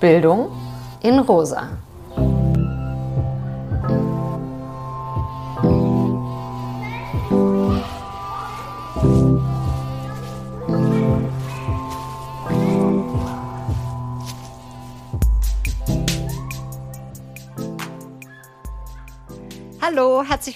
Bildung 0.00 0.50
in 1.02 1.18
Rosa. 1.18 1.87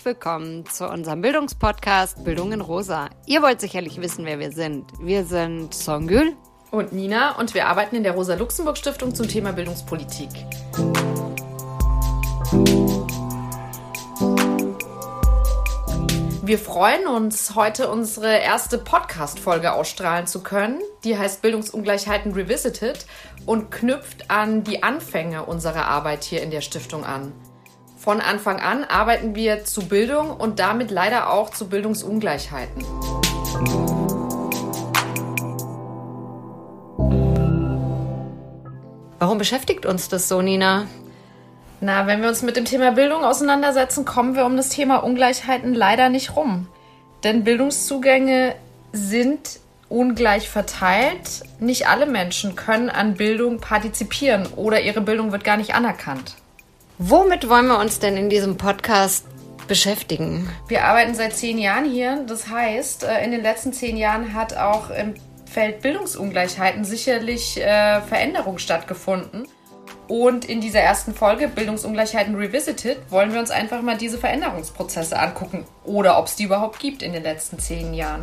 Willkommen 0.05 0.67
zu 0.67 0.89
unserem 0.89 1.21
Bildungspodcast 1.21 2.25
Bildung 2.25 2.53
in 2.53 2.61
Rosa. 2.61 3.09
Ihr 3.27 3.43
wollt 3.43 3.61
sicherlich 3.61 4.01
wissen, 4.01 4.25
wer 4.25 4.39
wir 4.39 4.51
sind. 4.51 4.87
Wir 5.01 5.25
sind 5.25 5.73
Songül 5.75 6.35
und 6.71 6.93
Nina 6.93 7.39
und 7.39 7.55
wir 7.55 7.69
arbeiten 7.69 7.97
in 7.97 8.03
der 8.03 8.13
Rosa-Luxemburg-Stiftung 8.13 9.15
zum 9.15 9.29
Thema 9.29 9.53
Bildungspolitik. 9.53 10.31
Wir 16.43 16.59
freuen 16.59 17.07
uns, 17.07 17.55
heute 17.55 17.89
unsere 17.89 18.39
erste 18.39 18.79
Podcast-Folge 18.79 19.73
ausstrahlen 19.73 20.27
zu 20.27 20.43
können. 20.43 20.81
Die 21.05 21.17
heißt 21.17 21.43
Bildungsungleichheiten 21.43 22.33
Revisited 22.33 23.07
und 23.47 23.71
knüpft 23.71 24.31
an 24.31 24.65
die 24.65 24.83
Anfänge 24.83 25.45
unserer 25.45 25.87
Arbeit 25.87 26.25
hier 26.25 26.43
in 26.43 26.51
der 26.51 26.61
Stiftung 26.61 27.05
an. 27.05 27.33
Von 28.03 28.21
Anfang 28.21 28.59
an 28.59 28.83
arbeiten 28.83 29.37
wir 29.37 29.65
zu 29.65 29.87
Bildung 29.87 30.33
und 30.33 30.59
damit 30.59 30.91
leider 30.91 31.31
auch 31.31 31.51
zu 31.51 31.69
Bildungsungleichheiten. 31.69 32.85
Warum 39.21 39.39
beschäftigt 39.39 39.87
uns 39.87 40.09
das 40.09 40.27
so, 40.27 40.43
Nina? 40.43 40.89
Na, 41.81 42.09
wenn 42.09 42.23
wir 42.23 42.29
uns 42.29 42.43
mit 42.43 42.57
dem 42.57 42.65
Thema 42.65 42.91
Bildung 42.91 43.23
auseinandersetzen, 43.23 44.05
kommen 44.05 44.35
wir 44.35 44.47
um 44.47 44.57
das 44.57 44.71
Thema 44.71 44.97
Ungleichheiten 44.97 45.73
leider 45.73 46.09
nicht 46.09 46.35
rum. 46.35 46.67
Denn 47.23 47.45
Bildungszugänge 47.45 48.57
sind 48.91 49.61
ungleich 49.89 50.49
verteilt. 50.51 51.45
Nicht 51.61 51.87
alle 51.87 52.07
Menschen 52.07 52.57
können 52.57 52.91
an 52.91 53.15
Bildung 53.15 53.61
partizipieren 53.61 54.49
oder 54.57 54.81
ihre 54.81 55.03
Bildung 55.03 55.31
wird 55.31 55.45
gar 55.45 55.57
nicht 55.57 55.77
anerkannt. 55.77 56.35
Womit 56.99 57.49
wollen 57.49 57.67
wir 57.67 57.79
uns 57.79 57.99
denn 57.99 58.17
in 58.17 58.29
diesem 58.29 58.57
Podcast 58.57 59.27
beschäftigen? 59.67 60.49
Wir 60.69 60.85
arbeiten 60.85 61.15
seit 61.15 61.35
zehn 61.35 61.59
Jahren 61.59 61.91
hier. 61.91 62.25
Das 62.27 62.49
heißt, 62.49 63.05
äh, 63.05 63.25
in 63.25 63.31
den 63.33 63.43
letzten 63.43 63.73
zehn 63.73 63.97
Jahren 63.97 64.35
hat 64.35 64.57
auch 64.57 64.91
im 64.91 65.15
Feld 65.51 65.81
Bildungsungleichheiten 65.83 66.85
sicherlich 66.85 67.59
äh, 67.59 68.01
Veränderung 68.03 68.59
stattgefunden. 68.59 69.47
Und 70.09 70.45
in 70.45 70.61
dieser 70.61 70.81
ersten 70.81 71.15
Folge 71.15 71.49
Bildungsungleichheiten 71.49 72.35
Revisited 72.35 72.99
wollen 73.09 73.33
wir 73.33 73.41
uns 73.41 73.51
einfach 73.51 73.81
mal 73.81 73.97
diese 73.97 74.19
Veränderungsprozesse 74.19 75.19
angucken 75.19 75.65
oder 75.85 76.19
ob 76.19 76.27
es 76.27 76.37
die 76.37 76.45
überhaupt 76.45 76.81
gibt 76.81 77.03
in 77.03 77.13
den 77.13 77.23
letzten 77.23 77.59
zehn 77.59 77.95
Jahren. 77.95 78.23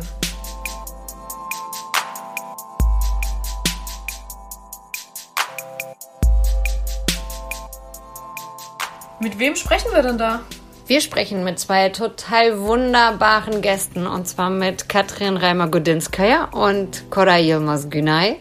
Mit 9.22 9.38
wem 9.38 9.54
sprechen 9.54 9.92
wir 9.92 10.02
denn 10.02 10.16
da? 10.16 10.40
Wir 10.86 11.02
sprechen 11.02 11.44
mit 11.44 11.58
zwei 11.58 11.90
total 11.90 12.58
wunderbaren 12.58 13.60
Gästen 13.60 14.06
und 14.06 14.26
zwar 14.26 14.48
mit 14.48 14.88
Katrin 14.88 15.36
Reimer-Godinskaya 15.36 16.44
und 16.52 17.10
Koray 17.10 17.46
Yilmaz 17.46 17.90
Günay. 17.90 18.38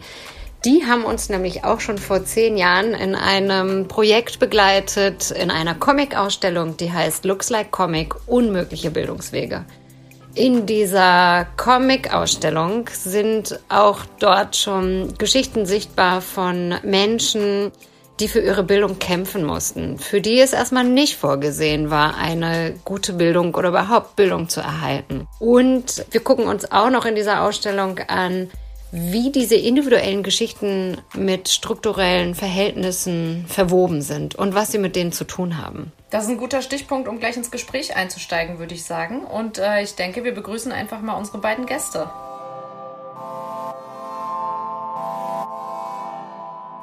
Die 0.64 0.86
haben 0.88 1.04
uns 1.04 1.28
nämlich 1.28 1.66
auch 1.66 1.82
schon 1.82 1.98
vor 1.98 2.24
zehn 2.24 2.56
Jahren 2.56 2.94
in 2.94 3.14
einem 3.16 3.90
Projekt 3.90 4.40
begleitet, 4.40 5.32
in 5.32 5.52
einer 5.52 5.76
Comic-Ausstellung, 5.76 6.78
die 6.78 6.94
heißt 6.94 7.26
Looks 7.26 7.50
Like 7.50 7.72
Comic, 7.72 8.16
unmögliche 8.26 8.90
Bildungswege. 8.90 9.66
In 10.34 10.66
dieser 10.66 11.46
Comic-Ausstellung 11.58 12.90
sind 12.94 13.60
auch 13.68 14.00
dort 14.20 14.56
schon 14.56 15.14
Geschichten 15.18 15.66
sichtbar 15.66 16.22
von 16.22 16.76
Menschen, 16.84 17.74
die 18.20 18.28
für 18.28 18.40
ihre 18.40 18.64
Bildung 18.64 19.00
kämpfen 19.00 19.44
mussten, 19.46 19.98
für 19.98 20.22
die 20.22 20.40
es 20.40 20.54
erstmal 20.54 20.84
nicht 20.84 21.18
vorgesehen 21.18 21.90
war, 21.90 22.18
eine 22.18 22.76
gute 22.86 23.14
Bildung 23.14 23.56
oder 23.56 23.70
überhaupt 23.70 24.16
Bildung 24.16 24.50
zu 24.50 24.62
erhalten. 24.62 25.28
Und 25.40 26.06
wir 26.12 26.22
gucken 26.22 26.46
uns 26.46 26.72
auch 26.72 26.90
noch 26.90 27.06
in 27.06 27.16
dieser 27.16 27.44
Ausstellung 27.44 28.00
an, 28.08 28.50
wie 28.92 29.32
diese 29.32 29.56
individuellen 29.56 30.24
Geschichten 30.24 30.98
mit 31.16 31.48
strukturellen 31.50 32.34
Verhältnissen 32.34 33.46
verwoben 33.48 34.02
sind 34.02 34.36
und 34.36 34.56
was 34.56 34.72
sie 34.72 34.80
mit 34.80 34.96
denen 34.96 35.12
zu 35.12 35.26
tun 35.26 35.62
haben. 35.62 35.92
Das 36.10 36.24
ist 36.24 36.32
ein 36.32 36.38
guter 36.38 36.64
Stichpunkt, 36.64 37.08
um 37.08 37.20
gleich 37.20 37.38
ins 37.38 37.52
Gespräch 37.52 37.96
einzusteigen, 37.96 38.58
würde 38.58 38.74
ich 38.74 38.84
sagen. 38.84 39.24
Und 39.26 39.60
äh, 39.60 39.84
ich 39.84 39.94
denke, 39.94 40.24
wir 40.24 40.34
begrüßen 40.34 40.72
einfach 40.72 41.02
mal 41.02 41.14
unsere 41.14 41.38
beiden 41.38 41.68
Gäste. 41.68 42.10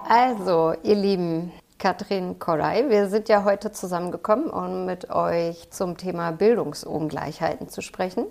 Also, 0.09 0.72
ihr 0.84 0.94
Lieben, 0.94 1.50
Katrin 1.78 2.39
Koray, 2.39 2.89
wir 2.91 3.09
sind 3.09 3.28
ja 3.28 3.43
heute 3.43 3.72
zusammengekommen, 3.72 4.50
um 4.50 4.87
mit 4.87 5.11
euch 5.11 5.69
zum 5.71 5.97
Thema 5.97 6.31
Bildungsungleichheiten 6.31 7.69
zu 7.69 7.83
sprechen. 7.83 8.25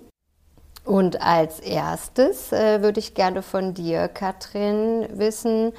Und 0.86 1.20
als 1.20 1.60
erstes 1.60 2.50
äh, 2.50 2.80
würde 2.80 2.98
ich 2.98 3.12
gerne 3.12 3.42
von 3.42 3.74
dir, 3.74 4.08
Katrin, 4.08 5.06
wissen, 5.18 5.74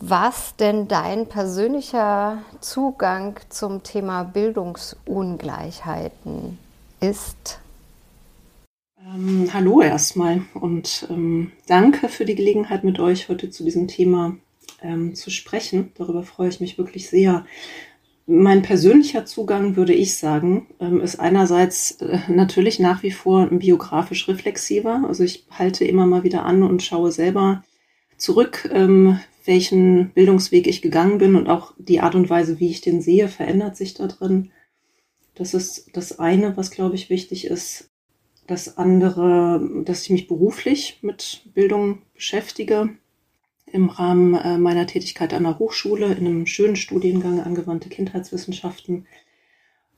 was 0.00 0.54
denn 0.56 0.86
dein 0.86 1.26
persönlicher 1.26 2.42
Zugang 2.60 3.40
zum 3.48 3.82
Thema 3.82 4.24
Bildungsungleichheiten 4.24 6.58
ist. 7.00 7.58
Ähm, 9.00 9.48
hallo 9.54 9.80
erstmal 9.80 10.42
und 10.52 11.06
ähm, 11.08 11.52
danke 11.68 12.10
für 12.10 12.26
die 12.26 12.34
Gelegenheit, 12.34 12.84
mit 12.84 13.00
euch 13.00 13.30
heute 13.30 13.48
zu 13.48 13.64
diesem 13.64 13.88
Thema 13.88 14.36
ähm, 14.82 15.14
zu 15.14 15.30
sprechen. 15.30 15.92
Darüber 15.94 16.22
freue 16.22 16.48
ich 16.48 16.60
mich 16.60 16.78
wirklich 16.78 17.08
sehr. 17.08 17.46
Mein 18.26 18.62
persönlicher 18.62 19.24
Zugang, 19.24 19.76
würde 19.76 19.92
ich 19.92 20.16
sagen, 20.16 20.68
ähm, 20.80 21.00
ist 21.00 21.18
einerseits 21.18 21.92
äh, 22.00 22.20
natürlich 22.28 22.78
nach 22.78 23.02
wie 23.02 23.10
vor 23.10 23.46
biografisch 23.46 24.28
reflexiver. 24.28 25.04
Also 25.06 25.24
ich 25.24 25.46
halte 25.50 25.84
immer 25.84 26.06
mal 26.06 26.22
wieder 26.22 26.44
an 26.44 26.62
und 26.62 26.82
schaue 26.82 27.10
selber 27.10 27.64
zurück, 28.16 28.70
ähm, 28.72 29.18
welchen 29.44 30.10
Bildungsweg 30.10 30.68
ich 30.68 30.82
gegangen 30.82 31.18
bin 31.18 31.34
und 31.34 31.48
auch 31.48 31.74
die 31.78 32.00
Art 32.00 32.14
und 32.14 32.30
Weise, 32.30 32.60
wie 32.60 32.70
ich 32.70 32.80
den 32.80 33.02
sehe, 33.02 33.26
verändert 33.28 33.76
sich 33.76 33.94
da 33.94 34.06
drin. 34.06 34.52
Das 35.34 35.52
ist 35.54 35.90
das 35.94 36.18
eine, 36.18 36.56
was, 36.56 36.70
glaube 36.70 36.94
ich, 36.94 37.10
wichtig 37.10 37.46
ist. 37.46 37.90
Das 38.46 38.76
andere, 38.76 39.82
dass 39.84 40.04
ich 40.04 40.10
mich 40.10 40.28
beruflich 40.28 40.98
mit 41.02 41.42
Bildung 41.54 42.02
beschäftige 42.14 42.90
im 43.72 43.88
Rahmen 43.88 44.34
äh, 44.34 44.58
meiner 44.58 44.86
Tätigkeit 44.86 45.32
an 45.34 45.44
der 45.44 45.58
Hochschule 45.58 46.12
in 46.12 46.26
einem 46.26 46.46
schönen 46.46 46.76
Studiengang 46.76 47.40
angewandte 47.40 47.88
Kindheitswissenschaften. 47.88 49.06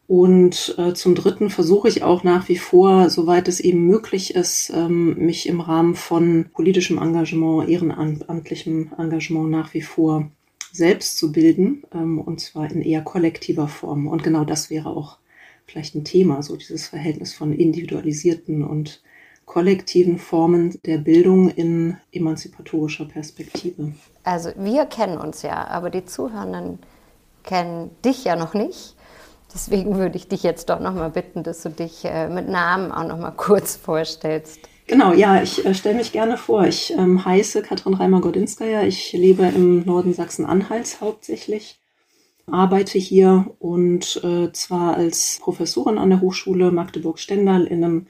Und 0.06 0.74
äh, 0.78 0.92
zum 0.92 1.14
Dritten 1.14 1.50
versuche 1.50 1.88
ich 1.88 2.02
auch 2.02 2.24
nach 2.24 2.48
wie 2.48 2.58
vor, 2.58 3.08
soweit 3.08 3.48
es 3.48 3.60
eben 3.60 3.86
möglich 3.86 4.34
ist, 4.34 4.70
ähm, 4.74 5.16
mich 5.16 5.48
im 5.48 5.60
Rahmen 5.60 5.94
von 5.94 6.46
politischem 6.52 6.98
Engagement, 6.98 7.68
ehrenamtlichem 7.68 8.92
Engagement 8.98 9.50
nach 9.50 9.72
wie 9.72 9.82
vor 9.82 10.30
selbst 10.72 11.16
zu 11.16 11.32
bilden, 11.32 11.84
ähm, 11.94 12.20
und 12.20 12.40
zwar 12.40 12.70
in 12.70 12.82
eher 12.82 13.00
kollektiver 13.02 13.68
Form. 13.68 14.06
Und 14.06 14.22
genau 14.22 14.44
das 14.44 14.70
wäre 14.70 14.90
auch 14.90 15.18
vielleicht 15.66 15.94
ein 15.94 16.04
Thema, 16.04 16.42
so 16.42 16.56
dieses 16.56 16.88
Verhältnis 16.88 17.32
von 17.32 17.52
individualisierten 17.52 18.62
und 18.62 19.02
kollektiven 19.44 20.18
Formen 20.18 20.78
der 20.84 20.98
Bildung 20.98 21.48
in 21.50 21.96
emanzipatorischer 22.12 23.04
Perspektive. 23.04 23.92
Also 24.22 24.50
wir 24.56 24.86
kennen 24.86 25.18
uns 25.18 25.42
ja, 25.42 25.66
aber 25.68 25.90
die 25.90 26.04
Zuhörenden 26.04 26.78
kennen 27.42 27.90
dich 28.04 28.24
ja 28.24 28.36
noch 28.36 28.54
nicht. 28.54 28.96
Deswegen 29.52 29.96
würde 29.96 30.16
ich 30.16 30.26
dich 30.26 30.42
jetzt 30.42 30.68
doch 30.68 30.80
noch 30.80 30.94
mal 30.94 31.10
bitten, 31.10 31.44
dass 31.44 31.62
du 31.62 31.68
dich 31.68 32.04
äh, 32.04 32.28
mit 32.28 32.48
Namen 32.48 32.90
auch 32.90 33.06
noch 33.06 33.18
mal 33.18 33.30
kurz 33.36 33.76
vorstellst. 33.76 34.60
Genau, 34.86 35.12
ja, 35.12 35.42
ich 35.42 35.64
äh, 35.64 35.74
stelle 35.74 35.96
mich 35.96 36.12
gerne 36.12 36.36
vor. 36.36 36.64
Ich 36.66 36.92
ähm, 36.92 37.24
heiße 37.24 37.62
Katrin 37.62 37.94
Reimer-Godinskaya. 37.94 38.82
Ich 38.82 39.12
lebe 39.12 39.44
im 39.44 39.84
Norden 39.84 40.12
Sachsen-Anhalts 40.12 41.00
hauptsächlich, 41.00 41.78
arbeite 42.46 42.98
hier 42.98 43.54
und 43.60 44.20
äh, 44.24 44.52
zwar 44.52 44.96
als 44.96 45.38
Professorin 45.40 45.96
an 45.96 46.10
der 46.10 46.20
Hochschule 46.20 46.70
Magdeburg-Stendal 46.70 47.64
in 47.66 47.84
einem 47.84 48.06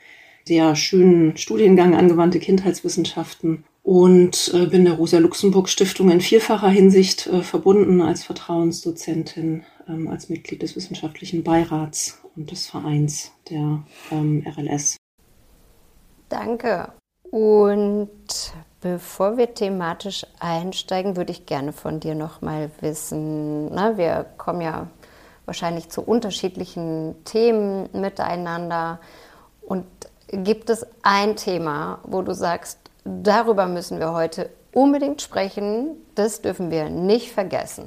sehr 0.47 0.77
schönen 0.77 1.37
Studiengang 1.37 1.95
angewandte 1.95 2.39
Kindheitswissenschaften 2.39 3.65
und 3.83 4.51
äh, 4.55 4.67
bin 4.67 4.85
der 4.85 4.95
Rosa-Luxemburg-Stiftung 4.95 6.11
in 6.11 6.21
vielfacher 6.21 6.69
Hinsicht 6.69 7.27
äh, 7.27 7.43
verbunden 7.43 8.01
als 8.01 8.25
Vertrauensdozentin, 8.25 9.65
ähm, 9.89 10.09
als 10.09 10.29
Mitglied 10.29 10.63
des 10.63 10.75
wissenschaftlichen 10.75 11.45
Beirats 11.45 12.21
und 12.35 12.51
des 12.51 12.67
Vereins 12.67 13.33
der 13.51 13.83
ähm, 14.11 14.45
RLS. 14.47 14.97
Danke. 16.29 16.93
Und 17.31 18.09
bevor 18.81 19.37
wir 19.37 19.53
thematisch 19.55 20.25
einsteigen, 20.41 21.17
würde 21.17 21.33
ich 21.33 21.47
gerne 21.47 21.73
von 21.73 22.01
dir 22.01 22.15
noch 22.15 22.41
mal 22.41 22.71
wissen. 22.81 23.67
Na, 23.75 23.91
ne, 23.91 23.99
wir 23.99 24.27
kommen 24.39 24.61
ja 24.61 24.89
wahrscheinlich 25.45 25.91
zu 25.91 26.01
unterschiedlichen 26.01 27.17
Themen 27.25 27.89
miteinander. 27.93 29.01
Und 29.61 29.85
gibt 30.29 30.71
es 30.71 30.87
ein 31.03 31.37
Thema, 31.37 32.01
wo 32.05 32.23
du 32.23 32.35
sagst, 32.35 32.79
darüber 33.05 33.67
müssen 33.67 33.99
wir 33.99 34.13
heute 34.13 34.51
unbedingt 34.73 35.23
sprechen, 35.23 35.91
das 36.15 36.43
dürfen 36.43 36.71
wir 36.71 36.91
nicht 36.91 37.31
vergessen? 37.31 37.85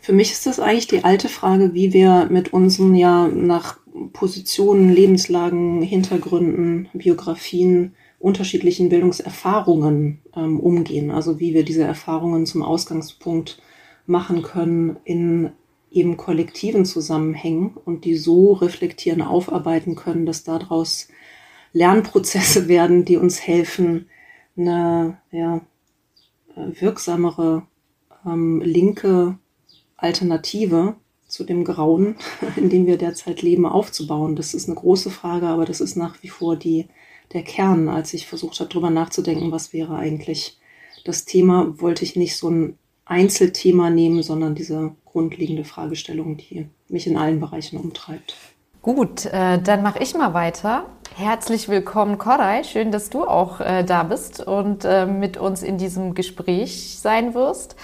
Für 0.00 0.12
mich 0.12 0.30
ist 0.32 0.46
das 0.46 0.60
eigentlich 0.60 0.86
die 0.86 1.04
alte 1.04 1.28
Frage, 1.28 1.74
wie 1.74 1.92
wir 1.92 2.28
mit 2.30 2.52
unseren 2.52 2.94
ja 2.94 3.26
nach 3.26 3.78
Positionen, 4.12 4.92
Lebenslagen, 4.92 5.82
Hintergründen, 5.82 6.88
Biografien, 6.92 7.94
unterschiedlichen 8.18 8.88
Bildungserfahrungen 8.88 10.20
ähm, 10.36 10.60
umgehen. 10.60 11.10
Also 11.10 11.40
wie 11.40 11.54
wir 11.54 11.64
diese 11.64 11.84
Erfahrungen 11.84 12.46
zum 12.46 12.62
Ausgangspunkt 12.62 13.60
machen 14.06 14.42
können 14.42 14.96
in 15.04 15.50
eben 15.90 16.16
kollektiven 16.16 16.84
Zusammenhängen 16.84 17.74
und 17.84 18.04
die 18.04 18.16
so 18.16 18.52
reflektieren, 18.52 19.22
aufarbeiten 19.22 19.96
können, 19.96 20.26
dass 20.26 20.44
daraus 20.44 21.08
Lernprozesse 21.76 22.68
werden, 22.68 23.04
die 23.04 23.18
uns 23.18 23.46
helfen, 23.46 24.08
eine 24.56 25.18
ja, 25.30 25.60
wirksamere 26.54 27.66
ähm, 28.24 28.62
linke 28.62 29.36
Alternative 29.98 30.96
zu 31.28 31.44
dem 31.44 31.64
Grauen, 31.64 32.16
in 32.56 32.70
dem 32.70 32.86
wir 32.86 32.96
derzeit 32.96 33.42
leben, 33.42 33.66
aufzubauen. 33.66 34.36
Das 34.36 34.54
ist 34.54 34.68
eine 34.68 34.76
große 34.76 35.10
Frage, 35.10 35.48
aber 35.48 35.66
das 35.66 35.82
ist 35.82 35.96
nach 35.96 36.22
wie 36.22 36.28
vor 36.28 36.56
die, 36.56 36.86
der 37.34 37.42
Kern. 37.42 37.90
Als 37.90 38.14
ich 38.14 38.26
versucht 38.26 38.58
habe, 38.60 38.70
darüber 38.70 38.88
nachzudenken, 38.88 39.52
was 39.52 39.74
wäre 39.74 39.96
eigentlich 39.96 40.58
das 41.04 41.26
Thema, 41.26 41.78
wollte 41.78 42.04
ich 42.04 42.16
nicht 42.16 42.38
so 42.38 42.48
ein 42.48 42.78
Einzelthema 43.04 43.90
nehmen, 43.90 44.22
sondern 44.22 44.54
diese 44.54 44.92
grundlegende 45.04 45.64
Fragestellung, 45.64 46.38
die 46.38 46.68
mich 46.88 47.06
in 47.06 47.18
allen 47.18 47.38
Bereichen 47.38 47.76
umtreibt. 47.76 48.34
Gut, 48.80 49.26
äh, 49.26 49.60
dann 49.60 49.82
mache 49.82 50.02
ich 50.02 50.14
mal 50.14 50.32
weiter. 50.32 50.86
Herzlich 51.18 51.70
willkommen, 51.70 52.18
Koray. 52.18 52.62
Schön, 52.62 52.92
dass 52.92 53.08
du 53.08 53.24
auch 53.24 53.62
äh, 53.62 53.84
da 53.84 54.02
bist 54.02 54.46
und 54.46 54.84
äh, 54.84 55.06
mit 55.06 55.38
uns 55.38 55.62
in 55.62 55.78
diesem 55.78 56.12
Gespräch 56.12 56.98
sein 57.00 57.32
wirst. 57.32 57.74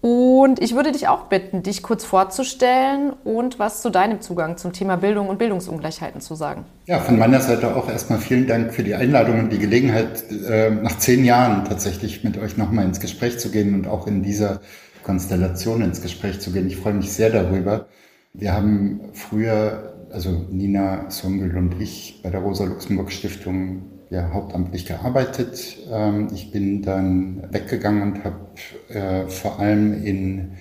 Und 0.00 0.58
ich 0.58 0.74
würde 0.74 0.90
dich 0.90 1.06
auch 1.06 1.24
bitten, 1.24 1.62
dich 1.62 1.82
kurz 1.82 2.02
vorzustellen 2.02 3.12
und 3.24 3.58
was 3.58 3.82
zu 3.82 3.90
deinem 3.90 4.22
Zugang 4.22 4.56
zum 4.56 4.72
Thema 4.72 4.96
Bildung 4.96 5.28
und 5.28 5.38
Bildungsungleichheiten 5.38 6.22
zu 6.22 6.34
sagen. 6.34 6.64
Ja, 6.86 7.00
von 7.00 7.18
meiner 7.18 7.40
Seite 7.40 7.76
auch 7.76 7.90
erstmal 7.90 8.20
vielen 8.20 8.46
Dank 8.46 8.72
für 8.72 8.82
die 8.82 8.94
Einladung 8.94 9.38
und 9.40 9.52
die 9.52 9.58
Gelegenheit, 9.58 10.24
äh, 10.48 10.70
nach 10.70 10.96
zehn 10.96 11.26
Jahren 11.26 11.66
tatsächlich 11.66 12.24
mit 12.24 12.38
euch 12.38 12.56
nochmal 12.56 12.86
ins 12.86 13.00
Gespräch 13.00 13.38
zu 13.38 13.50
gehen 13.50 13.74
und 13.74 13.86
auch 13.86 14.06
in 14.06 14.22
dieser 14.22 14.62
Konstellation 15.04 15.82
ins 15.82 16.00
Gespräch 16.00 16.40
zu 16.40 16.52
gehen. 16.52 16.68
Ich 16.68 16.78
freue 16.78 16.94
mich 16.94 17.12
sehr 17.12 17.28
darüber. 17.28 17.84
Wir 18.32 18.54
haben 18.54 19.10
früher, 19.12 19.92
also 20.12 20.46
Nina 20.50 21.10
Songül 21.10 21.56
und 21.56 21.80
ich 21.80 22.20
bei 22.22 22.30
der 22.30 22.40
Rosa-Luxemburg-Stiftung 22.40 23.82
ja, 24.10 24.30
hauptamtlich 24.32 24.84
gearbeitet. 24.84 25.78
Ähm, 25.90 26.28
ich 26.34 26.50
bin 26.50 26.82
dann 26.82 27.48
weggegangen 27.50 28.02
und 28.02 28.24
habe 28.24 28.50
äh, 28.88 29.26
vor 29.28 29.58
allem 29.58 30.04
in, 30.04 30.52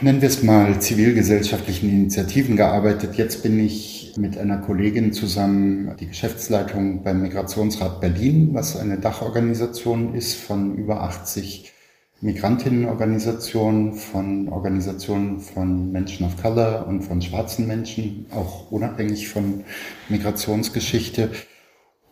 nennen 0.00 0.20
wir 0.20 0.28
es 0.28 0.42
mal, 0.42 0.80
zivilgesellschaftlichen 0.80 1.90
Initiativen 1.90 2.56
gearbeitet. 2.56 3.16
Jetzt 3.16 3.42
bin 3.42 3.58
ich 3.58 4.14
mit 4.16 4.38
einer 4.38 4.58
Kollegin 4.58 5.12
zusammen 5.12 5.96
die 5.98 6.06
Geschäftsleitung 6.06 7.02
beim 7.02 7.22
Migrationsrat 7.22 8.00
Berlin, 8.00 8.50
was 8.52 8.76
eine 8.76 8.98
Dachorganisation 8.98 10.14
ist 10.14 10.36
von 10.36 10.76
über 10.76 11.02
80 11.02 11.73
Migrantinnenorganisationen, 12.24 13.92
von 13.92 14.48
Organisationen 14.48 15.40
von 15.40 15.92
Menschen 15.92 16.24
of 16.24 16.40
Color 16.40 16.86
und 16.88 17.02
von 17.02 17.20
schwarzen 17.20 17.66
Menschen, 17.66 18.24
auch 18.34 18.70
unabhängig 18.72 19.28
von 19.28 19.62
Migrationsgeschichte. 20.08 21.28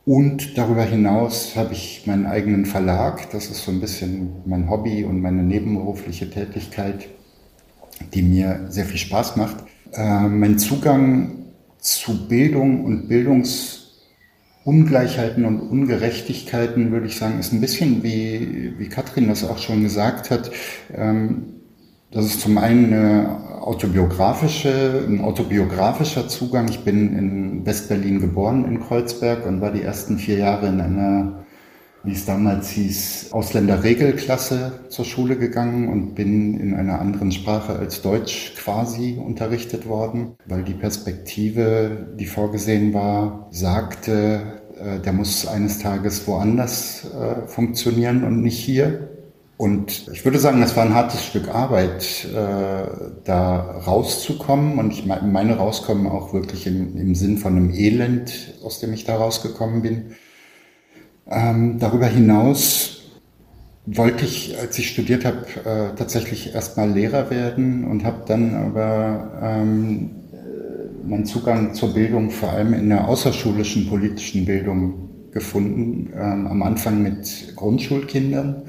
Und 0.05 0.59
darüber 0.59 0.83
hinaus 0.83 1.57
habe 1.57 1.73
ich 1.73 2.03
meinen 2.07 2.27
eigenen 2.27 2.67
Verlag. 2.67 3.31
Das 3.31 3.47
ist 3.47 3.65
so 3.65 3.71
ein 3.71 3.81
bisschen 3.81 4.33
mein 4.45 4.69
Hobby 4.69 5.03
und 5.05 5.23
meine 5.23 5.43
nebenberufliche 5.43 6.29
Tätigkeit, 6.29 7.09
die 8.13 8.21
mir 8.21 8.67
sehr 8.69 8.85
viel 8.85 8.99
Spaß 8.99 9.37
macht. 9.37 9.65
Äh, 9.93 10.29
mein 10.29 10.59
Zugang 10.59 11.47
zu 11.79 12.29
Bildung 12.29 12.85
und 12.85 13.09
Bildungsungleichheiten 14.65 15.45
und 15.45 15.61
Ungerechtigkeiten, 15.61 16.93
würde 16.93 17.07
ich 17.07 17.17
sagen, 17.17 17.39
ist 17.39 17.53
ein 17.53 17.61
bisschen 17.61 18.03
wie, 18.03 18.75
wie 18.79 18.89
Katrin 18.89 19.29
das 19.29 19.45
auch 19.45 19.59
schon 19.59 19.83
gesagt 19.83 20.31
hat. 20.31 20.51
Ähm, 20.95 21.55
das 22.13 22.27
ist 22.27 22.41
zum 22.41 22.59
einen 22.59 22.93
eine 22.93 23.63
autobiografische, 23.63 25.05
ein 25.09 25.21
autobiografischer 25.21 26.29
Zugang. 26.29 26.69
Ich 26.69 26.85
bin 26.85 27.17
in 27.17 27.67
Westberlin 27.67 28.21
geboren, 28.21 28.65
in 28.67 28.81
Kreuzberg, 28.81 29.47
und 29.47 29.61
war 29.61 29.73
die 29.73 29.83
ersten 29.83 30.19
vier 30.19 30.37
Jahre 30.39 30.69
in 30.69 30.81
einer, 30.81 31.45
wie 32.05 32.13
es 32.13 32.25
damals 32.25 32.71
hieß, 32.71 33.29
Ausländerregelklasse 33.33 34.81
zur 34.89 35.05
Schule 35.05 35.37
gegangen 35.37 35.89
und 35.89 36.15
bin 36.15 36.59
in 36.59 36.75
einer 36.75 37.01
anderen 37.01 37.31
Sprache 37.31 37.75
als 37.75 38.03
Deutsch 38.03 38.55
quasi 38.57 39.21
unterrichtet 39.25 39.87
worden, 39.87 40.35
weil 40.47 40.65
die 40.65 40.75
Perspektive, 40.75 42.09
die 42.19 42.27
vorgesehen 42.27 42.93
war, 42.93 43.49
sagte, 43.51 44.63
äh, 44.79 44.99
der 45.01 45.13
muss 45.13 45.47
eines 45.47 45.79
Tages 45.79 46.27
woanders 46.27 47.05
äh, 47.05 47.47
funktionieren 47.47 48.25
und 48.25 48.43
nicht 48.43 48.59
hier. 48.59 49.09
Und 49.57 50.09
ich 50.13 50.25
würde 50.25 50.41
sagen, 50.41 50.61
das 50.61 50.77
war 50.77 50.85
ein 50.85 50.95
hartes 50.95 51.25
Stück 51.25 51.55
Arbeit, 51.55 52.27
äh, 52.35 52.85
da 53.23 53.61
rauszukommen. 53.87 54.79
Und 54.79 54.93
ich 54.93 55.07
meine 55.07 55.57
rauskommen 55.57 56.09
auch 56.09 56.33
wirklich 56.33 56.67
im, 56.67 56.97
im 56.97 57.15
Sinn 57.15 57.39
von 57.39 57.57
einem 57.57 57.71
Elend, 57.71 58.55
aus 58.65 58.81
dem 58.81 58.93
ich 58.93 59.05
da 59.05 59.15
rausgekommen 59.15 59.83
bin. 59.83 60.17
Ähm, 61.33 61.79
darüber 61.79 62.07
hinaus 62.07 63.01
wollte 63.87 64.25
ich, 64.25 64.57
als 64.61 64.79
ich 64.79 64.91
studiert 64.91 65.25
habe, 65.25 65.47
äh, 65.65 65.97
tatsächlich 65.97 66.55
erstmal 66.55 66.91
Lehrer 66.91 67.31
werden 67.31 67.85
und 67.85 68.05
habe 68.05 68.23
dann 68.27 68.55
aber 68.55 69.41
ähm, 69.43 70.11
meinen 71.05 71.25
Zugang 71.25 71.75
zur 71.75 71.95
Bildung 71.95 72.31
vor 72.31 72.51
allem 72.51 72.75
in 72.75 72.89
der 72.89 73.09
außerschulischen 73.09 73.89
politischen 73.89 74.45
Bildung 74.45 75.09
gefunden. 75.33 76.13
Ähm, 76.15 76.47
am 76.47 76.63
Anfang 76.63 77.03
mit 77.03 77.55
Grundschulkindern 77.57 78.63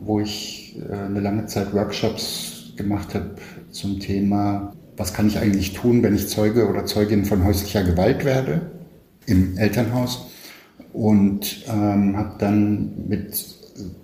wo 0.00 0.20
ich 0.20 0.76
äh, 0.88 0.94
eine 0.94 1.20
lange 1.20 1.46
Zeit 1.46 1.72
Workshops 1.74 2.72
gemacht 2.76 3.14
habe 3.14 3.36
zum 3.70 4.00
Thema, 4.00 4.74
was 4.96 5.14
kann 5.14 5.28
ich 5.28 5.38
eigentlich 5.38 5.74
tun, 5.74 6.02
wenn 6.02 6.14
ich 6.14 6.28
Zeuge 6.28 6.68
oder 6.68 6.86
Zeugin 6.86 7.24
von 7.24 7.44
häuslicher 7.44 7.82
Gewalt 7.82 8.24
werde 8.24 8.70
im 9.26 9.56
Elternhaus. 9.56 10.26
Und 10.98 11.64
ähm, 11.68 12.16
habe 12.16 12.34
dann 12.40 13.06
mit 13.06 13.36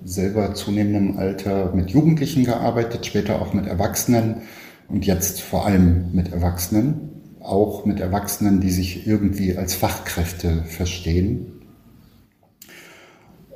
selber 0.04 0.54
zunehmendem 0.54 1.18
Alter 1.18 1.74
mit 1.74 1.90
Jugendlichen 1.90 2.44
gearbeitet, 2.44 3.04
später 3.04 3.42
auch 3.42 3.52
mit 3.52 3.66
Erwachsenen 3.66 4.42
und 4.88 5.04
jetzt 5.04 5.40
vor 5.40 5.66
allem 5.66 6.12
mit 6.12 6.32
Erwachsenen, 6.32 7.10
auch 7.40 7.84
mit 7.84 7.98
Erwachsenen, 7.98 8.60
die 8.60 8.70
sich 8.70 9.08
irgendwie 9.08 9.58
als 9.58 9.74
Fachkräfte 9.74 10.62
verstehen. 10.68 11.62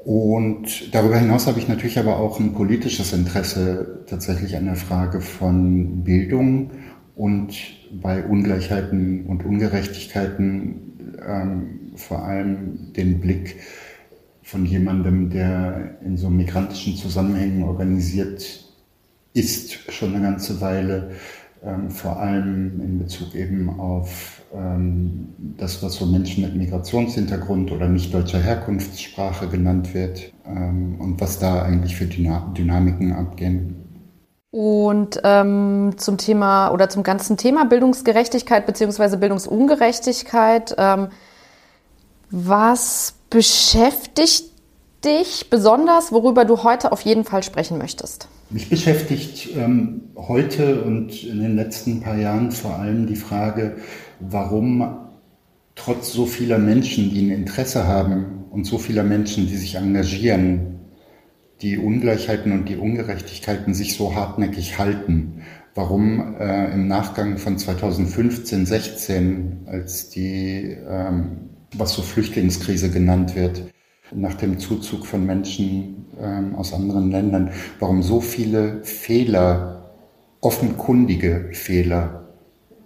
Und 0.04 0.92
darüber 0.92 1.16
hinaus 1.16 1.46
habe 1.46 1.60
ich 1.60 1.68
natürlich 1.68 2.00
aber 2.00 2.18
auch 2.18 2.40
ein 2.40 2.54
politisches 2.54 3.12
Interesse 3.12 4.04
tatsächlich 4.08 4.56
an 4.56 4.64
der 4.64 4.74
Frage 4.74 5.20
von 5.20 6.02
Bildung 6.02 6.72
und 7.14 7.54
bei 8.02 8.24
Ungleichheiten 8.24 9.26
und 9.26 9.44
Ungerechtigkeiten 9.44 10.88
ähm, 11.24 11.87
vor 11.98 12.24
allem 12.24 12.92
den 12.94 13.20
Blick 13.20 13.56
von 14.42 14.64
jemandem, 14.64 15.30
der 15.30 15.98
in 16.02 16.16
so 16.16 16.30
migrantischen 16.30 16.96
Zusammenhängen 16.96 17.64
organisiert 17.64 18.64
ist, 19.34 19.92
schon 19.92 20.14
eine 20.14 20.22
ganze 20.22 20.60
Weile, 20.60 21.10
ähm, 21.62 21.90
vor 21.90 22.18
allem 22.18 22.80
in 22.80 22.98
Bezug 22.98 23.34
eben 23.34 23.80
auf 23.80 24.42
ähm, 24.54 25.28
das, 25.58 25.82
was 25.82 25.96
so 25.96 26.06
Menschen 26.06 26.44
mit 26.44 26.56
Migrationshintergrund 26.56 27.72
oder 27.72 27.88
nicht 27.88 28.14
deutscher 28.14 28.38
Herkunftssprache 28.38 29.48
genannt 29.48 29.92
wird 29.92 30.32
ähm, 30.46 31.00
und 31.00 31.20
was 31.20 31.38
da 31.38 31.62
eigentlich 31.62 31.96
für 31.96 32.06
Dyna 32.06 32.52
Dynamiken 32.56 33.12
abgehen. 33.12 33.76
Und 34.50 35.20
ähm, 35.24 35.92
zum 35.98 36.16
Thema 36.16 36.70
oder 36.70 36.88
zum 36.88 37.02
ganzen 37.02 37.36
Thema 37.36 37.66
Bildungsgerechtigkeit 37.66 38.64
bzw. 38.64 39.16
Bildungsungerechtigkeit, 39.16 40.74
ähm, 40.78 41.08
was 42.30 43.14
beschäftigt 43.30 44.44
dich 45.04 45.48
besonders, 45.50 46.12
worüber 46.12 46.44
du 46.44 46.62
heute 46.62 46.92
auf 46.92 47.02
jeden 47.02 47.24
Fall 47.24 47.42
sprechen 47.42 47.78
möchtest? 47.78 48.28
Mich 48.50 48.68
beschäftigt 48.68 49.50
ähm, 49.56 50.10
heute 50.16 50.82
und 50.82 51.22
in 51.22 51.40
den 51.40 51.56
letzten 51.56 52.00
paar 52.00 52.16
Jahren 52.16 52.50
vor 52.50 52.76
allem 52.76 53.06
die 53.06 53.16
Frage, 53.16 53.76
warum 54.20 55.08
trotz 55.74 56.12
so 56.12 56.26
vieler 56.26 56.58
Menschen, 56.58 57.10
die 57.10 57.26
ein 57.26 57.30
Interesse 57.30 57.86
haben 57.86 58.44
und 58.50 58.64
so 58.64 58.78
vieler 58.78 59.04
Menschen, 59.04 59.46
die 59.46 59.56
sich 59.56 59.76
engagieren, 59.76 60.80
die 61.62 61.78
Ungleichheiten 61.78 62.52
und 62.52 62.68
die 62.68 62.76
Ungerechtigkeiten 62.76 63.74
sich 63.74 63.96
so 63.96 64.14
hartnäckig 64.14 64.78
halten. 64.78 65.42
Warum 65.74 66.36
äh, 66.36 66.72
im 66.72 66.88
Nachgang 66.88 67.38
von 67.38 67.58
2015, 67.58 68.66
16, 68.66 69.66
als 69.66 70.08
die, 70.08 70.76
ähm, 70.88 71.50
was 71.76 71.94
so 71.94 72.02
Flüchtlingskrise 72.02 72.90
genannt 72.90 73.34
wird, 73.36 73.62
nach 74.14 74.34
dem 74.34 74.58
Zuzug 74.58 75.06
von 75.06 75.26
Menschen 75.26 76.06
ähm, 76.20 76.54
aus 76.54 76.72
anderen 76.72 77.10
Ländern, 77.10 77.50
warum 77.78 78.02
so 78.02 78.20
viele 78.20 78.82
Fehler, 78.84 79.90
offenkundige 80.40 81.50
Fehler, 81.52 82.28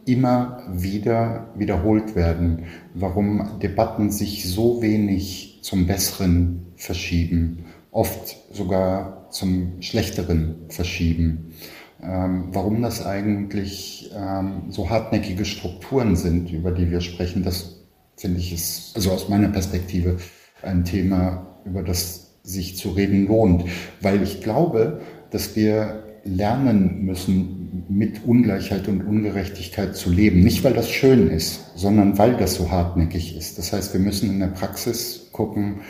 immer 0.04 0.62
wieder 0.68 1.52
wiederholt 1.54 2.16
werden, 2.16 2.64
warum 2.94 3.60
Debatten 3.60 4.10
sich 4.10 4.50
so 4.50 4.82
wenig 4.82 5.60
zum 5.62 5.86
Besseren 5.86 6.66
verschieben, 6.76 7.66
oft 7.92 8.36
sogar 8.52 9.28
zum 9.30 9.80
Schlechteren 9.80 10.56
verschieben. 10.68 11.54
Ähm, 12.02 12.48
warum 12.50 12.82
das 12.82 13.06
eigentlich 13.06 14.10
ähm, 14.16 14.64
so 14.70 14.90
hartnäckige 14.90 15.44
Strukturen 15.44 16.16
sind, 16.16 16.50
über 16.50 16.72
die 16.72 16.90
wir 16.90 17.00
sprechen, 17.00 17.44
das 17.44 17.81
finde 18.16 18.40
ich 18.40 18.52
ist, 18.52 18.92
also 18.94 19.10
aus 19.10 19.28
meiner 19.28 19.48
Perspektive, 19.48 20.18
ein 20.62 20.84
Thema, 20.84 21.60
über 21.64 21.82
das 21.82 22.34
sich 22.42 22.76
zu 22.76 22.90
reden 22.90 23.26
lohnt. 23.26 23.64
Weil 24.00 24.22
ich 24.22 24.40
glaube, 24.40 25.00
dass 25.30 25.56
wir 25.56 26.04
lernen 26.24 27.04
müssen, 27.04 27.84
mit 27.88 28.24
Ungleichheit 28.24 28.86
und 28.88 29.02
Ungerechtigkeit 29.02 29.96
zu 29.96 30.10
leben. 30.10 30.40
Nicht, 30.40 30.62
weil 30.62 30.74
das 30.74 30.90
schön 30.90 31.28
ist, 31.28 31.72
sondern 31.74 32.18
weil 32.18 32.36
das 32.36 32.54
so 32.54 32.70
hartnäckig 32.70 33.36
ist. 33.36 33.58
Das 33.58 33.72
heißt, 33.72 33.92
wir 33.92 34.00
müssen 34.00 34.30
in 34.30 34.40
der 34.40 34.48
Praxis 34.48 35.28
gucken, 35.32 35.80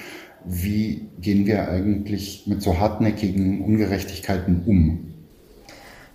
wie 0.45 1.09
gehen 1.21 1.47
wir 1.47 1.69
eigentlich 1.69 2.45
mit 2.47 2.63
so 2.63 2.79
hartnäckigen 2.79 3.63
Ungerechtigkeiten 3.63 4.63
um? 4.67 5.12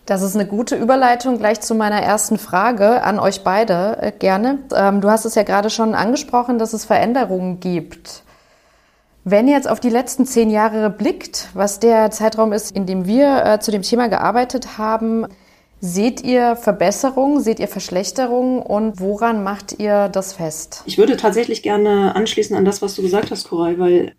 Das 0.08 0.22
ist 0.22 0.36
eine 0.36 0.48
gute 0.48 0.78
Überleitung 0.78 1.38
gleich 1.38 1.60
zu 1.60 1.76
meiner 1.76 2.02
ersten 2.02 2.38
Frage 2.38 3.04
an 3.04 3.20
euch 3.20 3.44
beide 3.44 3.98
äh, 4.02 4.12
gerne. 4.14 4.60
Ähm, 4.74 5.02
du 5.02 5.10
hast 5.10 5.26
es 5.26 5.36
ja 5.36 5.44
gerade 5.44 5.70
schon 5.70 5.94
angesprochen, 5.94 6.58
dass 6.60 6.72
es 6.72 6.86
Veränderungen 6.86 7.60
gibt. 7.60 8.24
Wenn 9.26 9.50
ihr 9.50 9.56
jetzt 9.56 9.70
auf 9.70 9.82
die 9.82 9.90
letzten 9.90 10.26
zehn 10.26 10.50
Jahre 10.50 10.90
blickt, 10.90 11.50
was 11.54 11.82
der 11.82 12.10
Zeitraum 12.10 12.54
ist, 12.54 12.74
in 12.74 12.86
dem 12.86 13.06
wir 13.06 13.46
äh, 13.46 13.60
zu 13.60 13.70
dem 13.70 13.82
Thema 13.82 14.08
gearbeitet 14.08 14.78
haben, 14.78 15.28
seht 15.82 16.24
ihr 16.24 16.56
Verbesserungen, 16.56 17.42
seht 17.42 17.60
ihr 17.60 17.68
Verschlechterungen 17.68 18.62
und 18.62 19.02
woran 19.02 19.44
macht 19.44 19.78
ihr 19.78 20.08
das 20.08 20.32
fest? 20.32 20.84
Ich 20.86 20.98
würde 20.98 21.18
tatsächlich 21.18 21.64
gerne 21.64 22.16
anschließen 22.16 22.56
an 22.56 22.64
das, 22.64 22.82
was 22.82 22.96
du 22.96 23.02
gesagt 23.02 23.30
hast, 23.30 23.50
Koray, 23.50 23.78
weil 23.78 24.16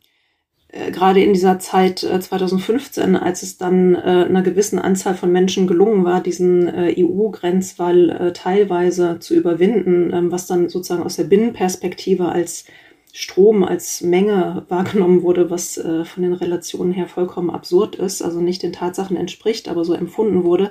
äh, 0.71 0.91
gerade 0.91 1.23
in 1.23 1.33
dieser 1.33 1.59
Zeit 1.59 2.03
äh, 2.03 2.21
2015, 2.21 3.17
als 3.17 3.43
es 3.43 3.57
dann 3.57 3.95
äh, 3.95 4.27
einer 4.29 4.43
gewissen 4.43 4.79
Anzahl 4.79 5.15
von 5.15 5.33
Menschen 5.33 5.67
gelungen 5.67 6.05
war, 6.05 6.23
diesen 6.23 6.69
äh, 6.69 6.95
EU-Grenzwall 6.99 8.11
äh, 8.11 8.33
teilweise 8.33 9.19
zu 9.19 9.35
überwinden, 9.35 10.13
ähm, 10.13 10.31
was 10.31 10.47
dann 10.47 10.69
sozusagen 10.69 11.03
aus 11.03 11.17
der 11.17 11.25
Binnenperspektive 11.25 12.29
als 12.29 12.67
Strom, 13.15 13.65
als 13.65 14.03
Menge 14.03 14.67
wahrgenommen 14.69 15.23
wurde, 15.23 15.51
was 15.51 15.81
von 16.05 16.23
den 16.23 16.35
Relationen 16.35 16.93
her 16.93 17.09
vollkommen 17.09 17.49
absurd 17.49 17.97
ist, 17.97 18.21
also 18.21 18.41
nicht 18.41 18.63
den 18.63 18.75
Tatsachen 18.75 19.17
entspricht, 19.17 19.69
aber 19.69 19.85
so 19.85 19.95
empfunden 19.95 20.45
wurde, 20.45 20.71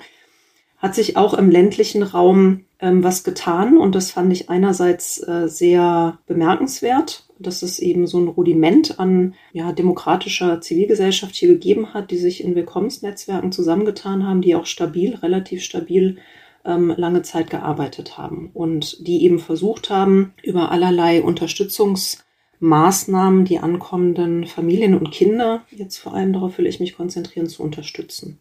hat 0.77 0.93
sich 0.93 1.17
auch 1.17 1.33
im 1.33 1.49
ländlichen 1.49 2.03
Raum 2.03 2.66
ähm, 2.79 3.03
was 3.03 3.23
getan 3.23 3.77
und 3.77 3.95
das 3.95 4.11
fand 4.11 4.31
ich 4.31 4.49
einerseits 4.49 5.17
äh, 5.27 5.47
sehr 5.47 6.19
bemerkenswert, 6.27 7.25
dass 7.39 7.63
es 7.63 7.79
eben 7.79 8.05
so 8.07 8.19
ein 8.19 8.27
Rudiment 8.27 8.99
an 8.99 9.35
ja, 9.53 9.71
demokratischer 9.71 10.59
Zivilgesellschaft 10.61 11.35
hier 11.35 11.49
gegeben 11.49 11.93
hat, 11.93 12.09
die 12.11 12.17
sich 12.17 12.43
in 12.43 12.55
Willkommensnetzwerken 12.55 13.51
zusammengetan 13.51 14.27
haben, 14.27 14.41
die 14.41 14.55
auch 14.55 14.65
stabil, 14.65 15.15
relativ 15.15 15.63
stabil 15.63 16.17
ähm, 16.65 16.93
lange 16.95 17.21
Zeit 17.23 17.49
gearbeitet 17.49 18.17
haben 18.17 18.51
und 18.53 19.07
die 19.07 19.23
eben 19.23 19.39
versucht 19.39 19.89
haben, 19.89 20.33
über 20.43 20.71
allerlei 20.71 21.23
Unterstützungsmaßnahmen 21.23 23.45
die 23.45 23.59
ankommenden 23.59 24.45
Familien 24.45 24.93
und 24.93 25.11
Kinder, 25.11 25.63
jetzt 25.71 25.97
vor 25.97 26.13
allem 26.13 26.33
darauf 26.33 26.57
will 26.57 26.67
ich 26.67 26.79
mich 26.79 26.95
konzentrieren, 26.95 27.47
zu 27.47 27.63
unterstützen. 27.63 28.39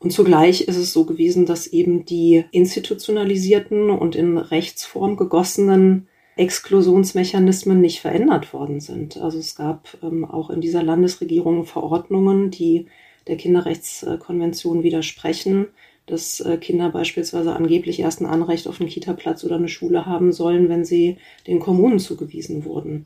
Und 0.00 0.12
zugleich 0.12 0.62
ist 0.62 0.76
es 0.76 0.94
so 0.94 1.04
gewesen, 1.04 1.44
dass 1.44 1.66
eben 1.66 2.06
die 2.06 2.44
institutionalisierten 2.52 3.90
und 3.90 4.16
in 4.16 4.38
Rechtsform 4.38 5.16
gegossenen 5.16 6.08
Exklusionsmechanismen 6.36 7.82
nicht 7.82 8.00
verändert 8.00 8.54
worden 8.54 8.80
sind. 8.80 9.18
Also 9.18 9.38
es 9.38 9.54
gab 9.54 9.98
ähm, 10.02 10.24
auch 10.24 10.48
in 10.48 10.62
dieser 10.62 10.82
Landesregierung 10.82 11.66
Verordnungen, 11.66 12.50
die 12.50 12.86
der 13.26 13.36
Kinderrechtskonvention 13.36 14.82
widersprechen, 14.82 15.66
dass 16.06 16.40
äh, 16.40 16.56
Kinder 16.56 16.88
beispielsweise 16.88 17.54
angeblich 17.54 18.00
erst 18.00 18.22
ein 18.22 18.26
Anrecht 18.26 18.68
auf 18.68 18.80
einen 18.80 18.88
Kita-Platz 18.88 19.44
oder 19.44 19.56
eine 19.56 19.68
Schule 19.68 20.06
haben 20.06 20.32
sollen, 20.32 20.70
wenn 20.70 20.86
sie 20.86 21.18
den 21.46 21.60
Kommunen 21.60 21.98
zugewiesen 21.98 22.64
wurden. 22.64 23.04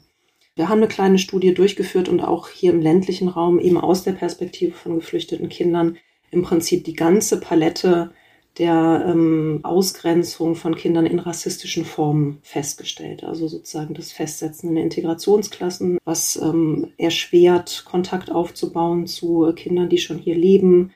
Wir 0.54 0.68
haben 0.68 0.78
eine 0.78 0.88
kleine 0.88 1.18
Studie 1.18 1.52
durchgeführt 1.52 2.08
und 2.08 2.20
auch 2.20 2.48
hier 2.50 2.72
im 2.72 2.80
ländlichen 2.80 3.26
Raum 3.26 3.58
eben 3.58 3.78
aus 3.78 4.04
der 4.04 4.12
Perspektive 4.12 4.70
von 4.70 4.94
geflüchteten 4.94 5.48
Kindern 5.48 5.96
im 6.34 6.42
Prinzip 6.42 6.84
die 6.84 6.94
ganze 6.94 7.40
Palette 7.40 8.10
der 8.58 9.04
ähm, 9.08 9.60
Ausgrenzung 9.62 10.54
von 10.54 10.76
Kindern 10.76 11.06
in 11.06 11.18
rassistischen 11.18 11.84
Formen 11.84 12.38
festgestellt. 12.42 13.24
Also 13.24 13.48
sozusagen 13.48 13.94
das 13.94 14.12
Festsetzen 14.12 14.70
in 14.70 14.76
Integrationsklassen, 14.76 15.98
was 16.04 16.36
ähm, 16.36 16.92
erschwert, 16.96 17.84
Kontakt 17.84 18.30
aufzubauen 18.30 19.06
zu 19.06 19.52
Kindern, 19.56 19.88
die 19.88 19.98
schon 19.98 20.18
hier 20.18 20.36
leben, 20.36 20.92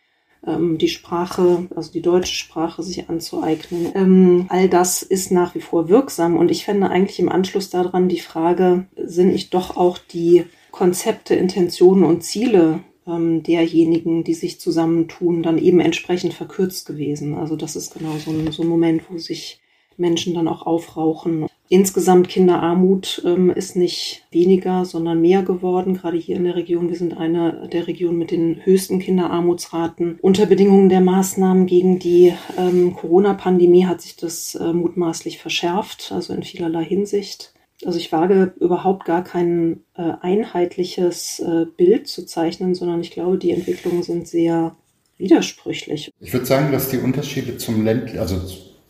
ähm, 0.47 0.79
die 0.79 0.89
Sprache, 0.89 1.67
also 1.75 1.91
die 1.91 2.03
deutsche 2.03 2.35
Sprache 2.35 2.85
sich 2.85 3.09
anzueignen. 3.09 3.93
Ähm, 3.95 4.47
all 4.51 4.69
das 4.69 5.03
ist 5.03 5.33
nach 5.33 5.57
wie 5.57 5.61
vor 5.61 5.89
wirksam 5.89 6.37
und 6.37 6.53
ich 6.53 6.65
fände 6.65 6.89
eigentlich 6.89 7.19
im 7.19 7.29
Anschluss 7.29 7.71
daran 7.71 8.09
die 8.09 8.21
Frage, 8.21 8.87
sind 8.97 9.33
nicht 9.33 9.53
doch 9.53 9.77
auch 9.77 9.99
die 9.99 10.45
Konzepte, 10.71 11.35
Intentionen 11.35 12.05
und 12.05 12.23
Ziele 12.23 12.81
ähm, 13.09 13.43
derjenigen, 13.43 14.25
die 14.25 14.35
sich 14.35 14.61
zusammentun, 14.61 15.43
dann 15.43 15.59
eben 15.59 15.81
entsprechend 15.81 16.35
verkürzt 16.35 16.87
gewesen. 16.87 17.35
Also 17.35 17.57
das 17.57 17.77
ist 17.77 17.95
genau 17.95 18.17
so 18.19 18.31
ein, 18.31 18.53
so 18.53 18.63
ein 18.63 18.69
Moment, 18.69 19.03
wo 19.11 19.19
sich 19.19 19.61
Menschen 19.97 20.35
dann 20.35 20.49
auch 20.49 20.67
aufrauchen. 20.67 21.47
Insgesamt 21.71 22.29
Kinderarmut 22.29 23.23
ähm, 23.27 23.51
ist 23.51 23.77
nicht 23.77 24.25
weniger, 24.31 24.87
sondern 24.87 25.21
mehr 25.21 25.43
geworden, 25.43 25.95
gerade 25.95 26.17
hier 26.17 26.37
in 26.37 26.45
der 26.45 26.57
Region. 26.57 26.89
Wir 26.89 26.97
sind 26.97 27.19
eine 27.19 27.69
der 27.71 27.87
Regionen 27.87 28.19
mit 28.19 28.31
den 28.31 28.65
höchsten 28.65 29.01
Kinderarmutsraten. 29.01 30.19
Unter 30.23 30.47
Bedingungen 30.47 30.89
der 30.89 31.03
Maßnahmen 31.03 31.67
gegen 31.67 31.99
die 31.99 32.33
ähm, 32.57 32.95
Corona-Pandemie 32.95 33.85
hat 33.85 34.01
sich 34.01 34.17
das 34.17 34.55
äh, 34.55 34.73
mutmaßlich 34.73 35.39
verschärft, 35.39 36.11
also 36.11 36.33
in 36.33 36.43
vielerlei 36.43 36.85
Hinsicht. 36.85 37.53
Also 37.85 37.99
ich 37.99 38.11
wage 38.11 38.55
überhaupt 38.59 39.05
gar 39.05 39.23
kein 39.23 39.85
äh, 39.95 40.13
einheitliches 40.21 41.39
äh, 41.41 41.67
Bild 41.77 42.09
zu 42.09 42.27
zeichnen, 42.27 42.75
sondern 42.75 43.01
ich 43.01 43.13
glaube, 43.13 43.39
die 43.39 43.53
Entwicklungen 43.53 44.03
sind 44.03 44.27
sehr 44.27 44.77
widersprüchlich. 45.17 46.11
Ich 46.21 46.33
würde 46.33 46.47
sagen, 46.47 46.73
dass 46.73 46.89
die 46.89 46.99
Unterschiede 46.99 47.57
zum 47.57 47.85
ländlichen, 47.85 48.19
also 48.19 48.41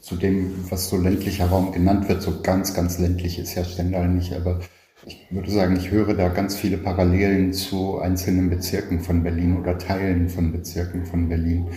zu 0.00 0.16
dem, 0.16 0.71
was 0.71 0.88
so 0.88 0.97
ländlicher 0.97 1.47
Raum 1.47 1.73
genannt 1.73 2.09
wird, 2.09 2.23
so 2.23 2.40
ganz, 2.42 2.75
ganz 2.75 2.99
ländlich 2.99 3.38
ist 3.38 3.54
ja 3.54 3.64
Stendal 3.64 4.09
nicht, 4.09 4.33
aber 4.33 4.61
ich 5.07 5.26
würde 5.30 5.50
sagen, 5.50 5.76
ich 5.76 5.90
höre 5.90 6.14
da 6.14 6.28
ganz 6.28 6.57
viele 6.57 6.78
Parallelen 6.78 7.52
zu 7.52 7.99
einzelnen 7.99 8.50
Bezirken 8.50 9.00
von 9.00 9.23
Berlin 9.23 9.59
oder 9.59 9.78
Teilen 9.78 10.28
von 10.28 10.52
Bezirken 10.52 11.07
von 11.07 11.28
Berlin. 11.28 11.68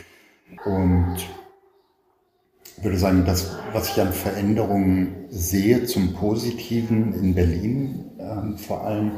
Und 0.66 1.18
würde 2.84 2.98
sagen, 2.98 3.24
das, 3.26 3.58
was 3.74 3.90
ich 3.90 4.02
an 4.02 4.12
Veränderungen 4.12 5.26
sehe 5.30 5.86
zum 5.86 6.14
Positiven 6.14 7.14
in 7.14 7.36
Berlin 7.36 8.06
äh, 8.18 8.58
vor 8.58 8.86
allem, 8.86 9.12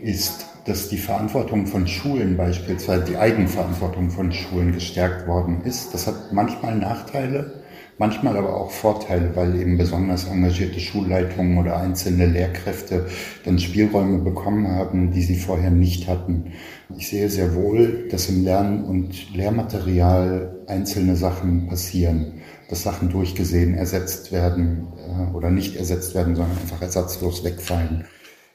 ist, 0.00 0.46
dass 0.64 0.88
die 0.88 0.96
Verantwortung 0.96 1.66
von 1.66 1.86
Schulen 1.86 2.36
beispielsweise, 2.36 3.04
die 3.04 3.16
Eigenverantwortung 3.16 4.10
von 4.10 4.32
Schulen 4.32 4.72
gestärkt 4.72 5.26
worden 5.26 5.62
ist. 5.64 5.92
Das 5.92 6.06
hat 6.06 6.32
manchmal 6.32 6.76
Nachteile, 6.76 7.62
manchmal 7.98 8.36
aber 8.36 8.56
auch 8.56 8.70
Vorteile, 8.70 9.34
weil 9.34 9.60
eben 9.60 9.76
besonders 9.76 10.26
engagierte 10.26 10.80
Schulleitungen 10.80 11.58
oder 11.58 11.76
einzelne 11.76 12.26
Lehrkräfte 12.26 13.06
dann 13.44 13.58
Spielräume 13.58 14.18
bekommen 14.18 14.68
haben, 14.68 15.12
die 15.12 15.22
sie 15.22 15.36
vorher 15.36 15.70
nicht 15.70 16.08
hatten. 16.08 16.52
Ich 16.96 17.08
sehe 17.08 17.28
sehr 17.28 17.54
wohl, 17.54 18.08
dass 18.10 18.28
im 18.28 18.44
Lern- 18.44 18.84
und 18.84 19.34
Lehrmaterial 19.34 20.60
einzelne 20.66 21.16
Sachen 21.16 21.66
passieren 21.68 22.39
dass 22.70 22.84
Sachen 22.84 23.10
durchgesehen 23.10 23.74
ersetzt 23.74 24.30
werden 24.30 24.86
äh, 24.96 25.34
oder 25.34 25.50
nicht 25.50 25.74
ersetzt 25.74 26.14
werden, 26.14 26.36
sondern 26.36 26.56
einfach 26.56 26.80
ersatzlos 26.80 27.42
wegfallen. 27.42 28.04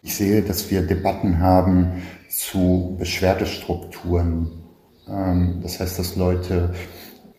Ich 0.01 0.15
sehe, 0.15 0.41
dass 0.41 0.71
wir 0.71 0.83
Debatten 0.83 1.39
haben 1.39 2.03
zu 2.29 2.95
Beschwerdestrukturen. 2.97 4.63
Ähm, 5.07 5.59
das 5.61 5.81
heißt, 5.81 5.99
dass 5.99 6.15
Leute, 6.15 6.73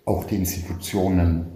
auch 0.04 0.25
die 0.25 0.37
Institutionen, 0.37 1.47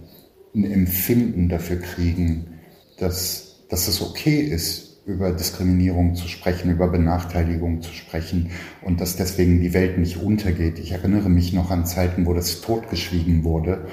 ein 0.54 0.64
Empfinden 0.64 1.48
dafür 1.48 1.76
kriegen, 1.76 2.58
dass, 2.98 3.66
dass 3.68 3.88
es 3.88 4.00
okay 4.00 4.40
ist, 4.40 4.90
über 5.06 5.32
Diskriminierung 5.32 6.14
zu 6.14 6.28
sprechen, 6.28 6.70
über 6.70 6.88
Benachteiligung 6.88 7.82
zu 7.82 7.92
sprechen 7.92 8.50
und 8.82 9.00
dass 9.00 9.16
deswegen 9.16 9.60
die 9.60 9.74
Welt 9.74 9.98
nicht 9.98 10.22
untergeht. 10.22 10.78
Ich 10.78 10.92
erinnere 10.92 11.28
mich 11.28 11.52
noch 11.52 11.70
an 11.70 11.86
Zeiten, 11.86 12.26
wo 12.26 12.34
das 12.34 12.60
totgeschwiegen 12.60 13.44
wurde, 13.44 13.86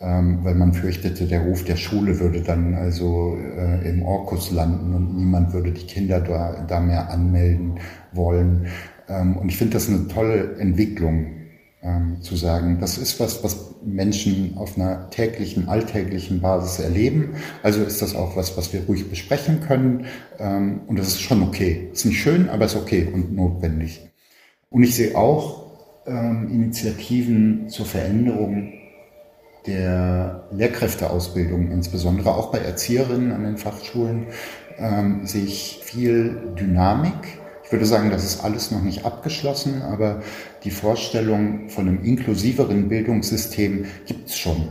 weil 0.00 0.54
man 0.54 0.74
fürchtete, 0.74 1.26
der 1.26 1.42
Ruf 1.42 1.64
der 1.64 1.76
Schule 1.76 2.18
würde 2.20 2.42
dann 2.42 2.74
also 2.74 3.36
äh, 3.36 3.88
im 3.88 4.02
Orkus 4.02 4.50
landen 4.50 4.94
und 4.94 5.16
niemand 5.16 5.52
würde 5.52 5.72
die 5.72 5.86
Kinder 5.86 6.20
da, 6.20 6.64
da 6.68 6.80
mehr 6.80 7.10
anmelden 7.10 7.78
wollen. 8.12 8.66
Ähm, 9.08 9.36
und 9.36 9.48
ich 9.48 9.56
finde 9.56 9.74
das 9.74 9.88
eine 9.88 10.08
tolle 10.08 10.56
Entwicklung, 10.58 11.26
ähm, 11.84 12.22
zu 12.22 12.34
sagen, 12.34 12.78
das 12.80 12.96
ist 12.96 13.20
was, 13.20 13.44
was 13.44 13.74
Menschen 13.84 14.56
auf 14.56 14.76
einer 14.76 15.10
täglichen, 15.10 15.68
alltäglichen 15.68 16.40
Basis 16.40 16.78
erleben. 16.82 17.34
Also 17.62 17.82
ist 17.82 18.00
das 18.00 18.16
auch 18.16 18.36
was, 18.36 18.56
was 18.56 18.72
wir 18.72 18.84
ruhig 18.86 19.10
besprechen 19.10 19.60
können. 19.60 20.06
Ähm, 20.38 20.80
und 20.86 20.98
das 20.98 21.08
ist 21.08 21.20
schon 21.20 21.42
okay. 21.42 21.90
Ist 21.92 22.06
nicht 22.06 22.20
schön, 22.20 22.48
aber 22.48 22.64
ist 22.64 22.76
okay 22.76 23.06
und 23.12 23.34
notwendig. 23.34 24.00
Und 24.70 24.82
ich 24.82 24.94
sehe 24.96 25.14
auch 25.14 25.64
ähm, 26.06 26.48
Initiativen 26.50 27.68
zur 27.68 27.84
Veränderung 27.84 28.72
der 29.66 30.48
Lehrkräfteausbildung, 30.50 31.70
insbesondere 31.70 32.34
auch 32.34 32.50
bei 32.52 32.58
Erzieherinnen 32.58 33.32
an 33.32 33.44
den 33.44 33.56
Fachschulen, 33.56 34.26
ähm, 34.78 35.26
sehe 35.26 35.44
ich 35.44 35.80
viel 35.82 36.52
Dynamik 36.58 37.38
ich 37.64 37.72
würde 37.72 37.86
sagen, 37.86 38.10
das 38.10 38.24
ist 38.24 38.44
alles 38.44 38.70
noch 38.70 38.82
nicht 38.82 39.04
abgeschlossen, 39.04 39.82
aber 39.82 40.22
die 40.64 40.70
Vorstellung 40.70 41.70
von 41.70 41.88
einem 41.88 42.04
inklusiveren 42.04 42.88
Bildungssystem 42.88 43.86
gibt 44.06 44.28
es 44.28 44.38
schon. 44.38 44.68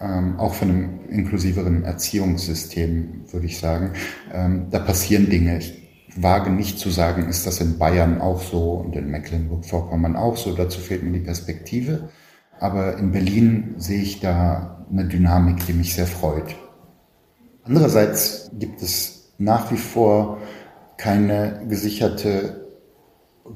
Ähm, 0.00 0.38
auch 0.38 0.54
von 0.54 0.70
einem 0.70 1.00
inklusiveren 1.10 1.84
Erziehungssystem, 1.84 3.24
würde 3.30 3.46
ich 3.46 3.58
sagen. 3.58 3.92
Ähm, 4.32 4.68
da 4.70 4.78
passieren 4.78 5.28
Dinge. 5.28 5.58
Ich 5.58 5.82
wage 6.16 6.50
nicht 6.50 6.78
zu 6.78 6.90
sagen, 6.90 7.28
ist 7.28 7.46
das 7.46 7.60
in 7.60 7.76
Bayern 7.78 8.20
auch 8.20 8.40
so 8.40 8.74
und 8.74 8.94
in 8.94 9.10
Mecklenburg-Vorpommern 9.10 10.16
auch 10.16 10.36
so. 10.36 10.54
Dazu 10.54 10.80
fehlt 10.80 11.02
mir 11.02 11.12
die 11.12 11.24
Perspektive. 11.24 12.08
Aber 12.60 12.98
in 12.98 13.10
Berlin 13.10 13.74
sehe 13.78 14.02
ich 14.02 14.20
da 14.20 14.84
eine 14.90 15.06
Dynamik, 15.06 15.66
die 15.66 15.72
mich 15.72 15.94
sehr 15.94 16.06
freut. 16.06 16.54
Andererseits 17.64 18.50
gibt 18.58 18.82
es 18.82 19.32
nach 19.38 19.72
wie 19.72 19.76
vor 19.76 20.38
keine 20.98 21.62
gesicherte 21.68 22.68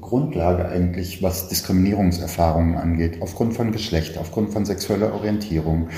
Grundlage 0.01 0.67
eigentlich, 0.67 1.21
was 1.21 1.47
Diskriminierungserfahrungen 1.47 2.75
angeht, 2.75 3.21
aufgrund 3.21 3.53
von 3.53 3.71
Geschlecht, 3.71 4.17
aufgrund 4.17 4.51
von 4.51 4.65
sexueller 4.65 5.13
Orientierung, 5.13 5.89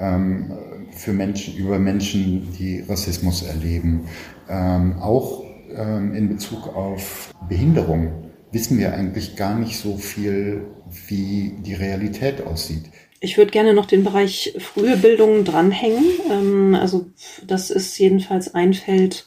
ähm, 0.00 0.52
für 0.90 1.12
Menschen, 1.12 1.56
über 1.56 1.78
Menschen, 1.78 2.52
die 2.58 2.80
Rassismus 2.80 3.42
erleben, 3.42 4.06
ähm, 4.48 4.98
auch 5.00 5.44
ähm, 5.76 6.14
in 6.14 6.28
Bezug 6.28 6.74
auf 6.74 7.34
Behinderung 7.48 8.23
wissen 8.54 8.78
wir 8.78 8.94
eigentlich 8.94 9.36
gar 9.36 9.58
nicht 9.58 9.76
so 9.76 9.98
viel, 9.98 10.66
wie 11.08 11.56
die 11.58 11.74
Realität 11.74 12.46
aussieht. 12.46 12.84
Ich 13.20 13.36
würde 13.36 13.50
gerne 13.50 13.74
noch 13.74 13.86
den 13.86 14.04
Bereich 14.04 14.54
frühe 14.58 14.96
Bildung 14.96 15.44
dranhängen. 15.44 16.04
Ähm, 16.30 16.74
also 16.74 17.06
das 17.46 17.70
ist 17.70 17.98
jedenfalls 17.98 18.54
ein 18.54 18.74
Feld, 18.74 19.26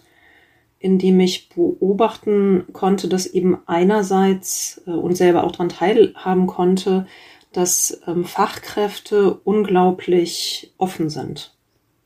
in 0.80 1.00
dem 1.00 1.20
ich 1.20 1.50
beobachten 1.50 2.66
konnte, 2.74 3.08
dass 3.08 3.26
eben 3.26 3.58
einerseits 3.66 4.82
äh, 4.86 4.92
und 4.92 5.16
selber 5.16 5.44
auch 5.44 5.52
daran 5.52 5.70
teilhaben 5.70 6.48
konnte, 6.48 7.08
dass 7.52 8.02
ähm, 8.08 8.24
Fachkräfte 8.24 9.34
unglaublich 9.34 10.74
offen 10.78 11.10
sind. 11.10 11.57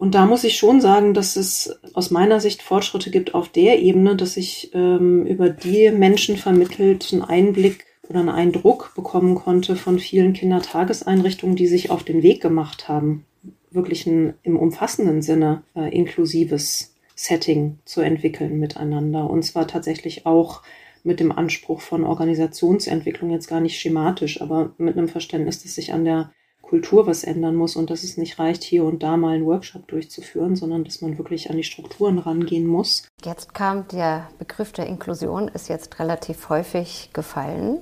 Und 0.02 0.16
da 0.16 0.26
muss 0.26 0.44
ich 0.44 0.58
schon 0.58 0.82
sagen, 0.82 1.14
dass 1.14 1.36
es 1.36 1.80
aus 1.94 2.10
meiner 2.10 2.40
Sicht 2.40 2.64
Fortschritte 2.64 3.12
gibt 3.12 3.36
auf 3.36 3.50
der 3.50 3.84
Ebene, 3.84 4.16
dass 4.16 4.36
ich 4.36 4.72
ähm, 4.74 5.28
über 5.28 5.52
die 5.52 5.92
Menschen 5.92 6.38
vermittelt 6.38 7.10
einen 7.12 7.22
Einblick 7.22 7.86
oder 8.10 8.22
einen 8.22 8.30
Eindruck 8.30 8.94
bekommen 8.96 9.36
konnte 9.36 9.76
von 9.76 10.00
vielen 10.00 10.34
Kindertageseinrichtungen, 10.34 11.56
die 11.56 11.68
sich 11.68 11.92
auf 11.92 12.04
den 12.04 12.24
Weg 12.24 12.42
gemacht 12.42 12.88
haben, 12.88 13.28
wirklich 13.70 14.08
ein 14.08 14.34
im 14.42 14.58
umfassenden 14.58 15.22
Sinne 15.22 15.62
äh, 15.76 15.96
inklusives 15.96 16.96
Setting 17.14 17.78
zu 17.86 18.02
entwickeln 18.02 18.58
miteinander. 18.58 19.30
Und 19.30 19.44
zwar 19.44 19.68
tatsächlich 19.68 20.26
auch 20.26 20.64
mit 21.04 21.20
dem 21.20 21.32
Anspruch 21.32 21.82
von 21.82 22.06
Organisationsentwicklung, 22.06 23.30
jetzt 23.30 23.48
gar 23.48 23.62
nicht 23.62 23.80
schematisch, 23.80 24.42
aber 24.42 24.74
mit 24.80 24.98
einem 24.98 25.10
Verständnis, 25.10 25.62
dass 25.62 25.76
sich 25.76 25.94
an 25.94 26.06
der 26.06 26.32
Kultur 26.72 27.06
was 27.06 27.26
ändern 27.26 27.56
muss 27.56 27.76
und 27.76 27.90
dass 27.90 28.02
es 28.02 28.16
nicht 28.16 28.40
reicht, 28.40 28.64
hier 28.64 28.86
und 28.86 29.04
da 29.04 29.18
mal 29.18 29.36
einen 29.36 29.46
Workshop 29.46 29.90
durchzuführen, 29.90 30.56
sondern 30.56 30.86
dass 30.86 31.02
man 31.02 31.18
wirklich 31.18 31.50
an 31.50 31.58
die 31.58 31.66
Strukturen 31.66 32.18
rangehen 32.18 32.66
muss. 32.66 33.04
Jetzt 33.26 33.54
kam 33.54 33.90
der 33.90 34.30
Begriff 34.40 34.72
der 34.72 34.86
Inklusion, 34.86 35.50
ist 35.50 35.68
jetzt 35.68 36.00
relativ 36.00 36.48
häufig 36.48 37.10
gefallen. 37.12 37.82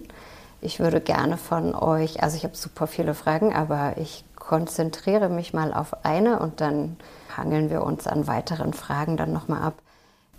Ich 0.59 0.79
würde 0.79 1.01
gerne 1.01 1.37
von 1.37 1.75
euch, 1.75 2.23
also 2.23 2.35
ich 2.35 2.43
habe 2.43 2.57
super 2.57 2.87
viele 2.87 3.13
Fragen, 3.13 3.53
aber 3.53 3.97
ich 3.97 4.25
konzentriere 4.33 5.29
mich 5.29 5.53
mal 5.53 5.71
auf 5.71 6.03
eine 6.03 6.39
und 6.39 6.59
dann 6.59 6.97
hangeln 7.37 7.69
wir 7.69 7.83
uns 7.83 8.07
an 8.07 8.25
weiteren 8.25 8.73
Fragen 8.73 9.17
dann 9.17 9.31
nochmal 9.31 9.61
ab. 9.61 9.83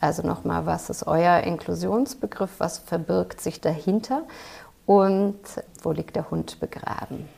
Also 0.00 0.26
nochmal, 0.26 0.66
was 0.66 0.90
ist 0.90 1.06
euer 1.06 1.38
Inklusionsbegriff? 1.44 2.50
Was 2.58 2.78
verbirgt 2.78 3.40
sich 3.40 3.60
dahinter? 3.60 4.24
Und 4.86 5.38
wo 5.84 5.92
liegt 5.92 6.16
der 6.16 6.32
Hund 6.32 6.58
begraben? 6.58 7.28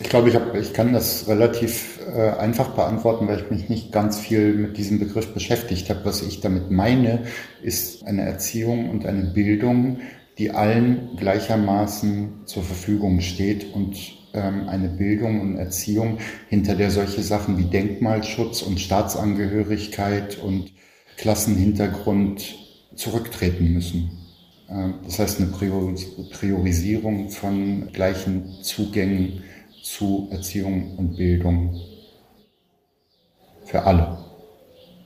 Ich 0.00 0.08
glaube, 0.08 0.28
ich, 0.28 0.34
hab, 0.34 0.54
ich 0.56 0.72
kann 0.72 0.92
das 0.92 1.28
relativ 1.28 2.00
äh, 2.12 2.30
einfach 2.30 2.70
beantworten, 2.70 3.28
weil 3.28 3.40
ich 3.40 3.50
mich 3.50 3.68
nicht 3.68 3.92
ganz 3.92 4.18
viel 4.18 4.52
mit 4.54 4.76
diesem 4.76 4.98
Begriff 4.98 5.32
beschäftigt 5.32 5.88
habe. 5.88 6.04
Was 6.04 6.20
ich 6.22 6.40
damit 6.40 6.70
meine, 6.70 7.20
ist 7.62 8.04
eine 8.04 8.22
Erziehung 8.22 8.90
und 8.90 9.06
eine 9.06 9.22
Bildung, 9.22 10.00
die 10.36 10.50
allen 10.50 11.16
gleichermaßen 11.16 12.44
zur 12.44 12.64
Verfügung 12.64 13.20
steht 13.20 13.72
und 13.72 13.96
ähm, 14.32 14.68
eine 14.68 14.88
Bildung 14.88 15.40
und 15.40 15.56
Erziehung, 15.58 16.18
hinter 16.48 16.74
der 16.74 16.90
solche 16.90 17.22
Sachen 17.22 17.56
wie 17.56 17.64
Denkmalschutz 17.64 18.62
und 18.62 18.80
Staatsangehörigkeit 18.80 20.38
und 20.38 20.72
Klassenhintergrund 21.16 22.56
zurücktreten 22.96 23.72
müssen. 23.72 24.10
Ähm, 24.68 24.94
das 25.04 25.20
heißt 25.20 25.40
eine 25.40 25.52
Priorisierung 26.32 27.30
von 27.30 27.92
gleichen 27.92 28.50
Zugängen 28.62 29.44
zu 29.84 30.28
Erziehung 30.30 30.96
und 30.96 31.16
Bildung 31.16 31.78
für 33.64 33.82
alle. 33.82 34.18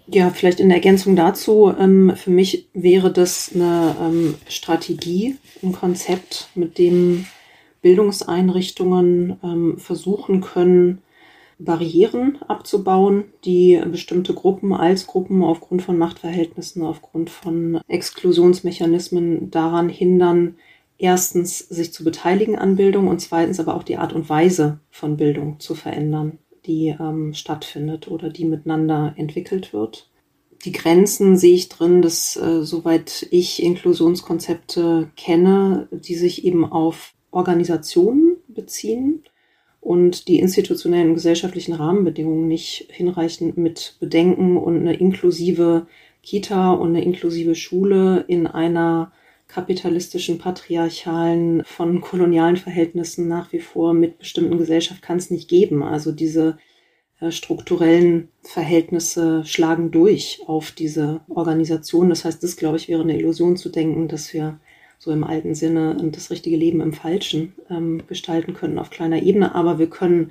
Ja, 0.07 0.31
vielleicht 0.31 0.61
in 0.61 0.71
Ergänzung 0.71 1.17
dazu, 1.17 1.75
ähm, 1.79 2.13
für 2.17 2.31
mich 2.31 2.69
wäre 2.73 3.13
das 3.13 3.51
eine 3.55 4.35
Strategie, 4.49 5.37
ein 5.63 5.73
Konzept, 5.73 6.49
mit 6.55 6.79
dem 6.79 7.27
Bildungseinrichtungen 7.83 9.39
ähm, 9.43 9.79
versuchen 9.79 10.41
können, 10.41 11.03
Barrieren 11.59 12.39
abzubauen, 12.47 13.25
die 13.45 13.83
bestimmte 13.91 14.33
Gruppen 14.33 14.73
als 14.73 15.09
Gruppen 15.09 15.43
aufgrund 15.43 15.83
von 15.83 15.99
Machtverhältnissen, 15.99 16.85
aufgrund 16.85 17.31
von 17.31 17.81
Exklusionsmechanismen 17.89 19.51
daran 19.51 19.89
hindern, 19.89 20.55
erstens 20.99 21.59
sich 21.59 21.93
zu 21.93 22.05
beteiligen 22.05 22.59
an 22.59 22.77
Bildung 22.77 23.07
und 23.07 23.21
zweitens 23.21 23.61
aber 23.61 23.75
auch 23.75 23.85
die 23.85 23.97
Art 23.97 24.13
und 24.13 24.29
Weise 24.29 24.81
von 24.91 25.17
Bildung 25.17 25.61
zu 25.61 25.75
verändern, 25.75 26.39
die 26.67 26.95
ähm, 26.99 27.33
stattfindet 27.35 28.09
oder 28.09 28.29
die 28.31 28.45
miteinander 28.45 29.15
entwickelt 29.17 29.73
wird. 29.73 30.11
Die 30.65 30.73
Grenzen 30.73 31.37
sehe 31.37 31.55
ich 31.55 31.69
drin, 31.69 32.03
dass 32.03 32.37
äh, 32.37 32.65
soweit 32.65 33.29
ich 33.31 33.63
Inklusionskonzepte 33.63 35.11
kenne, 35.17 35.89
die 35.93 36.17
sich 36.17 36.45
eben 36.45 36.65
auf 36.65 37.15
Organisationen 37.31 38.39
beziehen 38.49 39.23
und 39.81 40.27
die 40.27 40.41
institutionellen 40.41 41.11
und 41.11 41.15
gesellschaftlichen 41.15 41.75
Rahmenbedingungen 41.75 42.49
nicht 42.49 42.89
hinreichend 42.91 43.57
mit 43.57 43.97
bedenken 44.01 44.57
und 44.57 44.81
eine 44.81 44.95
inklusive 44.95 45.87
Kita 46.23 46.73
und 46.73 46.89
eine 46.89 47.05
inklusive 47.05 47.55
Schule 47.55 48.25
in 48.27 48.49
einer 48.49 49.13
kapitalistischen, 49.49 50.39
patriarchalen, 50.39 51.65
von 51.65 52.01
kolonialen 52.01 52.59
Verhältnissen 52.59 53.29
nach 53.29 53.53
wie 53.53 53.61
vor 53.61 53.95
mit 53.95 54.19
bestimmten 54.19 54.59
Gesellschaft 54.59 55.03
kann 55.03 55.17
es 55.17 55.31
nicht 55.31 55.49
geben. 55.49 55.83
Also 55.83 56.13
diese 56.13 56.59
äh, 57.21 57.31
strukturellen 57.31 58.29
Verhältnisse 58.43 59.45
schlagen 59.45 59.91
durch 59.91 60.43
auf 60.47 60.71
diese 60.71 61.23
Organisation. 61.29 62.11
Das 62.11 62.25
heißt, 62.25 62.43
das, 62.43 62.57
glaube 62.57 62.77
ich, 62.77 62.89
wäre 62.89 63.03
eine 63.03 63.19
Illusion 63.19 63.57
zu 63.57 63.71
denken, 63.71 64.07
dass 64.07 64.33
wir 64.35 64.61
so 64.99 65.13
im 65.13 65.25
alten 65.25 65.55
Sinne 65.55 65.97
das 66.13 66.31
richtige 66.31 66.57
Leben 66.57 66.81
im 66.81 66.93
Falschen 66.93 67.55
ähm, 67.71 68.03
gestalten 68.07 68.53
können 68.53 68.79
auf 68.79 68.91
kleiner 68.91 69.23
Ebene. 69.23 69.55
Aber 69.55 69.79
wir 69.79 69.89
können 69.89 70.31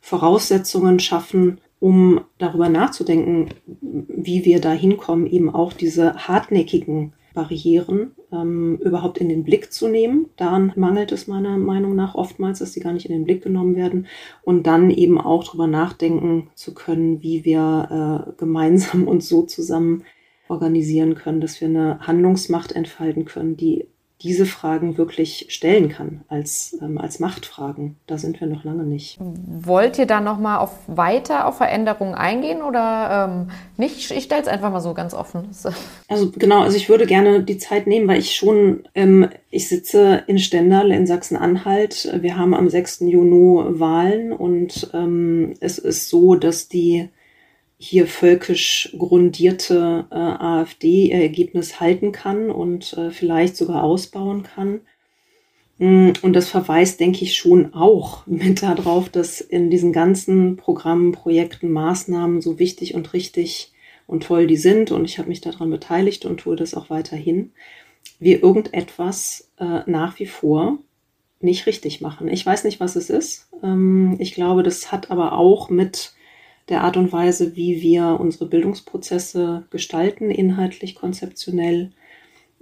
Voraussetzungen 0.00 0.98
schaffen, 0.98 1.60
um 1.80 2.20
darüber 2.38 2.68
nachzudenken, 2.68 3.50
wie 3.80 4.44
wir 4.44 4.60
da 4.60 4.72
hinkommen, 4.72 5.26
eben 5.26 5.48
auch 5.48 5.72
diese 5.72 6.14
hartnäckigen 6.28 7.12
Barrieren 7.38 8.16
ähm, 8.32 8.78
überhaupt 8.82 9.18
in 9.18 9.28
den 9.28 9.44
Blick 9.44 9.72
zu 9.72 9.86
nehmen. 9.86 10.26
Daran 10.36 10.72
mangelt 10.74 11.12
es 11.12 11.28
meiner 11.28 11.56
Meinung 11.56 11.94
nach 11.94 12.16
oftmals, 12.16 12.58
dass 12.58 12.72
sie 12.72 12.80
gar 12.80 12.92
nicht 12.92 13.06
in 13.06 13.12
den 13.12 13.24
Blick 13.24 13.44
genommen 13.44 13.76
werden. 13.76 14.08
Und 14.42 14.66
dann 14.66 14.90
eben 14.90 15.20
auch 15.20 15.44
darüber 15.44 15.68
nachdenken 15.68 16.50
zu 16.56 16.74
können, 16.74 17.22
wie 17.22 17.44
wir 17.44 18.26
äh, 18.28 18.32
gemeinsam 18.40 19.06
uns 19.12 19.28
so 19.28 19.42
zusammen 19.42 20.02
organisieren 20.48 21.14
können, 21.14 21.40
dass 21.40 21.60
wir 21.60 21.68
eine 21.68 22.00
Handlungsmacht 22.00 22.72
entfalten 22.72 23.24
können, 23.24 23.56
die 23.56 23.86
diese 24.22 24.46
Fragen 24.46 24.98
wirklich 24.98 25.46
stellen 25.48 25.88
kann 25.90 26.22
als, 26.28 26.76
ähm, 26.82 26.98
als 26.98 27.20
Machtfragen. 27.20 27.96
Da 28.08 28.18
sind 28.18 28.40
wir 28.40 28.48
noch 28.48 28.64
lange 28.64 28.82
nicht. 28.82 29.16
Wollt 29.20 29.96
ihr 29.96 30.06
da 30.06 30.20
noch 30.20 30.38
mal 30.38 30.58
auf 30.58 30.72
weiter 30.88 31.46
auf 31.46 31.58
Veränderungen 31.58 32.16
eingehen 32.16 32.62
oder 32.62 33.28
ähm, 33.30 33.50
nicht? 33.76 34.10
Ich 34.10 34.24
stelle 34.24 34.42
es 34.42 34.48
einfach 34.48 34.72
mal 34.72 34.80
so 34.80 34.94
ganz 34.94 35.14
offen. 35.14 35.48
Also 36.10 36.30
genau, 36.30 36.62
also 36.62 36.76
ich 36.76 36.88
würde 36.88 37.06
gerne 37.06 37.42
die 37.42 37.58
Zeit 37.58 37.86
nehmen, 37.86 38.08
weil 38.08 38.18
ich 38.18 38.34
schon, 38.34 38.84
ähm, 38.94 39.28
ich 39.50 39.68
sitze 39.68 40.22
in 40.26 40.38
Stendal 40.38 40.90
in 40.90 41.06
Sachsen-Anhalt. 41.06 42.18
Wir 42.22 42.38
haben 42.38 42.54
am 42.54 42.70
6. 42.70 43.00
Juni 43.00 43.78
Wahlen 43.78 44.32
und 44.32 44.90
ähm, 44.94 45.54
es 45.60 45.78
ist 45.78 46.08
so, 46.08 46.34
dass 46.34 46.68
die 46.68 47.10
hier 47.78 48.08
völkisch 48.08 48.94
grundierte 48.98 50.06
äh, 50.10 50.14
AfD 50.14 51.06
ihr 51.06 51.22
Ergebnis 51.22 51.78
halten 51.78 52.10
kann 52.10 52.50
und 52.50 52.92
äh, 52.94 53.10
vielleicht 53.10 53.56
sogar 53.56 53.84
ausbauen 53.84 54.42
kann. 54.42 54.80
Mm, 55.78 56.10
und 56.22 56.32
das 56.32 56.48
verweist, 56.48 56.98
denke 56.98 57.24
ich, 57.24 57.36
schon 57.36 57.72
auch 57.74 58.26
mit 58.26 58.62
darauf, 58.62 59.08
dass 59.08 59.40
in 59.40 59.70
diesen 59.70 59.92
ganzen 59.92 60.56
Programmen, 60.56 61.12
Projekten, 61.12 61.70
Maßnahmen 61.70 62.40
so 62.40 62.58
wichtig 62.58 62.94
und 62.94 63.12
richtig 63.12 63.72
und 64.08 64.24
toll 64.24 64.48
die 64.48 64.56
sind. 64.56 64.90
Und 64.90 65.04
ich 65.04 65.18
habe 65.18 65.28
mich 65.28 65.40
daran 65.40 65.70
beteiligt 65.70 66.26
und 66.26 66.40
tue 66.40 66.56
das 66.56 66.74
auch 66.74 66.90
weiterhin. 66.90 67.52
Wir 68.18 68.42
irgendetwas 68.42 69.52
äh, 69.58 69.82
nach 69.86 70.18
wie 70.18 70.26
vor 70.26 70.78
nicht 71.40 71.66
richtig 71.66 72.00
machen. 72.00 72.26
Ich 72.26 72.44
weiß 72.44 72.64
nicht, 72.64 72.80
was 72.80 72.96
es 72.96 73.08
ist. 73.08 73.48
Ähm, 73.62 74.16
ich 74.18 74.34
glaube, 74.34 74.64
das 74.64 74.90
hat 74.90 75.12
aber 75.12 75.34
auch 75.34 75.70
mit 75.70 76.14
der 76.68 76.82
Art 76.82 76.96
und 76.96 77.12
Weise, 77.12 77.56
wie 77.56 77.80
wir 77.80 78.18
unsere 78.20 78.46
Bildungsprozesse 78.46 79.64
gestalten, 79.70 80.30
inhaltlich, 80.30 80.94
konzeptionell 80.94 81.90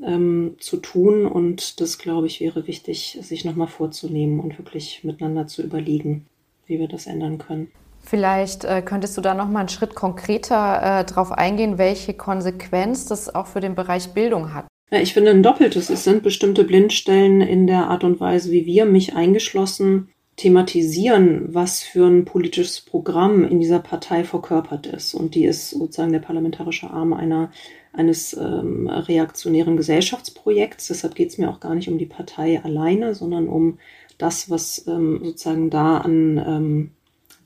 ähm, 0.04 0.56
zu 0.58 0.76
tun. 0.76 1.26
Und 1.26 1.80
das, 1.80 1.98
glaube 1.98 2.26
ich, 2.26 2.40
wäre 2.40 2.66
wichtig, 2.66 3.18
sich 3.22 3.44
nochmal 3.44 3.68
vorzunehmen 3.68 4.40
und 4.40 4.58
wirklich 4.58 5.02
miteinander 5.04 5.46
zu 5.46 5.62
überlegen, 5.62 6.26
wie 6.66 6.78
wir 6.78 6.88
das 6.88 7.06
ändern 7.06 7.38
können. 7.38 7.68
Vielleicht 8.00 8.64
äh, 8.64 8.82
könntest 8.82 9.16
du 9.16 9.20
da 9.20 9.34
noch 9.34 9.48
mal 9.48 9.60
einen 9.60 9.68
Schritt 9.68 9.96
konkreter 9.96 11.00
äh, 11.00 11.04
darauf 11.04 11.32
eingehen, 11.32 11.76
welche 11.76 12.14
Konsequenz 12.14 13.06
das 13.06 13.34
auch 13.34 13.46
für 13.46 13.60
den 13.60 13.74
Bereich 13.74 14.10
Bildung 14.10 14.54
hat. 14.54 14.66
Ja, 14.92 15.00
ich 15.00 15.14
finde 15.14 15.32
ein 15.32 15.42
doppeltes. 15.42 15.90
Es 15.90 16.04
sind 16.04 16.22
bestimmte 16.22 16.62
Blindstellen 16.62 17.40
in 17.40 17.66
der 17.66 17.88
Art 17.88 18.04
und 18.04 18.20
Weise, 18.20 18.52
wie 18.52 18.66
wir, 18.66 18.84
mich 18.84 19.16
eingeschlossen, 19.16 20.08
thematisieren, 20.36 21.54
was 21.54 21.82
für 21.82 22.06
ein 22.06 22.26
politisches 22.26 22.82
Programm 22.82 23.44
in 23.44 23.58
dieser 23.58 23.78
Partei 23.78 24.22
verkörpert 24.22 24.86
ist. 24.86 25.14
Und 25.14 25.34
die 25.34 25.46
ist 25.46 25.70
sozusagen 25.70 26.12
der 26.12 26.20
parlamentarische 26.20 26.90
Arm 26.90 27.14
einer, 27.14 27.50
eines 27.92 28.34
ähm, 28.34 28.86
reaktionären 28.86 29.78
Gesellschaftsprojekts. 29.78 30.88
Deshalb 30.88 31.14
geht 31.14 31.30
es 31.30 31.38
mir 31.38 31.48
auch 31.48 31.60
gar 31.60 31.74
nicht 31.74 31.88
um 31.88 31.96
die 31.96 32.06
Partei 32.06 32.62
alleine, 32.62 33.14
sondern 33.14 33.48
um 33.48 33.78
das, 34.18 34.50
was 34.50 34.86
ähm, 34.86 35.20
sozusagen 35.24 35.70
da 35.70 35.98
an 35.98 36.38
ähm, 36.38 36.90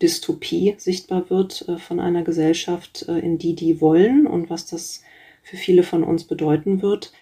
Dystopie 0.02 0.74
sichtbar 0.78 1.30
wird 1.30 1.68
äh, 1.68 1.78
von 1.78 2.00
einer 2.00 2.22
Gesellschaft, 2.22 3.06
äh, 3.08 3.18
in 3.18 3.38
die 3.38 3.54
die 3.54 3.80
wollen 3.80 4.26
und 4.26 4.50
was 4.50 4.66
das 4.66 5.02
für 5.42 5.56
viele 5.56 5.84
von 5.84 6.02
uns 6.02 6.24
bedeuten 6.24 6.82
wird 6.82 7.12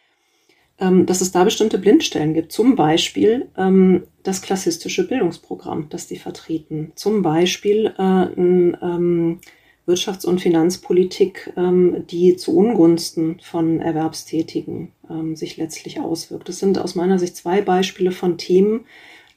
dass 0.79 1.21
es 1.21 1.33
da 1.33 1.43
bestimmte 1.43 1.79
Blindstellen 1.79 2.35
gibt. 2.35 2.53
Zum 2.53 2.77
Beispiel 2.77 3.49
ähm, 3.57 4.05
das 4.23 4.43
klassistische 4.43 5.09
Bildungsprogramm, 5.09 5.88
das 5.88 6.07
die 6.07 6.19
vertreten. 6.19 6.93
Zum 6.95 7.23
Beispiel 7.23 7.95
äh, 7.99 8.03
ein, 8.03 8.77
ähm, 8.81 9.41
Wirtschafts- 9.88 10.27
und 10.27 10.41
Finanzpolitik, 10.41 11.53
ähm, 11.57 12.05
die 12.11 12.37
zu 12.37 12.55
Ungunsten 12.55 13.41
von 13.41 13.81
Erwerbstätigen 13.81 14.93
ähm, 15.09 15.35
sich 15.35 15.57
letztlich 15.57 15.99
auswirkt. 15.99 16.49
Das 16.49 16.59
sind 16.59 16.79
aus 16.79 16.95
meiner 16.95 17.19
Sicht 17.19 17.37
zwei 17.37 17.62
Beispiele 17.62 18.12
von 18.12 18.37
Themen, 18.37 18.85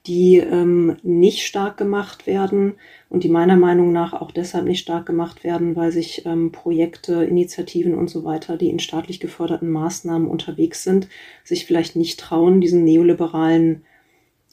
die 0.07 0.37
ähm, 0.37 0.97
nicht 1.03 1.45
stark 1.45 1.77
gemacht 1.77 2.25
werden 2.25 2.73
und 3.09 3.23
die 3.23 3.29
meiner 3.29 3.55
Meinung 3.55 3.91
nach 3.91 4.13
auch 4.13 4.31
deshalb 4.31 4.65
nicht 4.65 4.79
stark 4.79 5.05
gemacht 5.05 5.43
werden, 5.43 5.75
weil 5.75 5.91
sich 5.91 6.25
ähm, 6.25 6.51
Projekte, 6.51 7.23
Initiativen 7.23 7.93
und 7.93 8.09
so 8.09 8.23
weiter, 8.23 8.57
die 8.57 8.69
in 8.69 8.79
staatlich 8.79 9.19
geförderten 9.19 9.69
Maßnahmen 9.69 10.27
unterwegs 10.27 10.83
sind, 10.83 11.07
sich 11.43 11.65
vielleicht 11.65 11.95
nicht 11.95 12.19
trauen, 12.19 12.61
diesen 12.61 12.83
neoliberalen 12.83 13.83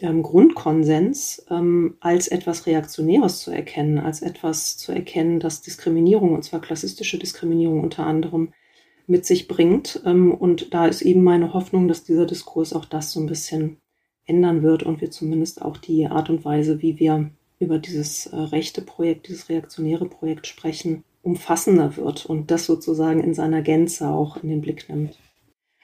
ähm, 0.01 0.23
Grundkonsens 0.23 1.47
ähm, 1.51 1.97
als 2.01 2.29
etwas 2.29 2.67
Reaktionäres 2.67 3.41
zu 3.41 3.51
erkennen, 3.51 3.99
als 3.99 4.21
etwas 4.21 4.77
zu 4.77 4.93
erkennen, 4.93 5.41
das 5.41 5.63
Diskriminierung, 5.63 6.35
und 6.35 6.45
zwar 6.45 6.61
klassistische 6.61 7.19
Diskriminierung 7.19 7.83
unter 7.83 8.07
anderem, 8.07 8.53
mit 9.07 9.25
sich 9.25 9.49
bringt. 9.49 10.03
Ähm, 10.05 10.33
und 10.33 10.75
da 10.75 10.87
ist 10.87 11.01
eben 11.01 11.25
meine 11.25 11.55
Hoffnung, 11.55 11.89
dass 11.89 12.05
dieser 12.05 12.27
Diskurs 12.27 12.75
auch 12.75 12.85
das 12.85 13.13
so 13.13 13.21
ein 13.21 13.27
bisschen 13.27 13.79
ändern 14.29 14.63
wird 14.63 14.83
und 14.83 15.01
wir 15.01 15.11
zumindest 15.11 15.63
auch 15.63 15.77
die 15.77 16.07
Art 16.07 16.31
und 16.31 16.45
Weise, 16.45 16.83
wie 16.83 16.99
wir 16.99 17.31
über 17.59 17.79
dieses 17.79 18.27
äh, 18.27 18.37
rechte 18.37 18.83
Projekt, 18.83 19.29
dieses 19.29 19.49
reaktionäre 19.49 20.07
Projekt 20.07 20.47
sprechen, 20.47 21.03
umfassender 21.23 21.97
wird 21.97 22.27
und 22.27 22.51
das 22.51 22.67
sozusagen 22.67 23.21
in 23.21 23.35
seiner 23.35 23.63
Gänze 23.63 24.09
auch 24.09 24.37
in 24.43 24.49
den 24.49 24.61
Blick 24.61 24.89
nimmt. 24.89 25.19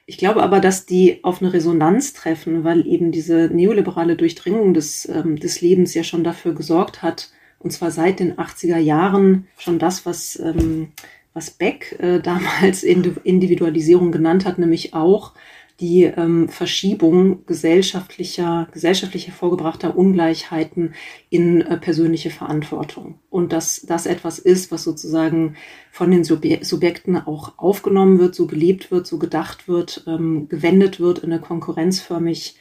Ich 0.07 0.17
glaube 0.17 0.43
aber, 0.43 0.59
dass 0.59 0.85
die 0.85 1.23
auf 1.23 1.41
eine 1.41 1.51
Resonanz 1.51 2.13
treffen, 2.13 2.63
weil 2.63 2.85
eben 2.87 3.11
diese 3.11 3.49
neoliberale 3.51 4.15
Durchdringung 4.15 4.73
des, 4.73 5.09
ähm, 5.09 5.35
des 5.35 5.61
Lebens 5.61 5.93
ja 5.93 6.03
schon 6.03 6.23
dafür 6.23 6.53
gesorgt 6.53 7.01
hat, 7.01 7.31
und 7.59 7.71
zwar 7.71 7.89
seit 7.89 8.19
den 8.19 8.35
80er 8.35 8.77
Jahren 8.77 9.47
schon 9.57 9.79
das, 9.79 10.05
was, 10.05 10.39
ähm, 10.39 10.89
was 11.33 11.49
Beck 11.49 11.97
äh, 11.99 12.19
damals 12.23 12.83
Individualisierung 12.83 14.11
genannt 14.11 14.45
hat, 14.45 14.59
nämlich 14.59 14.93
auch 14.93 15.33
die 15.79 16.03
ähm, 16.03 16.47
Verschiebung 16.47 17.45
gesellschaftlicher, 17.45 18.67
gesellschaftlich 18.71 19.27
hervorgebrachter 19.27 19.97
Ungleichheiten 19.97 20.93
in 21.29 21.61
äh, 21.61 21.77
persönliche 21.77 22.29
Verantwortung. 22.29 23.19
Und 23.29 23.51
dass 23.51 23.81
das 23.81 24.05
etwas 24.05 24.39
ist, 24.39 24.71
was 24.71 24.83
sozusagen 24.83 25.55
von 25.91 26.11
den 26.11 26.23
Subje 26.23 26.63
Subjekten 26.63 27.17
auch 27.17 27.57
aufgenommen 27.57 28.19
wird, 28.19 28.35
so 28.35 28.47
gelebt 28.47 28.89
wird, 28.89 29.05
so 29.05 29.17
gedacht 29.17 29.67
wird, 29.67 30.05
ähm, 30.07 30.47
gewendet 30.47 30.99
wird 31.01 31.19
in 31.19 31.31
eine 31.31 31.41
konkurrenzförmig 31.41 32.55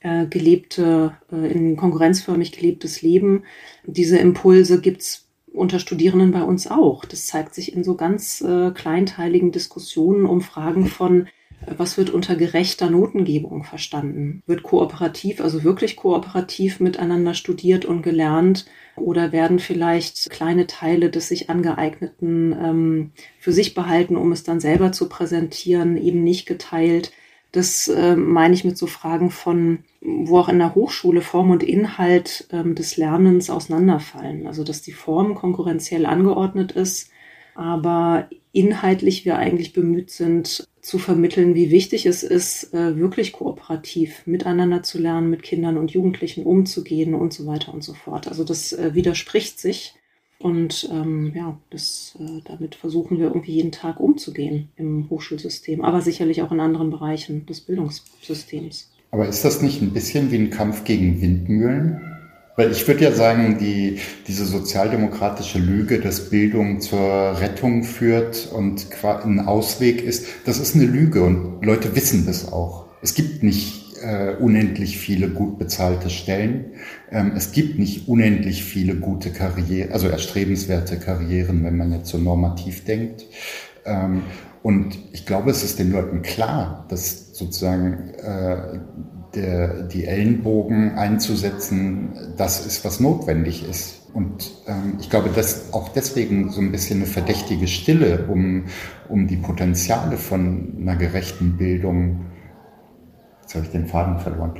äh, 0.00 0.26
gelebte, 0.26 1.18
äh, 1.30 1.52
in 1.52 1.76
konkurrenzförmig 1.76 2.52
gelebtes 2.52 3.02
Leben. 3.02 3.44
Diese 3.84 4.16
Impulse 4.16 4.80
gibt's 4.80 5.28
unter 5.52 5.78
Studierenden 5.78 6.32
bei 6.32 6.42
uns 6.42 6.66
auch. 6.66 7.04
Das 7.04 7.26
zeigt 7.26 7.54
sich 7.54 7.74
in 7.74 7.84
so 7.84 7.94
ganz 7.94 8.40
äh, 8.40 8.70
kleinteiligen 8.72 9.52
Diskussionen 9.52 10.24
um 10.24 10.40
Fragen 10.40 10.86
von 10.86 11.28
was 11.66 11.96
wird 11.96 12.10
unter 12.10 12.36
gerechter 12.36 12.90
Notengebung 12.90 13.64
verstanden? 13.64 14.42
Wird 14.46 14.62
kooperativ, 14.62 15.40
also 15.40 15.64
wirklich 15.64 15.96
kooperativ 15.96 16.80
miteinander 16.80 17.34
studiert 17.34 17.84
und 17.84 18.02
gelernt? 18.02 18.66
Oder 18.96 19.32
werden 19.32 19.58
vielleicht 19.58 20.30
kleine 20.30 20.66
Teile 20.66 21.10
des 21.10 21.28
sich 21.28 21.50
angeeigneten 21.50 22.52
ähm, 22.52 23.10
für 23.40 23.52
sich 23.52 23.74
behalten, 23.74 24.16
um 24.16 24.30
es 24.32 24.44
dann 24.44 24.60
selber 24.60 24.92
zu 24.92 25.08
präsentieren, 25.08 25.96
eben 25.96 26.22
nicht 26.22 26.46
geteilt? 26.46 27.12
Das 27.50 27.88
äh, 27.88 28.16
meine 28.16 28.54
ich 28.54 28.64
mit 28.64 28.76
so 28.76 28.86
Fragen 28.86 29.30
von, 29.30 29.80
wo 30.00 30.38
auch 30.38 30.48
in 30.48 30.58
der 30.58 30.74
Hochschule 30.74 31.20
Form 31.22 31.50
und 31.50 31.62
Inhalt 31.62 32.48
ähm, 32.52 32.74
des 32.74 32.96
Lernens 32.96 33.50
auseinanderfallen. 33.50 34.46
Also 34.46 34.64
dass 34.64 34.82
die 34.82 34.92
Form 34.92 35.34
konkurrenziell 35.34 36.06
angeordnet 36.06 36.72
ist, 36.72 37.10
aber 37.54 38.28
inhaltlich 38.52 39.24
wir 39.24 39.36
eigentlich 39.36 39.72
bemüht 39.72 40.10
sind, 40.10 40.66
zu 40.84 40.98
vermitteln, 40.98 41.54
wie 41.54 41.70
wichtig 41.70 42.04
es 42.04 42.22
ist, 42.22 42.74
äh, 42.74 42.98
wirklich 42.98 43.32
kooperativ 43.32 44.26
miteinander 44.26 44.82
zu 44.82 44.98
lernen, 44.98 45.30
mit 45.30 45.42
Kindern 45.42 45.78
und 45.78 45.92
Jugendlichen 45.92 46.44
umzugehen 46.44 47.14
und 47.14 47.32
so 47.32 47.46
weiter 47.46 47.72
und 47.72 47.82
so 47.82 47.94
fort. 47.94 48.28
Also 48.28 48.44
das 48.44 48.74
äh, 48.74 48.94
widerspricht 48.94 49.58
sich. 49.58 49.94
Und 50.38 50.90
ähm, 50.92 51.32
ja, 51.34 51.58
das, 51.70 52.18
äh, 52.20 52.42
damit 52.44 52.74
versuchen 52.74 53.18
wir 53.18 53.28
irgendwie 53.28 53.52
jeden 53.52 53.72
Tag 53.72 53.98
umzugehen 53.98 54.68
im 54.76 55.08
Hochschulsystem, 55.08 55.82
aber 55.82 56.02
sicherlich 56.02 56.42
auch 56.42 56.52
in 56.52 56.60
anderen 56.60 56.90
Bereichen 56.90 57.46
des 57.46 57.62
Bildungssystems. 57.62 58.90
Aber 59.10 59.26
ist 59.26 59.42
das 59.42 59.62
nicht 59.62 59.80
ein 59.80 59.94
bisschen 59.94 60.30
wie 60.32 60.36
ein 60.36 60.50
Kampf 60.50 60.84
gegen 60.84 61.22
Windmühlen? 61.22 62.13
Weil 62.56 62.70
ich 62.70 62.86
würde 62.86 63.04
ja 63.04 63.12
sagen, 63.12 63.58
die, 63.58 63.98
diese 64.28 64.44
sozialdemokratische 64.44 65.58
Lüge, 65.58 65.98
dass 65.98 66.30
Bildung 66.30 66.80
zur 66.80 67.40
Rettung 67.40 67.82
führt 67.82 68.48
und 68.52 68.86
ein 69.02 69.40
Ausweg 69.40 70.02
ist, 70.02 70.26
das 70.44 70.58
ist 70.58 70.76
eine 70.76 70.84
Lüge 70.84 71.24
und 71.24 71.64
Leute 71.64 71.96
wissen 71.96 72.26
das 72.26 72.52
auch. 72.52 72.86
Es 73.02 73.14
gibt 73.14 73.42
nicht 73.42 73.96
äh, 74.02 74.36
unendlich 74.38 74.98
viele 74.98 75.28
gut 75.30 75.58
bezahlte 75.58 76.10
Stellen. 76.10 76.66
Ähm, 77.10 77.32
es 77.36 77.52
gibt 77.52 77.78
nicht 77.78 78.06
unendlich 78.06 78.62
viele 78.62 78.94
gute 78.94 79.30
Karrieren, 79.30 79.92
also 79.92 80.08
erstrebenswerte 80.08 80.98
Karrieren, 80.98 81.64
wenn 81.64 81.76
man 81.76 81.92
jetzt 81.92 82.10
so 82.10 82.18
normativ 82.18 82.84
denkt. 82.84 83.24
Ähm, 83.84 84.22
und 84.62 84.96
ich 85.12 85.26
glaube, 85.26 85.50
es 85.50 85.62
ist 85.62 85.78
den 85.78 85.92
Leuten 85.92 86.22
klar, 86.22 86.86
dass 86.88 87.34
sozusagen 87.34 88.14
äh, 88.14 88.78
der, 89.34 89.82
die 89.82 90.06
Ellenbogen 90.06 90.96
einzusetzen, 90.96 92.12
das 92.36 92.66
ist, 92.66 92.84
was 92.84 93.00
notwendig 93.00 93.68
ist. 93.68 94.02
Und 94.12 94.52
ähm, 94.66 94.98
ich 95.00 95.10
glaube, 95.10 95.30
dass 95.30 95.72
auch 95.72 95.88
deswegen 95.88 96.50
so 96.50 96.60
ein 96.60 96.70
bisschen 96.70 97.00
eine 97.00 97.06
verdächtige 97.06 97.66
Stille 97.66 98.26
um, 98.28 98.66
um 99.08 99.26
die 99.26 99.36
Potenziale 99.36 100.16
von 100.16 100.76
einer 100.80 100.96
gerechten 100.96 101.56
Bildung, 101.56 102.26
jetzt 103.42 103.56
habe 103.56 103.64
ich 103.64 103.72
den 103.72 103.86
Faden 103.86 104.20
verloren, 104.20 104.54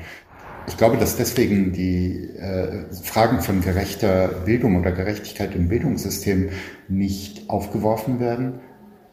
ich 0.67 0.77
glaube, 0.77 0.97
dass 0.97 1.17
deswegen 1.17 1.73
die 1.73 2.31
äh, 2.39 2.85
Fragen 3.03 3.41
von 3.41 3.61
gerechter 3.61 4.29
Bildung 4.29 4.81
oder 4.81 4.93
Gerechtigkeit 4.93 5.55
im 5.55 5.69
Bildungssystem 5.69 6.49
nicht 6.89 7.51
aufgeworfen 7.51 8.19
werden, 8.19 8.61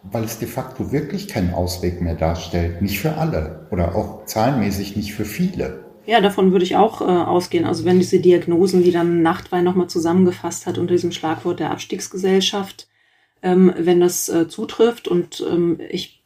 weil 0.04 0.24
es 0.24 0.40
de 0.40 0.48
facto 0.48 0.92
wirklich 0.92 1.28
keinen 1.28 1.54
Ausweg 1.54 2.02
mehr 2.02 2.16
darstellt. 2.16 2.82
Nicht 2.82 3.00
für 3.00 3.18
alle 3.18 3.68
oder 3.72 3.96
auch 3.96 4.26
zahlenmäßig 4.26 4.96
nicht 4.96 5.14
für 5.14 5.26
viele. 5.26 5.86
Ja, 6.06 6.20
davon 6.20 6.52
würde 6.52 6.66
ich 6.66 6.76
auch 6.76 7.02
äh, 7.02 7.06
ausgehen. 7.06 7.66
Also 7.66 7.86
wenn 7.86 8.00
diese 8.00 8.20
Diagnosen, 8.20 8.84
die 8.84 8.92
dann 8.92 9.22
Nachtwein 9.22 9.64
nochmal 9.64 9.88
zusammengefasst 9.88 10.66
hat 10.66 10.78
unter 10.78 10.94
diesem 10.94 11.12
Schlagwort 11.12 11.60
der 11.60 11.72
Abstiegsgesellschaft, 11.72 12.88
ähm, 13.44 13.74
wenn 13.78 14.00
das 14.00 14.28
äh, 14.30 14.48
zutrifft 14.48 15.08
und 15.08 15.46
ähm, 15.48 15.80
ich 15.90 16.24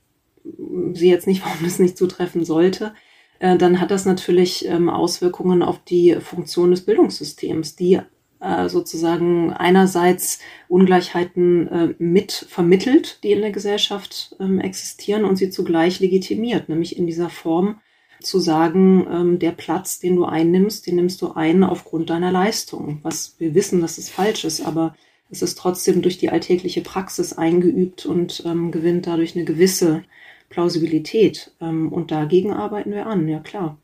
sehe 0.93 1.11
jetzt 1.11 1.27
nicht, 1.27 1.41
warum 1.45 1.63
das 1.63 1.79
nicht 1.79 1.97
zutreffen 1.97 2.45
sollte, 2.45 2.93
äh, 3.39 3.57
dann 3.57 3.81
hat 3.81 3.91
das 3.91 4.05
natürlich 4.05 4.65
ähm, 4.67 4.89
Auswirkungen 4.89 5.61
auf 5.61 5.83
die 5.83 6.15
Funktion 6.21 6.71
des 6.71 6.85
Bildungssystems, 6.85 7.75
die 7.75 7.99
äh, 8.45 8.69
sozusagen 8.69 9.51
einerseits 9.51 10.39
Ungleichheiten 10.67 11.67
äh, 11.67 11.95
mit 11.97 12.31
vermittelt, 12.31 13.19
die 13.23 13.31
in 13.31 13.41
der 13.41 13.51
Gesellschaft 13.51 14.36
ähm, 14.39 14.60
existieren 14.60 15.25
und 15.25 15.38
sie 15.38 15.49
zugleich 15.49 15.99
legitimiert, 15.99 16.69
nämlich 16.69 16.97
in 16.97 17.08
dieser 17.08 17.29
Form 17.29 17.79
zu 18.21 18.39
sagen, 18.39 19.08
ähm, 19.12 19.39
der 19.39 19.51
Platz, 19.51 19.99
den 19.99 20.15
du 20.15 20.25
einnimmst, 20.25 20.86
den 20.86 20.95
nimmst 20.95 21.21
du 21.21 21.31
ein 21.34 21.63
aufgrund 21.63 22.10
deiner 22.10 22.31
Leistung. 22.31 22.99
Was 23.01 23.36
wir 23.39 23.55
wissen, 23.55 23.81
dass 23.81 23.97
es 23.97 24.10
falsch 24.10 24.45
ist, 24.45 24.62
aber 24.62 24.95
es 25.31 25.41
ist 25.41 25.58
trotzdem 25.58 26.03
durch 26.03 26.17
die 26.19 26.29
alltägliche 26.29 26.81
Praxis 26.81 27.34
eingeübt 27.34 28.05
und 28.05 28.43
ähm, 28.45 28.71
gewinnt 28.71 29.08
dadurch 29.08 29.36
eine 29.36 29.45
gewisse 29.45 30.03
Plausibilität. 30.49 31.51
Und 31.60 32.12
dagegen 32.12 32.53
arbeiten 32.53 32.91
wir 32.91 33.08
an, 33.08 33.27
ja 33.27 33.39
klar. 33.39 33.79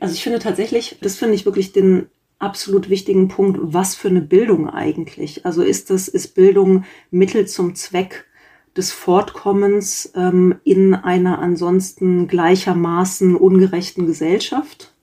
Also 0.00 0.14
ich 0.14 0.22
finde 0.22 0.40
tatsächlich, 0.40 0.98
das 1.00 1.16
finde 1.16 1.36
ich 1.36 1.44
wirklich 1.46 1.72
den 1.72 2.08
absolut 2.40 2.90
wichtigen 2.90 3.28
Punkt, 3.28 3.58
was 3.62 3.94
für 3.94 4.08
eine 4.08 4.22
Bildung 4.22 4.68
eigentlich? 4.68 5.46
Also 5.46 5.62
ist 5.62 5.90
das, 5.90 6.08
ist 6.08 6.34
Bildung 6.34 6.84
Mittel 7.10 7.46
zum 7.46 7.74
Zweck 7.74 8.26
des 8.76 8.92
Fortkommens 8.92 10.12
ähm, 10.16 10.56
in 10.64 10.94
einer 10.94 11.38
ansonsten 11.38 12.26
gleichermaßen 12.28 13.36
ungerechten 13.36 14.06
Gesellschaft? 14.06 14.94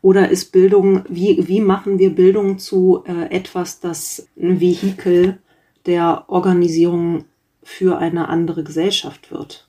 Oder 0.00 0.30
ist 0.30 0.50
Bildung, 0.50 1.04
wie, 1.08 1.46
wie 1.46 1.60
machen 1.60 1.98
wir 1.98 2.10
Bildung 2.10 2.58
zu 2.58 3.04
äh, 3.06 3.30
etwas, 3.30 3.78
das 3.78 4.26
ein 4.36 4.60
Vehikel 4.60 5.38
der 5.86 6.24
Organisierung 6.28 7.24
für 7.62 7.98
eine 7.98 8.28
andere 8.28 8.64
Gesellschaft 8.64 9.30
wird? 9.30 9.68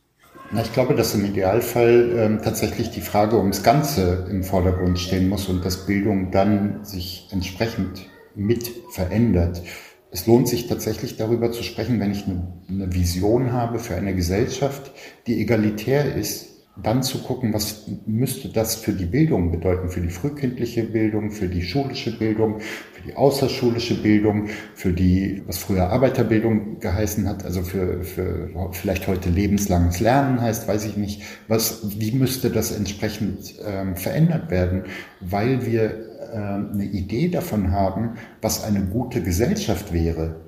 Na, 0.56 0.62
ich 0.62 0.72
glaube, 0.72 0.94
dass 0.94 1.16
im 1.16 1.26
Idealfall 1.26 2.16
ähm, 2.16 2.42
tatsächlich 2.44 2.92
die 2.92 3.02
Frage 3.02 3.40
ums 3.40 3.64
Ganze 3.64 4.28
im 4.30 4.44
Vordergrund 4.44 5.00
stehen 5.00 5.28
muss 5.28 5.50
und 5.50 5.66
dass 5.66 5.88
Bildung 5.88 6.30
dann 6.30 6.86
sich 6.86 7.28
entsprechend 7.32 8.08
mit 8.36 8.72
verändert. 8.92 9.64
Es 10.12 10.28
lohnt 10.28 10.48
sich 10.48 10.68
tatsächlich 10.68 11.18
darüber 11.18 11.52
zu 11.52 11.64
sprechen, 11.64 12.00
wenn 12.00 12.12
ich 12.12 12.26
eine, 12.28 12.54
eine 12.70 12.94
Vision 12.94 13.52
habe 13.52 13.80
für 13.80 13.96
eine 13.96 14.14
Gesellschaft, 14.14 14.92
die 15.26 15.42
egalitär 15.42 16.16
ist, 16.16 16.50
dann 16.76 17.02
zu 17.02 17.24
gucken, 17.24 17.52
was 17.52 17.88
müsste 18.06 18.50
das 18.50 18.76
für 18.76 18.94
die 18.94 19.06
Bildung 19.06 19.52
bedeuten, 19.52 19.90
für 19.90 20.02
die 20.02 20.10
frühkindliche 20.10 20.84
Bildung, 20.84 21.32
für 21.32 21.48
die 21.48 21.64
schulische 21.64 22.16
Bildung, 22.16 22.60
die 23.06 23.16
außerschulische 23.16 24.02
Bildung, 24.02 24.50
für 24.76 24.94
die, 24.94 25.44
was 25.48 25.58
früher 25.58 25.90
Arbeiterbildung 25.90 26.80
geheißen 26.80 27.28
hat, 27.28 27.46
also 27.46 27.62
für, 27.62 28.04
für 28.04 28.50
vielleicht 28.72 29.08
heute 29.08 29.30
lebenslanges 29.30 30.00
Lernen 30.00 30.42
heißt, 30.42 30.68
weiß 30.68 30.86
ich 30.86 30.98
nicht, 30.98 31.22
was, 31.48 32.00
wie 32.00 32.12
müsste 32.12 32.50
das 32.50 32.72
entsprechend 32.72 33.56
ähm, 33.66 33.96
verändert 33.96 34.50
werden, 34.52 34.84
weil 35.20 35.66
wir 35.66 35.84
äh, 36.32 36.38
eine 36.38 36.86
Idee 36.86 37.30
davon 37.30 37.72
haben, 37.72 38.16
was 38.42 38.64
eine 38.64 38.82
gute 38.82 39.22
Gesellschaft 39.22 39.94
wäre 39.94 40.44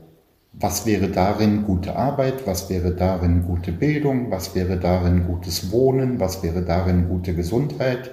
was 0.58 0.86
wäre 0.86 1.10
darin 1.10 1.64
gute 1.64 1.96
Arbeit? 1.98 2.48
Was 2.48 2.70
wäre 2.70 2.96
darin 2.96 3.44
gute 3.44 3.74
Bildung? 3.74 4.32
Was 4.32 4.56
wäre 4.56 4.78
darin 4.78 5.26
gutes 5.28 5.72
Wohnen? 5.72 6.20
Was 6.20 6.44
wäre 6.44 6.62
darin 6.62 7.10
gute 7.10 7.36
Gesundheit? 7.36 8.12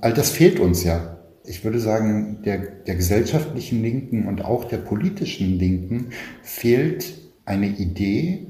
All 0.00 0.12
das 0.12 0.30
fehlt 0.30 0.60
uns 0.60 0.84
ja. 0.84 1.17
Ich 1.44 1.64
würde 1.64 1.80
sagen, 1.80 2.42
der, 2.44 2.58
der 2.58 2.94
gesellschaftlichen 2.94 3.82
Linken 3.82 4.26
und 4.26 4.44
auch 4.44 4.64
der 4.64 4.78
politischen 4.78 5.58
Linken 5.58 6.10
fehlt 6.42 7.14
eine 7.44 7.68
Idee, 7.68 8.46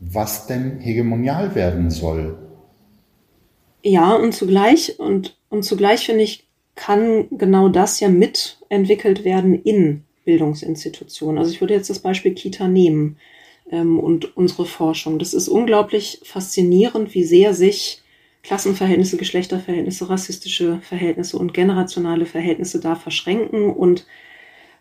was 0.00 0.46
denn 0.46 0.78
hegemonial 0.78 1.54
werden 1.54 1.90
soll. 1.90 2.38
Ja, 3.82 4.14
und 4.14 4.34
zugleich, 4.34 4.98
und, 4.98 5.36
und 5.48 5.64
zugleich 5.64 6.06
finde 6.06 6.24
ich, 6.24 6.46
kann 6.74 7.26
genau 7.30 7.68
das 7.68 7.98
ja 7.98 8.08
mitentwickelt 8.08 9.24
werden 9.24 9.60
in 9.62 10.04
Bildungsinstitutionen. 10.24 11.38
Also 11.38 11.50
ich 11.50 11.60
würde 11.60 11.74
jetzt 11.74 11.90
das 11.90 11.98
Beispiel 11.98 12.34
Kita 12.34 12.68
nehmen 12.68 13.16
ähm, 13.70 13.98
und 13.98 14.36
unsere 14.36 14.66
Forschung. 14.66 15.18
Das 15.18 15.34
ist 15.34 15.48
unglaublich 15.48 16.20
faszinierend, 16.22 17.14
wie 17.14 17.24
sehr 17.24 17.54
sich 17.54 18.02
Klassenverhältnisse, 18.48 19.18
Geschlechterverhältnisse, 19.18 20.08
rassistische 20.08 20.80
Verhältnisse 20.80 21.36
und 21.36 21.52
generationale 21.52 22.24
Verhältnisse 22.24 22.80
da 22.80 22.94
verschränken. 22.94 23.70
Und 23.70 24.06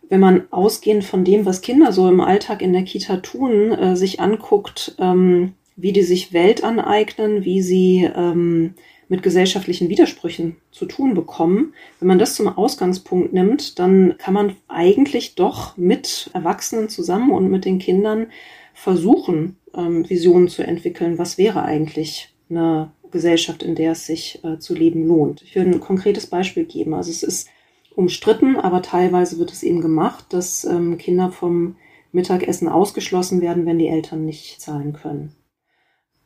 wenn 0.07 0.21
man 0.21 0.43
ausgehend 0.51 1.03
von 1.03 1.25
dem, 1.25 1.45
was 1.45 1.59
Kinder 1.59 1.91
so 1.91 2.07
im 2.07 2.21
Alltag 2.21 2.61
in 2.61 2.71
der 2.71 2.83
Kita 2.83 3.17
tun, 3.17 3.73
äh, 3.73 3.97
sich 3.97 4.21
anguckt, 4.21 4.95
ähm, 4.99 5.51
wie 5.75 5.91
die 5.91 6.03
sich 6.03 6.31
Welt 6.31 6.63
aneignen, 6.63 7.43
wie 7.43 7.61
sie 7.61 8.09
ähm, 8.15 8.73
mit 9.09 9.21
gesellschaftlichen 9.21 9.89
Widersprüchen 9.89 10.55
zu 10.71 10.85
tun 10.85 11.13
bekommen. 11.13 11.73
Wenn 11.99 12.07
man 12.07 12.19
das 12.19 12.35
zum 12.35 12.47
Ausgangspunkt 12.47 13.33
nimmt, 13.33 13.79
dann 13.79 14.17
kann 14.17 14.33
man 14.33 14.55
eigentlich 14.69 15.35
doch 15.35 15.75
mit 15.75 16.29
Erwachsenen 16.33 16.87
zusammen 16.87 17.31
und 17.31 17.51
mit 17.51 17.65
den 17.65 17.79
Kindern 17.79 18.27
versuchen, 18.73 19.57
ähm, 19.75 20.09
Visionen 20.09 20.47
zu 20.47 20.63
entwickeln. 20.63 21.17
Was 21.17 21.37
wäre 21.37 21.63
eigentlich 21.63 22.29
eine 22.49 22.91
Gesellschaft, 23.11 23.63
in 23.63 23.75
der 23.75 23.93
es 23.93 24.05
sich 24.05 24.43
äh, 24.43 24.59
zu 24.59 24.73
leben 24.73 25.07
lohnt? 25.07 25.41
Ich 25.41 25.55
will 25.55 25.65
ein 25.65 25.79
konkretes 25.79 26.27
Beispiel 26.27 26.65
geben. 26.65 26.93
Also 26.93 27.11
es 27.11 27.23
ist 27.23 27.49
umstritten, 27.95 28.57
aber 28.57 28.81
teilweise 28.81 29.39
wird 29.39 29.51
es 29.51 29.63
eben 29.63 29.81
gemacht, 29.81 30.25
dass 30.29 30.63
ähm, 30.65 30.97
Kinder 30.97 31.31
vom 31.31 31.75
Mittagessen 32.11 32.67
ausgeschlossen 32.67 33.41
werden, 33.41 33.65
wenn 33.65 33.79
die 33.79 33.87
Eltern 33.87 34.25
nicht 34.25 34.61
zahlen 34.61 34.93
können. 34.93 35.35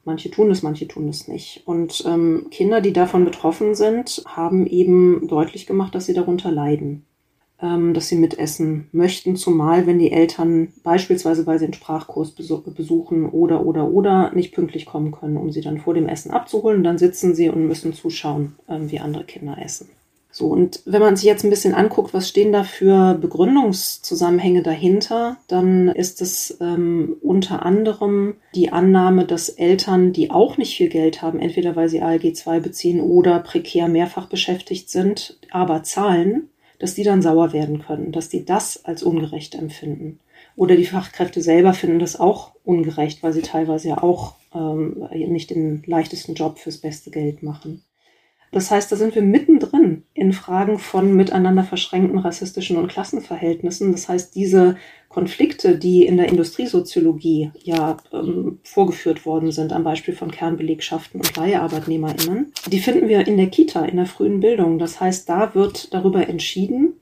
Manche 0.04 0.32
tun 0.32 0.50
es, 0.50 0.64
manche 0.64 0.88
tun 0.88 1.08
es 1.08 1.28
nicht. 1.28 1.62
Und 1.66 2.04
ähm, 2.08 2.48
Kinder, 2.50 2.82
die 2.82 2.94
davon 2.94 3.24
betroffen 3.24 3.76
sind, 3.76 4.24
haben 4.26 4.66
eben 4.66 5.28
deutlich 5.28 5.68
gemacht, 5.68 5.94
dass 5.94 6.08
sie 6.08 6.14
darunter 6.14 6.52
leiden, 6.52 7.06
ähm, 7.62 7.94
dass 7.94 8.08
sie 8.08 8.16
mitessen 8.16 8.88
möchten, 8.92 9.36
zumal 9.36 9.88
wenn 9.88 10.00
die 10.00 10.12
Eltern 10.12 10.70
beispielsweise, 10.84 11.46
weil 11.46 11.60
sie 11.60 11.66
einen 11.66 11.74
Sprachkurs 11.74 12.32
besuchen 12.32 13.30
oder 13.30 13.66
oder 13.66 13.90
oder 13.90 14.32
nicht 14.34 14.54
pünktlich 14.54 14.86
kommen 14.86 15.12
können, 15.12 15.38
um 15.38 15.52
sie 15.52 15.62
dann 15.62 15.80
vor 15.80 15.94
dem 15.94 16.08
Essen 16.08 16.32
abzuholen. 16.32 16.84
Dann 16.84 16.98
sitzen 16.98 17.36
sie 17.36 17.50
und 17.50 17.68
müssen 17.68 17.94
zuschauen, 17.94 18.56
ähm, 18.68 18.90
wie 18.90 19.00
andere 19.00 19.24
Kinder 19.24 19.58
essen. 19.64 19.90
So, 20.34 20.48
und 20.48 20.82
wenn 20.86 21.02
man 21.02 21.18
sich 21.18 21.26
jetzt 21.26 21.44
ein 21.44 21.50
bisschen 21.50 21.74
anguckt, 21.74 22.14
was 22.14 22.30
stehen 22.30 22.54
da 22.54 22.64
für 22.64 23.16
Begründungszusammenhänge 23.16 24.64
dahinter, 24.64 25.38
dann 25.50 25.90
ist 25.90 26.22
es 26.22 26.58
ähm, 26.62 27.18
unter 27.22 27.66
anderem 27.66 28.36
die 28.56 28.72
Annahme, 28.72 29.26
dass 29.26 29.50
Eltern, 29.50 30.14
die 30.14 30.32
auch 30.32 30.58
nicht 30.58 30.78
viel 30.78 30.88
Geld 30.88 31.22
haben, 31.22 31.40
entweder 31.40 31.76
weil 31.76 31.90
sie 31.90 32.02
ALG 32.02 32.34
2 32.34 32.62
beziehen 32.62 33.02
oder 33.02 33.40
prekär 33.40 33.90
mehrfach 33.90 34.28
beschäftigt 34.28 34.90
sind, 34.90 35.38
aber 35.52 35.84
zahlen, 35.84 36.50
dass 36.82 36.96
die 36.96 37.04
dann 37.04 37.22
sauer 37.22 37.54
werden 37.54 37.84
können, 37.84 38.12
dass 38.12 38.28
die 38.28 38.44
das 38.44 38.86
als 38.86 39.04
ungerecht 39.04 39.54
empfinden. 39.54 40.20
Oder 40.56 40.76
die 40.76 40.88
Fachkräfte 40.88 41.40
selber 41.40 41.76
finden 41.76 42.00
das 42.00 42.20
auch 42.20 42.54
ungerecht, 42.64 43.22
weil 43.22 43.34
sie 43.34 43.44
teilweise 43.44 43.90
ja 43.90 44.02
auch 44.02 44.34
ähm, 44.56 45.08
nicht 45.12 45.52
den 45.52 45.84
leichtesten 45.86 46.34
Job 46.34 46.58
fürs 46.58 46.80
beste 46.80 47.12
Geld 47.12 47.44
machen. 47.44 47.84
Das 48.52 48.70
heißt, 48.70 48.92
da 48.92 48.98
sind 48.98 49.16
wir 49.16 49.22
mittendrin 49.22 50.04
in 50.14 50.34
Fragen 50.34 50.78
von 50.78 51.16
miteinander 51.16 51.64
verschränkten 51.64 52.20
rassistischen 52.20 52.76
und 52.76 52.90
Klassenverhältnissen. 52.90 53.94
Das 53.94 54.10
heißt, 54.10 54.36
diese 54.36 54.76
Konflikte, 55.08 55.78
die 55.78 56.06
in 56.06 56.18
der 56.18 56.28
Industriesoziologie 56.28 57.52
ja 57.64 57.96
ähm, 58.12 58.60
vorgeführt 58.64 59.26
worden 59.26 59.54
sind, 59.54 59.72
am 59.72 59.86
Beispiel 59.86 60.14
von 60.14 60.32
Kernbelegschaften 60.32 61.22
und 61.22 61.34
LeiharbeitnehmerInnen, 61.36 62.52
die 62.68 62.80
finden 62.80 63.08
wir 63.08 63.26
in 63.26 63.38
der 63.38 63.48
Kita, 63.48 63.86
in 63.86 63.96
der 63.96 64.06
frühen 64.06 64.42
Bildung. 64.42 64.80
Das 64.80 65.00
heißt, 65.00 65.30
da 65.30 65.56
wird 65.56 65.94
darüber 65.94 66.28
entschieden, 66.28 66.96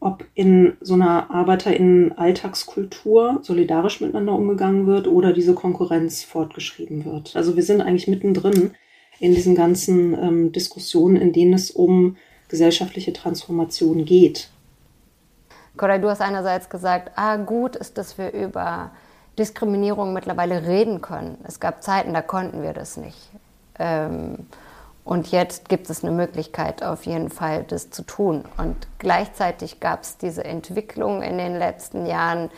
ob 0.00 0.24
in 0.34 0.72
so 0.80 0.94
einer 0.94 1.30
ArbeiterInnen-Alltagskultur 1.30 3.38
solidarisch 3.42 4.00
miteinander 4.00 4.34
umgegangen 4.34 4.88
wird 4.88 5.06
oder 5.06 5.32
diese 5.32 5.54
Konkurrenz 5.54 6.24
fortgeschrieben 6.24 7.04
wird. 7.04 7.36
Also 7.36 7.54
wir 7.54 7.62
sind 7.62 7.80
eigentlich 7.80 8.08
mittendrin 8.08 8.72
in 9.20 9.34
diesen 9.34 9.54
ganzen 9.54 10.14
ähm, 10.14 10.52
Diskussionen, 10.52 11.16
in 11.16 11.32
denen 11.32 11.52
es 11.52 11.70
um 11.70 12.16
gesellschaftliche 12.48 13.12
Transformation 13.12 14.04
geht. 14.04 14.48
Koray, 15.76 16.00
du 16.00 16.08
hast 16.08 16.20
einerseits 16.20 16.68
gesagt, 16.68 17.12
ah, 17.14 17.36
gut 17.36 17.76
ist, 17.76 17.96
dass 17.96 18.18
wir 18.18 18.32
über 18.32 18.90
Diskriminierung 19.38 20.12
mittlerweile 20.12 20.66
reden 20.66 21.00
können. 21.00 21.38
Es 21.44 21.60
gab 21.60 21.82
Zeiten, 21.82 22.12
da 22.12 22.22
konnten 22.22 22.62
wir 22.62 22.72
das 22.72 22.96
nicht. 22.96 23.30
Ähm, 23.78 24.46
und 25.04 25.28
jetzt 25.28 25.68
gibt 25.68 25.88
es 25.90 26.02
eine 26.02 26.12
Möglichkeit, 26.12 26.82
auf 26.82 27.04
jeden 27.04 27.30
Fall 27.30 27.64
das 27.64 27.90
zu 27.90 28.02
tun. 28.02 28.44
Und 28.56 28.76
gleichzeitig 28.98 29.80
gab 29.80 30.02
es 30.02 30.16
diese 30.16 30.44
Entwicklung 30.44 31.22
in 31.22 31.38
den 31.38 31.58
letzten 31.58 32.06
Jahren, 32.06 32.50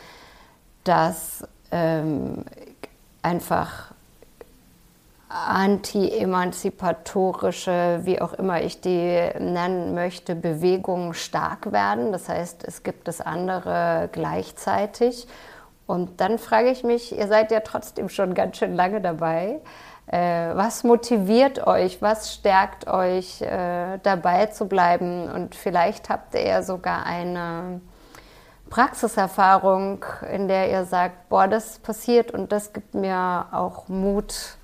dass 0.84 1.44
ähm, 1.70 2.44
einfach 3.22 3.91
anti-emanzipatorische, 5.32 8.00
wie 8.02 8.20
auch 8.20 8.34
immer 8.34 8.62
ich 8.62 8.80
die 8.80 9.30
nennen 9.38 9.94
möchte, 9.94 10.34
Bewegungen 10.34 11.14
stark 11.14 11.70
werden. 11.72 12.12
Das 12.12 12.28
heißt, 12.28 12.64
es 12.66 12.82
gibt 12.82 13.08
das 13.08 13.22
andere 13.22 14.10
gleichzeitig. 14.12 15.26
Und 15.86 16.20
dann 16.20 16.38
frage 16.38 16.70
ich 16.70 16.84
mich, 16.84 17.16
ihr 17.16 17.28
seid 17.28 17.50
ja 17.50 17.60
trotzdem 17.60 18.08
schon 18.08 18.34
ganz 18.34 18.58
schön 18.58 18.74
lange 18.74 19.00
dabei. 19.00 19.60
Äh, 20.06 20.54
was 20.54 20.84
motiviert 20.84 21.66
euch? 21.66 22.02
Was 22.02 22.34
stärkt 22.34 22.86
euch, 22.86 23.40
äh, 23.40 23.98
dabei 24.02 24.46
zu 24.46 24.66
bleiben? 24.66 25.30
Und 25.30 25.54
vielleicht 25.54 26.10
habt 26.10 26.34
ihr 26.34 26.46
ja 26.46 26.62
sogar 26.62 27.06
eine 27.06 27.80
Praxiserfahrung, 28.68 30.04
in 30.32 30.48
der 30.48 30.70
ihr 30.70 30.84
sagt, 30.84 31.28
boah, 31.28 31.48
das 31.48 31.78
passiert 31.78 32.30
und 32.30 32.52
das 32.52 32.72
gibt 32.72 32.94
mir 32.94 33.46
auch 33.52 33.88
Mut, 33.88 34.56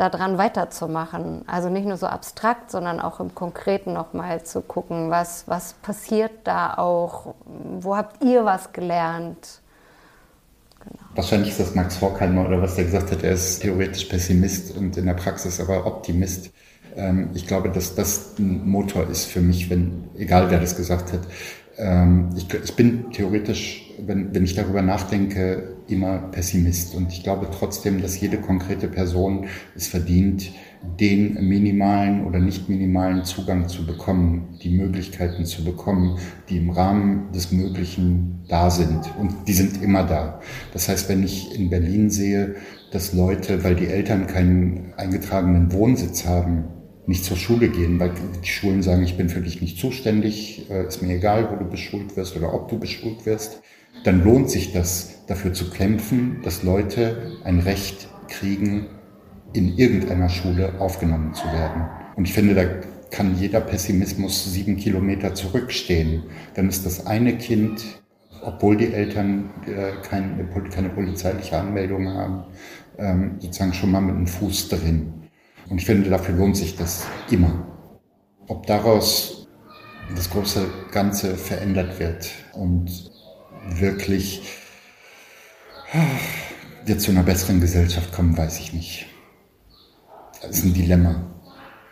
daran 0.00 0.38
weiterzumachen. 0.38 1.44
Also 1.46 1.68
nicht 1.68 1.86
nur 1.86 1.96
so 1.96 2.06
abstrakt, 2.06 2.70
sondern 2.70 3.00
auch 3.00 3.20
im 3.20 3.34
Konkreten 3.34 3.92
nochmal 3.92 4.42
zu 4.42 4.62
gucken, 4.62 5.10
was, 5.10 5.44
was 5.46 5.74
passiert 5.74 6.32
da 6.44 6.74
auch, 6.74 7.34
wo 7.78 7.96
habt 7.96 8.24
ihr 8.24 8.44
was 8.44 8.72
gelernt? 8.72 9.60
Genau. 10.80 11.04
Wahrscheinlich 11.14 11.50
ist 11.50 11.60
das 11.60 11.74
Max 11.74 12.00
Horkheimer 12.00 12.46
oder 12.46 12.62
was 12.62 12.74
der 12.76 12.84
gesagt 12.84 13.12
hat, 13.12 13.22
er 13.22 13.32
ist 13.32 13.60
theoretisch 13.60 14.04
Pessimist 14.04 14.76
und 14.76 14.96
in 14.96 15.06
der 15.06 15.14
Praxis 15.14 15.60
aber 15.60 15.86
Optimist. 15.86 16.50
Ähm, 16.96 17.30
ich 17.34 17.46
glaube, 17.46 17.70
dass 17.70 17.94
das 17.94 18.38
ein 18.38 18.68
Motor 18.68 19.08
ist 19.08 19.26
für 19.26 19.40
mich, 19.40 19.70
wenn, 19.70 20.08
egal 20.16 20.50
wer 20.50 20.58
das 20.58 20.76
gesagt 20.76 21.12
hat. 21.12 21.20
Ähm, 21.80 22.28
ich, 22.36 22.46
ich 22.52 22.74
bin 22.74 23.10
theoretisch, 23.10 23.90
wenn, 23.98 24.34
wenn 24.34 24.44
ich 24.44 24.54
darüber 24.54 24.82
nachdenke, 24.82 25.76
immer 25.88 26.18
Pessimist. 26.18 26.94
Und 26.94 27.12
ich 27.12 27.22
glaube 27.22 27.48
trotzdem, 27.50 28.00
dass 28.02 28.20
jede 28.20 28.36
konkrete 28.38 28.88
Person 28.88 29.46
es 29.74 29.88
verdient, 29.88 30.52
den 30.98 31.34
minimalen 31.46 32.24
oder 32.24 32.38
nicht 32.38 32.68
minimalen 32.68 33.24
Zugang 33.24 33.68
zu 33.68 33.84
bekommen, 33.84 34.58
die 34.62 34.70
Möglichkeiten 34.70 35.44
zu 35.44 35.64
bekommen, 35.64 36.18
die 36.48 36.58
im 36.58 36.70
Rahmen 36.70 37.32
des 37.32 37.52
Möglichen 37.52 38.44
da 38.48 38.70
sind. 38.70 39.10
Und 39.18 39.46
die 39.46 39.52
sind 39.52 39.82
immer 39.82 40.04
da. 40.04 40.40
Das 40.72 40.88
heißt, 40.88 41.08
wenn 41.08 41.22
ich 41.22 41.54
in 41.58 41.68
Berlin 41.68 42.10
sehe, 42.10 42.56
dass 42.92 43.12
Leute, 43.12 43.62
weil 43.62 43.76
die 43.76 43.86
Eltern 43.86 44.26
keinen 44.26 44.94
eingetragenen 44.96 45.72
Wohnsitz 45.72 46.26
haben, 46.26 46.64
nicht 47.10 47.24
zur 47.24 47.36
Schule 47.36 47.68
gehen, 47.68 47.98
weil 47.98 48.12
die 48.42 48.48
Schulen 48.48 48.82
sagen, 48.82 49.02
ich 49.02 49.16
bin 49.16 49.28
für 49.28 49.40
dich 49.40 49.60
nicht 49.60 49.78
zuständig, 49.78 50.70
äh, 50.70 50.86
ist 50.86 51.02
mir 51.02 51.16
egal, 51.16 51.50
wo 51.50 51.56
du 51.56 51.68
beschult 51.68 52.16
wirst 52.16 52.36
oder 52.36 52.54
ob 52.54 52.68
du 52.68 52.78
beschult 52.78 53.26
wirst, 53.26 53.62
dann 54.04 54.22
lohnt 54.22 54.48
sich 54.48 54.72
das, 54.72 55.26
dafür 55.26 55.52
zu 55.52 55.70
kämpfen, 55.70 56.38
dass 56.44 56.62
Leute 56.62 57.36
ein 57.42 57.58
Recht 57.58 58.08
kriegen, 58.28 58.86
in 59.52 59.76
irgendeiner 59.76 60.28
Schule 60.28 60.80
aufgenommen 60.80 61.34
zu 61.34 61.46
werden. 61.46 61.88
Und 62.14 62.28
ich 62.28 62.32
finde, 62.32 62.54
da 62.54 62.64
kann 63.10 63.36
jeder 63.36 63.60
Pessimismus 63.60 64.52
sieben 64.52 64.76
Kilometer 64.76 65.34
zurückstehen. 65.34 66.22
Dann 66.54 66.68
ist 66.68 66.86
das 66.86 67.08
eine 67.08 67.36
Kind, 67.38 67.84
obwohl 68.40 68.76
die 68.76 68.92
Eltern 68.92 69.50
äh, 69.66 70.00
keine, 70.08 70.44
polizeiliche 70.94 71.58
Anmeldung 71.58 72.08
haben, 72.08 72.44
ähm, 72.98 73.32
sozusagen 73.40 73.74
schon 73.74 73.90
mal 73.90 74.00
mit 74.00 74.14
einem 74.14 74.28
Fuß 74.28 74.68
drin. 74.68 75.19
Und 75.70 75.78
ich 75.78 75.86
finde, 75.86 76.10
dafür 76.10 76.34
lohnt 76.34 76.56
sich 76.56 76.76
das 76.76 77.06
immer. 77.30 77.66
Ob 78.48 78.66
daraus 78.66 79.46
das 80.14 80.28
große 80.28 80.66
Ganze 80.90 81.36
verändert 81.36 82.00
wird 82.00 82.28
und 82.52 83.10
wirklich 83.68 84.42
wir 86.84 86.98
zu 86.98 87.12
einer 87.12 87.22
besseren 87.22 87.60
Gesellschaft 87.60 88.12
kommen, 88.12 88.36
weiß 88.36 88.58
ich 88.58 88.72
nicht. 88.72 89.06
Das 90.42 90.58
ist 90.58 90.64
ein 90.64 90.74
Dilemma. 90.74 91.30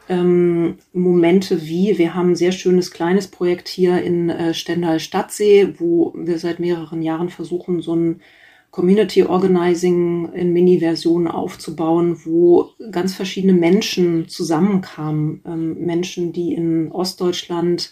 Ähm, 0.09 0.79
Momente 0.93 1.63
wie, 1.63 1.99
wir 1.99 2.15
haben 2.15 2.31
ein 2.31 2.37
sehr 2.37 2.53
schönes 2.53 2.91
kleines 2.91 3.29
Projekt 3.29 3.69
hier 3.69 4.03
in 4.03 4.31
äh, 4.31 4.55
Stendal 4.55 5.01
Stadtsee, 5.01 5.75
wo 5.79 6.15
wir 6.17 6.39
seit 6.39 6.59
mehreren 6.61 7.03
Jahren 7.03 7.29
versuchen, 7.29 7.83
so 7.83 7.95
ein 7.95 8.23
Community 8.71 9.25
Organizing 9.25 10.33
in 10.33 10.53
Mini-Versionen 10.53 11.27
aufzubauen, 11.27 12.21
wo 12.25 12.71
ganz 12.91 13.15
verschiedene 13.15 13.55
Menschen 13.55 14.29
zusammenkamen. 14.29 15.43
Ähm, 15.47 15.85
Menschen, 15.85 16.33
die 16.33 16.55
in 16.55 16.93
Ostdeutschland 16.93 17.91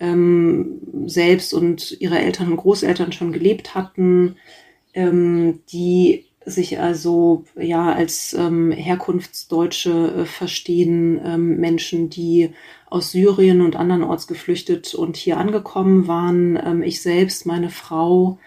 ähm, 0.00 0.80
selbst 1.06 1.54
und 1.54 1.96
ihre 2.00 2.18
Eltern 2.18 2.50
und 2.50 2.56
Großeltern 2.56 3.12
schon 3.12 3.32
gelebt 3.32 3.74
hatten, 3.74 4.36
ähm, 4.94 5.60
die 5.72 6.26
sich 6.44 6.80
also 6.80 7.44
ja 7.56 7.92
als 7.92 8.34
ähm, 8.34 8.72
Herkunftsdeutsche 8.72 10.14
äh, 10.22 10.24
verstehen, 10.24 11.20
ähm, 11.24 11.56
Menschen, 11.58 12.10
die 12.10 12.50
aus 12.90 13.12
Syrien 13.12 13.60
und 13.60 13.76
andernorts 13.76 14.26
geflüchtet 14.26 14.94
und 14.94 15.16
hier 15.16 15.38
angekommen 15.38 16.08
waren. 16.08 16.58
Ähm, 16.62 16.82
ich 16.82 17.00
selbst, 17.00 17.46
meine 17.46 17.70
Frau, 17.70 18.38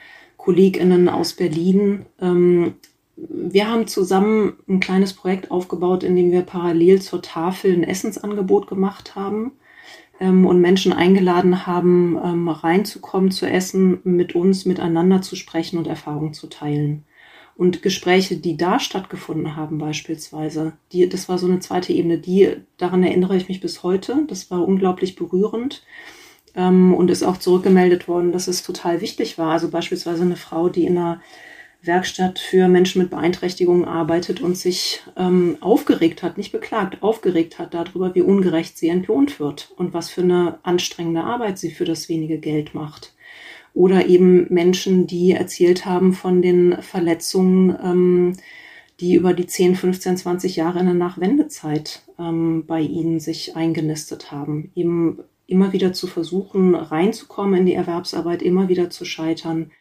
KollegInnen 0.46 1.10
aus 1.10 1.34
Berlin. 1.34 2.06
Ähm, 2.22 2.76
wir 3.16 3.68
haben 3.68 3.88
zusammen 3.88 4.58
ein 4.68 4.80
kleines 4.80 5.14
Projekt 5.14 5.50
aufgebaut, 5.50 6.04
in 6.04 6.16
dem 6.16 6.32
wir 6.32 6.44
parallel 6.44 7.02
zur 7.02 7.24
Tafel 7.24 7.74
ein 7.74 7.84
Essensangebot 7.84 8.68
gemacht 8.68 9.16
haben 9.16 9.54
ähm, 10.20 10.46
und 10.46 10.62
Menschen 10.62 10.94
eingeladen 10.94 11.66
haben, 11.66 12.20
ähm, 12.24 12.48
reinzukommen, 12.48 13.32
zu 13.32 13.50
essen, 13.50 14.00
mit 14.04 14.36
uns 14.36 14.66
miteinander 14.66 15.24
zu 15.24 15.36
sprechen 15.36 15.80
und 15.80 15.88
Erfahrungen 15.88 16.34
zu 16.34 16.46
teilen. 16.46 17.06
Und 17.58 17.82
Gespräche, 17.82 18.36
die 18.36 18.56
da 18.56 18.80
stattgefunden 18.80 19.56
haben, 19.56 19.80
beispielsweise, 19.80 20.74
die, 20.92 21.10
das 21.10 21.28
war 21.28 21.40
so 21.40 21.48
eine 21.48 21.60
zweite 21.60 21.92
Ebene, 21.92 22.20
die, 22.20 22.58
daran 22.78 23.02
erinnere 23.02 23.36
ich 23.38 23.48
mich 23.48 23.62
bis 23.62 23.82
heute. 23.82 24.26
Das 24.28 24.52
war 24.52 24.68
unglaublich 24.68 25.16
berührend 25.16 25.82
ähm, 26.56 26.94
und 26.94 27.12
ist 27.12 27.24
auch 27.24 27.38
zurückgemeldet 27.38 28.08
worden, 28.08 28.32
dass 28.32 28.48
es 28.48 28.64
total 28.64 29.02
wichtig 29.02 29.38
war. 29.38 29.52
Also 29.52 29.70
beispielsweise 29.70 30.24
eine 30.24 30.36
Frau, 30.36 30.70
die 30.70 30.86
in 30.86 30.98
einer 30.98 31.22
Werkstatt 31.82 32.40
für 32.40 32.68
Menschen 32.68 33.02
mit 33.02 33.12
Beeinträchtigungen 33.12 33.86
arbeitet 33.86 34.42
und 34.42 34.58
sich 34.58 35.02
ähm, 35.18 35.58
aufgeregt 35.62 36.24
hat, 36.24 36.38
nicht 36.38 36.52
beklagt, 36.52 37.04
aufgeregt 37.04 37.60
hat 37.60 37.74
darüber, 37.74 38.16
wie 38.16 38.22
ungerecht 38.22 38.78
sie 38.78 38.90
entlohnt 38.90 39.40
wird 39.40 39.72
und 39.78 39.94
was 39.94 40.10
für 40.10 40.22
eine 40.22 40.60
anstrengende 40.64 41.24
Arbeit 41.24 41.60
sie 41.60 41.72
für 41.72 41.86
das 41.86 42.10
wenige 42.10 42.40
Geld 42.40 42.74
macht. 42.74 43.14
Oder 43.74 44.08
eben 44.08 44.48
Menschen, 44.52 45.06
die 45.06 45.32
erzählt 45.32 45.86
haben 45.86 46.14
von 46.14 46.42
den 46.42 46.82
Verletzungen, 46.82 47.76
ähm, 47.84 48.38
die 49.02 49.16
über 49.16 49.34
die 49.34 49.46
10, 49.46 49.76
15, 49.76 50.18
20 50.18 50.56
Jahre 50.56 50.80
in 50.80 50.86
der 50.86 50.96
Nachwendezeit 50.96 52.04
ähm, 52.18 52.64
bei 52.66 52.80
ihnen 52.80 53.20
sich 53.20 53.56
eingenistet 53.56 54.32
haben. 54.32 54.72
Eben 54.76 55.20
immer 55.48 55.74
wieder 55.74 55.94
zu 55.94 56.08
versuchen, 56.08 56.76
reinzukommen 56.76 57.60
in 57.60 57.66
die 57.66 57.74
Erwerbsarbeit, 57.74 58.42
immer 58.42 58.68
wieder 58.68 58.90
zu 58.90 59.06
scheitern 59.06 59.72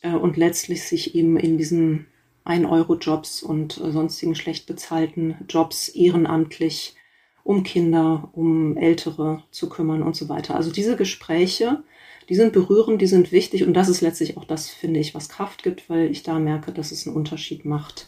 äh, 0.00 0.14
und 0.14 0.36
letztlich 0.36 0.84
sich 0.84 1.14
eben 1.14 1.36
in 1.36 1.58
diesen 1.58 2.06
1-Euro-Jobs 2.44 3.42
und 3.42 3.78
äh, 3.78 3.90
sonstigen 3.90 4.34
schlecht 4.34 4.66
bezahlten 4.66 5.36
Jobs 5.48 5.88
ehrenamtlich 5.88 6.96
um 7.44 7.64
Kinder, 7.64 8.30
um 8.32 8.76
Ältere 8.76 9.42
zu 9.50 9.68
kümmern 9.68 10.02
und 10.02 10.14
so 10.14 10.28
weiter. 10.28 10.54
Also 10.54 10.70
diese 10.70 10.96
Gespräche, 10.96 11.82
die 12.28 12.36
sind 12.36 12.52
berührend, 12.52 13.02
die 13.02 13.06
sind 13.06 13.32
wichtig 13.32 13.66
und 13.66 13.74
das 13.74 13.88
ist 13.88 14.00
letztlich 14.00 14.36
auch 14.36 14.44
das, 14.44 14.68
finde 14.70 15.00
ich, 15.00 15.14
was 15.14 15.28
Kraft 15.28 15.62
gibt, 15.62 15.90
weil 15.90 16.10
ich 16.10 16.22
da 16.22 16.38
merke, 16.38 16.72
dass 16.72 16.92
es 16.92 17.06
einen 17.06 17.16
Unterschied 17.16 17.64
macht. 17.64 18.06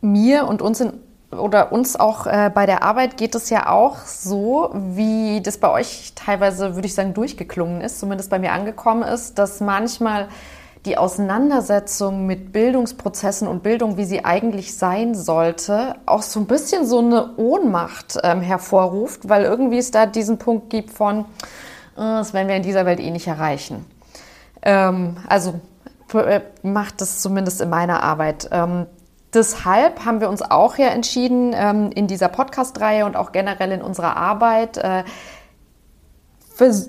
Mir 0.00 0.46
und 0.46 0.62
uns 0.62 0.80
in 0.80 0.94
oder 1.32 1.72
uns 1.72 1.96
auch 1.96 2.26
äh, 2.26 2.50
bei 2.54 2.66
der 2.66 2.82
Arbeit 2.82 3.16
geht 3.16 3.34
es 3.34 3.50
ja 3.50 3.70
auch 3.70 3.98
so, 4.04 4.70
wie 4.74 5.40
das 5.40 5.58
bei 5.58 5.70
euch 5.70 6.12
teilweise, 6.14 6.74
würde 6.74 6.86
ich 6.86 6.94
sagen, 6.94 7.14
durchgeklungen 7.14 7.80
ist, 7.80 7.98
zumindest 7.98 8.30
bei 8.30 8.38
mir 8.38 8.52
angekommen 8.52 9.02
ist, 9.02 9.38
dass 9.38 9.60
manchmal 9.60 10.28
die 10.84 10.98
Auseinandersetzung 10.98 12.26
mit 12.26 12.52
Bildungsprozessen 12.52 13.46
und 13.46 13.62
Bildung, 13.62 13.96
wie 13.96 14.04
sie 14.04 14.24
eigentlich 14.24 14.76
sein 14.76 15.14
sollte, 15.14 15.94
auch 16.06 16.22
so 16.22 16.40
ein 16.40 16.46
bisschen 16.46 16.86
so 16.86 16.98
eine 16.98 17.36
Ohnmacht 17.36 18.18
ähm, 18.22 18.40
hervorruft, 18.40 19.28
weil 19.28 19.44
irgendwie 19.44 19.78
es 19.78 19.92
da 19.92 20.06
diesen 20.06 20.38
Punkt 20.38 20.70
gibt 20.70 20.90
von, 20.90 21.24
das 21.94 22.32
werden 22.32 22.48
wir 22.48 22.56
in 22.56 22.62
dieser 22.62 22.84
Welt 22.86 23.00
eh 23.00 23.10
nicht 23.10 23.28
erreichen. 23.28 23.84
Ähm, 24.62 25.18
also 25.28 25.60
äh, 26.14 26.40
macht 26.62 27.00
das 27.00 27.20
zumindest 27.20 27.60
in 27.60 27.70
meiner 27.70 28.02
Arbeit. 28.02 28.48
Ähm, 28.50 28.86
deshalb 29.34 30.04
haben 30.04 30.20
wir 30.20 30.28
uns 30.28 30.42
auch 30.42 30.78
ja 30.78 30.88
entschieden, 30.88 31.52
ähm, 31.54 31.90
in 31.94 32.06
dieser 32.06 32.28
Podcast-Reihe 32.28 33.06
und 33.06 33.16
auch 33.16 33.32
generell 33.32 33.72
in 33.72 33.82
unserer 33.82 34.16
Arbeit 34.16 34.78
äh, 34.78 35.04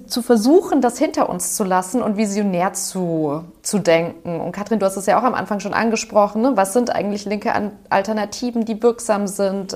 zu 0.08 0.22
versuchen, 0.22 0.82
das 0.82 1.00
hinter 1.00 1.30
uns 1.30 1.56
zu 1.56 1.64
lassen 1.64 2.04
und 2.04 2.16
visionär 2.16 2.74
zu, 2.74 3.44
zu 3.64 3.80
denken. 3.80 4.40
Und 4.40 4.52
Katrin, 4.52 4.78
du 4.78 4.86
hast 4.86 4.98
es 4.98 5.08
ja 5.08 5.20
auch 5.20 5.24
am 5.24 5.34
Anfang 5.34 5.62
schon 5.62 5.74
angesprochen. 5.74 6.44
Ne? 6.44 6.52
Was 6.56 6.74
sind 6.74 6.94
eigentlich 6.94 7.26
linke 7.26 7.52
Alternativen, 7.90 8.66
die 8.66 8.84
wirksam 8.84 9.26
sind? 9.26 9.76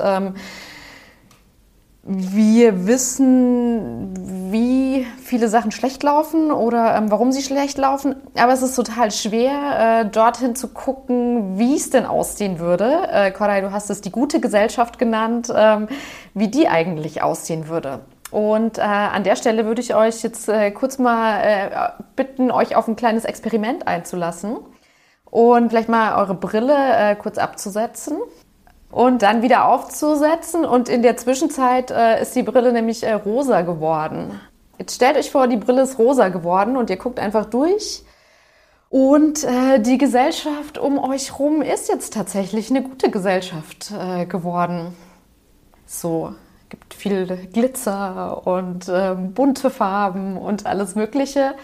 Wir 2.10 2.88
wissen, 2.88 4.14
wie 4.50 5.06
viele 5.22 5.50
Sachen 5.50 5.72
schlecht 5.72 6.04
laufen 6.04 6.52
oder 6.54 6.96
ähm, 6.96 7.12
warum 7.12 7.34
sie 7.34 7.42
schlecht 7.42 7.78
laufen. 7.78 8.16
Aber 8.38 8.54
es 8.54 8.62
ist 8.62 8.78
total 8.78 9.12
schwer, 9.12 10.06
äh, 10.06 10.06
dorthin 10.06 10.56
zu 10.56 10.70
gucken, 10.70 11.60
wie 11.60 11.76
es 11.76 11.90
denn 11.90 12.06
aussehen 12.06 12.60
würde. 12.60 13.10
Äh, 13.12 13.32
Koray, 13.32 13.62
du 13.62 13.74
hast 13.74 13.90
es 13.90 14.00
die 14.00 14.10
gute 14.10 14.40
Gesellschaft 14.40 15.00
genannt, 15.00 15.52
ähm, 15.54 15.90
wie 16.34 16.48
die 16.48 16.70
eigentlich 16.70 17.22
aussehen 17.24 17.68
würde. 17.68 18.00
Und 18.32 18.78
äh, 18.78 18.84
an 18.84 19.26
der 19.26 19.36
Stelle 19.36 19.66
würde 19.66 19.82
ich 19.82 19.94
euch 19.94 20.24
jetzt 20.24 20.48
äh, 20.48 20.72
kurz 20.72 21.00
mal 21.00 21.42
äh, 21.42 21.70
bitten, 22.16 22.52
euch 22.52 22.78
auf 22.78 22.88
ein 22.88 22.96
kleines 22.96 23.26
Experiment 23.26 23.86
einzulassen 23.86 24.56
und 25.26 25.70
vielleicht 25.72 25.90
mal 25.90 26.18
eure 26.18 26.36
Brille 26.36 26.74
äh, 26.74 27.16
kurz 27.18 27.38
abzusetzen 27.38 28.18
und 28.90 29.22
dann 29.22 29.42
wieder 29.42 29.68
aufzusetzen. 29.68 30.66
Und 30.66 30.90
in 30.90 31.02
der 31.02 31.18
Zwischenzeit 31.18 31.92
äh, 31.92 32.22
ist 32.22 32.36
die 32.36 32.44
Brille 32.44 32.72
nämlich 32.72 33.04
äh, 33.04 33.14
rosa 33.14 33.62
geworden. 33.62 34.40
Jetzt 34.78 34.96
stellt 34.96 35.18
euch 35.18 35.32
vor, 35.32 35.48
die 35.48 35.58
Brille 35.58 35.82
ist 35.82 35.98
rosa 35.98 36.30
geworden 36.30 36.78
und 36.78 36.90
ihr 36.90 36.98
guckt 36.98 37.20
einfach 37.20 37.46
durch. 37.46 38.04
Und 38.90 39.44
äh, 39.44 39.80
die 39.80 39.98
Gesellschaft 39.98 40.78
um 40.78 40.98
euch 40.98 41.38
rum 41.40 41.62
ist 41.62 41.90
jetzt 41.90 42.14
tatsächlich 42.14 42.70
eine 42.70 42.84
gute 42.84 43.12
Gesellschaft 43.12 43.92
äh, 43.92 44.26
geworden. 44.26 44.96
So, 45.86 46.34
gibt 46.70 46.94
viel 46.94 47.48
Glitzer 47.52 48.46
und 48.46 48.88
äh, 48.88 49.16
bunte 49.16 49.70
Farben 49.70 50.38
und 50.38 50.66
alles 50.66 50.96
Mögliche. 50.96 51.56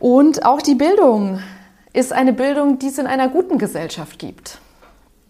Und 0.00 0.46
auch 0.46 0.62
die 0.62 0.74
Bildung 0.74 1.40
ist 1.92 2.12
eine 2.12 2.32
Bildung, 2.32 2.78
die 2.78 2.86
es 2.86 2.98
in 2.98 3.06
einer 3.06 3.28
guten 3.28 3.58
Gesellschaft 3.58 4.18
gibt. 4.18 4.58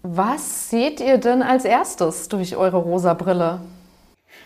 Was 0.03 0.71
seht 0.71 1.01
ihr 1.01 1.19
denn 1.19 1.43
als 1.43 1.65
erstes 1.65 2.29
durch 2.29 2.57
eure 2.57 2.79
rosa 2.79 3.15
Brille? 3.15 3.61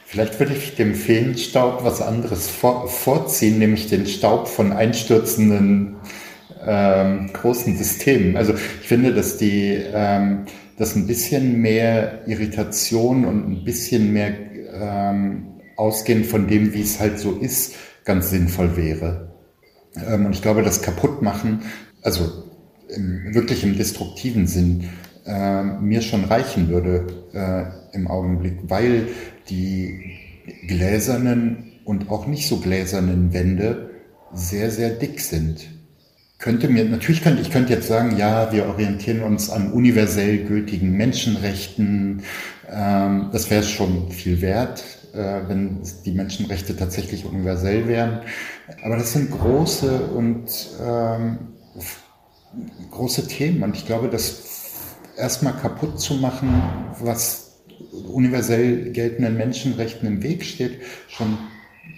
Vielleicht 0.06 0.38
würde 0.38 0.54
ich 0.54 0.74
dem 0.76 0.94
Feenstaub 0.94 1.84
was 1.84 2.02
anderes 2.02 2.48
vor, 2.48 2.88
vorziehen, 2.88 3.58
nämlich 3.58 3.88
den 3.88 4.06
Staub 4.06 4.48
von 4.48 4.72
einstürzenden 4.72 5.96
ähm, 6.66 7.30
großen 7.32 7.76
Systemen. 7.76 8.36
Also 8.36 8.54
ich 8.54 8.60
finde, 8.60 9.14
dass 9.14 9.36
die 9.36 9.82
ähm, 9.92 10.46
dass 10.82 10.96
ein 10.96 11.06
bisschen 11.06 11.60
mehr 11.60 12.26
Irritation 12.26 13.24
und 13.24 13.48
ein 13.48 13.64
bisschen 13.64 14.12
mehr 14.12 14.32
ähm, 14.74 15.60
ausgehend 15.76 16.26
von 16.26 16.48
dem, 16.48 16.74
wie 16.74 16.82
es 16.82 16.98
halt 16.98 17.18
so 17.18 17.38
ist, 17.38 17.74
ganz 18.04 18.30
sinnvoll 18.30 18.76
wäre. 18.76 19.32
Ähm, 19.94 20.26
und 20.26 20.32
ich 20.32 20.42
glaube, 20.42 20.62
das 20.62 20.82
Kaputtmachen, 20.82 21.62
also 22.02 22.30
im, 22.88 23.34
wirklich 23.34 23.64
im 23.64 23.76
destruktiven 23.76 24.46
Sinn, 24.46 24.88
äh, 25.26 25.62
mir 25.62 26.02
schon 26.02 26.24
reichen 26.24 26.68
würde 26.68 27.06
äh, 27.32 27.96
im 27.96 28.08
Augenblick, 28.08 28.58
weil 28.68 29.08
die 29.48 30.18
gläsernen 30.66 31.72
und 31.84 32.10
auch 32.10 32.26
nicht 32.26 32.48
so 32.48 32.58
gläsernen 32.58 33.32
Wände 33.32 33.90
sehr, 34.32 34.70
sehr 34.70 34.90
dick 34.90 35.20
sind. 35.20 35.68
Könnte 36.38 36.68
mir, 36.68 36.84
natürlich 36.84 37.22
könnte 37.22 37.40
ich 37.40 37.50
könnte 37.50 37.72
jetzt 37.72 37.86
sagen, 37.86 38.16
ja, 38.16 38.52
wir 38.52 38.66
orientieren 38.66 39.22
uns 39.22 39.48
an 39.48 39.72
universell 39.72 40.38
gültigen 40.38 40.92
Menschenrechten. 40.96 42.22
Ähm, 42.68 43.28
das 43.32 43.48
wäre 43.50 43.62
schon 43.62 44.10
viel 44.10 44.40
wert, 44.40 44.82
äh, 45.14 45.42
wenn 45.46 45.82
die 46.04 46.10
Menschenrechte 46.10 46.76
tatsächlich 46.76 47.24
universell 47.24 47.86
wären. 47.86 48.22
Aber 48.82 48.96
das 48.96 49.12
sind 49.12 49.30
große 49.30 50.06
und 50.06 50.48
ähm, 50.84 51.38
große 52.90 53.28
Themen 53.28 53.62
und 53.62 53.76
ich 53.76 53.86
glaube, 53.86 54.08
dass 54.08 54.51
erstmal 55.16 55.54
kaputt 55.54 56.00
zu 56.00 56.14
machen, 56.14 56.62
was 57.00 57.60
universell 58.08 58.92
geltenden 58.92 59.36
Menschenrechten 59.36 60.06
im 60.06 60.22
Weg 60.22 60.44
steht, 60.44 60.80
schon 61.08 61.38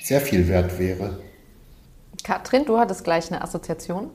sehr 0.00 0.20
viel 0.20 0.48
wert 0.48 0.78
wäre. 0.78 1.20
Katrin, 2.22 2.64
du 2.64 2.78
hattest 2.78 3.04
gleich 3.04 3.30
eine 3.30 3.42
Assoziation. 3.42 4.10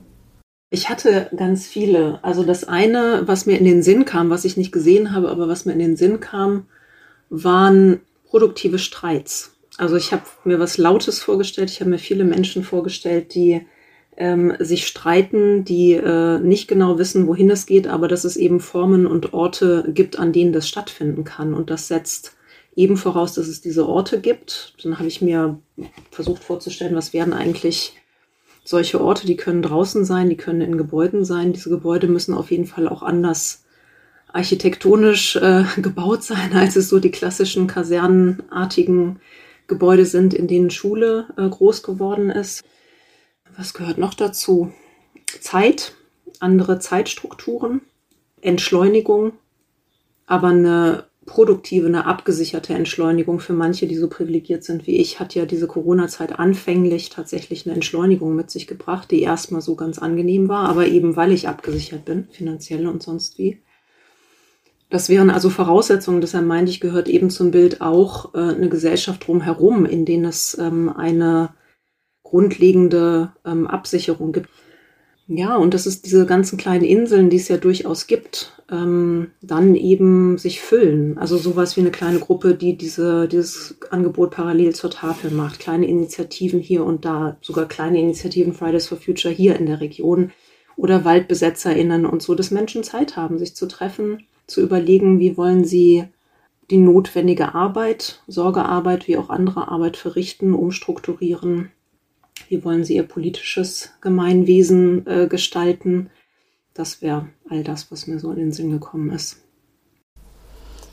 Ich 0.70 0.88
hatte 0.88 1.30
ganz 1.36 1.66
viele. 1.66 2.22
Also 2.22 2.44
das 2.44 2.64
eine, 2.64 3.22
was 3.26 3.46
mir 3.46 3.58
in 3.58 3.64
den 3.64 3.82
Sinn 3.82 4.04
kam, 4.04 4.30
was 4.30 4.44
ich 4.44 4.56
nicht 4.56 4.72
gesehen 4.72 5.12
habe, 5.12 5.28
aber 5.28 5.48
was 5.48 5.64
mir 5.64 5.72
in 5.72 5.78
den 5.80 5.96
Sinn 5.96 6.20
kam, 6.20 6.66
waren 7.28 8.00
produktive 8.24 8.78
Streits. 8.78 9.56
Also 9.78 9.96
ich 9.96 10.12
habe 10.12 10.22
mir 10.44 10.60
was 10.60 10.78
Lautes 10.78 11.20
vorgestellt. 11.20 11.70
Ich 11.70 11.80
habe 11.80 11.90
mir 11.90 11.98
viele 11.98 12.24
Menschen 12.24 12.62
vorgestellt, 12.62 13.34
die 13.34 13.66
ähm, 14.20 14.54
sich 14.58 14.86
streiten, 14.86 15.64
die 15.64 15.94
äh, 15.94 16.38
nicht 16.40 16.68
genau 16.68 16.98
wissen, 16.98 17.26
wohin 17.26 17.50
es 17.50 17.64
geht, 17.64 17.88
aber 17.88 18.06
dass 18.06 18.24
es 18.24 18.36
eben 18.36 18.60
Formen 18.60 19.06
und 19.06 19.32
Orte 19.32 19.90
gibt, 19.94 20.18
an 20.18 20.34
denen 20.34 20.52
das 20.52 20.68
stattfinden 20.68 21.24
kann. 21.24 21.54
Und 21.54 21.70
das 21.70 21.88
setzt 21.88 22.36
eben 22.76 22.98
voraus, 22.98 23.32
dass 23.32 23.48
es 23.48 23.62
diese 23.62 23.88
Orte 23.88 24.20
gibt. 24.20 24.74
Dann 24.82 24.98
habe 24.98 25.08
ich 25.08 25.22
mir 25.22 25.58
versucht 26.10 26.44
vorzustellen, 26.44 26.94
was 26.94 27.14
wären 27.14 27.32
eigentlich 27.32 27.96
solche 28.62 29.00
Orte, 29.00 29.26
die 29.26 29.36
können 29.36 29.62
draußen 29.62 30.04
sein, 30.04 30.28
die 30.28 30.36
können 30.36 30.60
in 30.60 30.76
Gebäuden 30.76 31.24
sein. 31.24 31.54
Diese 31.54 31.70
Gebäude 31.70 32.06
müssen 32.06 32.34
auf 32.34 32.50
jeden 32.50 32.66
Fall 32.66 32.88
auch 32.88 33.02
anders 33.02 33.64
architektonisch 34.30 35.36
äh, 35.36 35.64
gebaut 35.80 36.22
sein, 36.24 36.52
als 36.52 36.76
es 36.76 36.90
so 36.90 37.00
die 37.00 37.10
klassischen 37.10 37.66
kasernenartigen 37.66 39.20
Gebäude 39.66 40.04
sind, 40.04 40.34
in 40.34 40.46
denen 40.46 40.68
Schule 40.68 41.28
äh, 41.38 41.48
groß 41.48 41.82
geworden 41.82 42.28
ist 42.28 42.62
was 43.60 43.74
gehört 43.74 43.98
noch 43.98 44.14
dazu? 44.14 44.72
Zeit, 45.40 45.94
andere 46.40 46.78
Zeitstrukturen, 46.78 47.82
Entschleunigung, 48.40 49.32
aber 50.26 50.48
eine 50.48 51.04
produktive, 51.26 51.86
eine 51.86 52.06
abgesicherte 52.06 52.72
Entschleunigung 52.72 53.38
für 53.38 53.52
manche, 53.52 53.86
die 53.86 53.96
so 53.96 54.08
privilegiert 54.08 54.64
sind 54.64 54.86
wie 54.86 54.96
ich, 54.96 55.20
hat 55.20 55.34
ja 55.34 55.44
diese 55.44 55.66
Corona-Zeit 55.66 56.38
anfänglich 56.38 57.10
tatsächlich 57.10 57.66
eine 57.66 57.74
Entschleunigung 57.74 58.34
mit 58.34 58.50
sich 58.50 58.66
gebracht, 58.66 59.10
die 59.10 59.20
erstmal 59.20 59.60
so 59.60 59.76
ganz 59.76 59.98
angenehm 59.98 60.48
war, 60.48 60.68
aber 60.68 60.86
eben 60.86 61.14
weil 61.14 61.30
ich 61.30 61.46
abgesichert 61.46 62.06
bin, 62.06 62.28
finanziell 62.30 62.86
und 62.86 63.02
sonst 63.02 63.38
wie. 63.38 63.60
Das 64.88 65.10
wären 65.10 65.28
also 65.28 65.50
Voraussetzungen, 65.50 66.22
deshalb 66.22 66.46
meinte 66.46 66.70
ich, 66.70 66.80
gehört 66.80 67.08
eben 67.08 67.28
zum 67.28 67.50
Bild 67.50 67.82
auch 67.82 68.34
äh, 68.34 68.38
eine 68.38 68.70
Gesellschaft 68.70 69.26
drumherum, 69.26 69.84
in 69.84 70.06
denen 70.06 70.24
es 70.24 70.56
ähm, 70.58 70.88
eine 70.88 71.50
grundlegende 72.30 73.32
ähm, 73.44 73.66
Absicherung 73.66 74.32
gibt. 74.32 74.48
Ja, 75.26 75.56
und 75.56 75.74
das 75.74 75.86
ist 75.86 76.06
diese 76.06 76.26
ganzen 76.26 76.58
kleinen 76.58 76.84
Inseln, 76.84 77.30
die 77.30 77.36
es 77.36 77.46
ja 77.46 77.56
durchaus 77.56 78.08
gibt, 78.08 78.52
ähm, 78.68 79.30
dann 79.42 79.76
eben 79.76 80.38
sich 80.38 80.60
füllen. 80.60 81.18
Also 81.18 81.36
sowas 81.36 81.76
wie 81.76 81.82
eine 81.82 81.92
kleine 81.92 82.18
Gruppe, 82.18 82.54
die 82.54 82.76
diese, 82.76 83.28
dieses 83.28 83.78
Angebot 83.90 84.32
parallel 84.32 84.74
zur 84.74 84.90
Tafel 84.90 85.30
macht. 85.30 85.60
Kleine 85.60 85.86
Initiativen 85.86 86.58
hier 86.58 86.84
und 86.84 87.04
da, 87.04 87.36
sogar 87.42 87.68
kleine 87.68 88.00
Initiativen 88.00 88.54
Fridays 88.54 88.88
for 88.88 88.98
Future 88.98 89.32
hier 89.32 89.56
in 89.56 89.66
der 89.66 89.80
Region 89.80 90.32
oder 90.76 91.04
WaldbesetzerInnen 91.04 92.06
und 92.06 92.22
so, 92.22 92.34
dass 92.34 92.50
Menschen 92.50 92.82
Zeit 92.82 93.16
haben, 93.16 93.38
sich 93.38 93.54
zu 93.54 93.68
treffen, 93.68 94.24
zu 94.48 94.60
überlegen, 94.60 95.20
wie 95.20 95.36
wollen 95.36 95.64
sie 95.64 96.06
die 96.70 96.78
notwendige 96.78 97.54
Arbeit, 97.54 98.22
Sorgearbeit 98.26 99.06
wie 99.06 99.16
auch 99.16 99.30
andere 99.30 99.68
Arbeit 99.68 99.96
verrichten, 99.96 100.54
umstrukturieren 100.54 101.70
wie 102.48 102.64
wollen 102.64 102.84
sie 102.84 102.96
ihr 102.96 103.02
politisches 103.02 103.90
Gemeinwesen 104.00 105.06
äh, 105.06 105.26
gestalten? 105.26 106.10
Das 106.74 107.02
wäre 107.02 107.28
all 107.48 107.64
das, 107.64 107.90
was 107.90 108.06
mir 108.06 108.18
so 108.18 108.30
in 108.30 108.38
den 108.38 108.52
Sinn 108.52 108.70
gekommen 108.70 109.10
ist. 109.10 109.38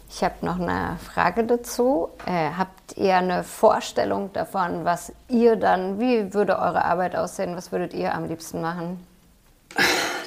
Ich 0.09 0.23
habe 0.23 0.45
noch 0.45 0.59
eine 0.59 0.97
Frage 0.97 1.43
dazu. 1.43 2.09
Äh, 2.25 2.51
habt 2.57 2.97
ihr 2.97 3.15
eine 3.15 3.43
Vorstellung 3.43 4.31
davon, 4.33 4.85
was 4.85 5.11
ihr 5.29 5.57
dann, 5.57 5.99
wie 5.99 6.33
würde 6.33 6.53
eure 6.53 6.85
Arbeit 6.85 7.15
aussehen? 7.15 7.55
Was 7.55 7.71
würdet 7.71 7.93
ihr 7.93 8.15
am 8.15 8.27
liebsten 8.27 8.61
machen? 8.61 8.99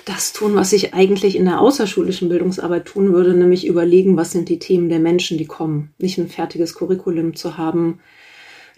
Das 0.05 0.33
tun, 0.33 0.55
was 0.55 0.73
ich 0.73 0.95
eigentlich 0.95 1.37
in 1.37 1.45
der 1.45 1.61
außerschulischen 1.61 2.29
Bildungsarbeit 2.29 2.85
tun 2.87 3.13
würde, 3.13 3.35
nämlich 3.35 3.67
überlegen, 3.67 4.17
was 4.17 4.33
sind 4.33 4.49
die 4.49 4.59
Themen 4.59 4.89
der 4.89 4.99
Menschen, 4.99 5.39
die 5.39 5.47
kommen. 5.47 5.93
Nicht 5.99 6.19
ein 6.19 6.29
fertiges 6.29 6.75
Curriculum 6.75 7.35
zu 7.35 7.57
haben, 7.59 8.01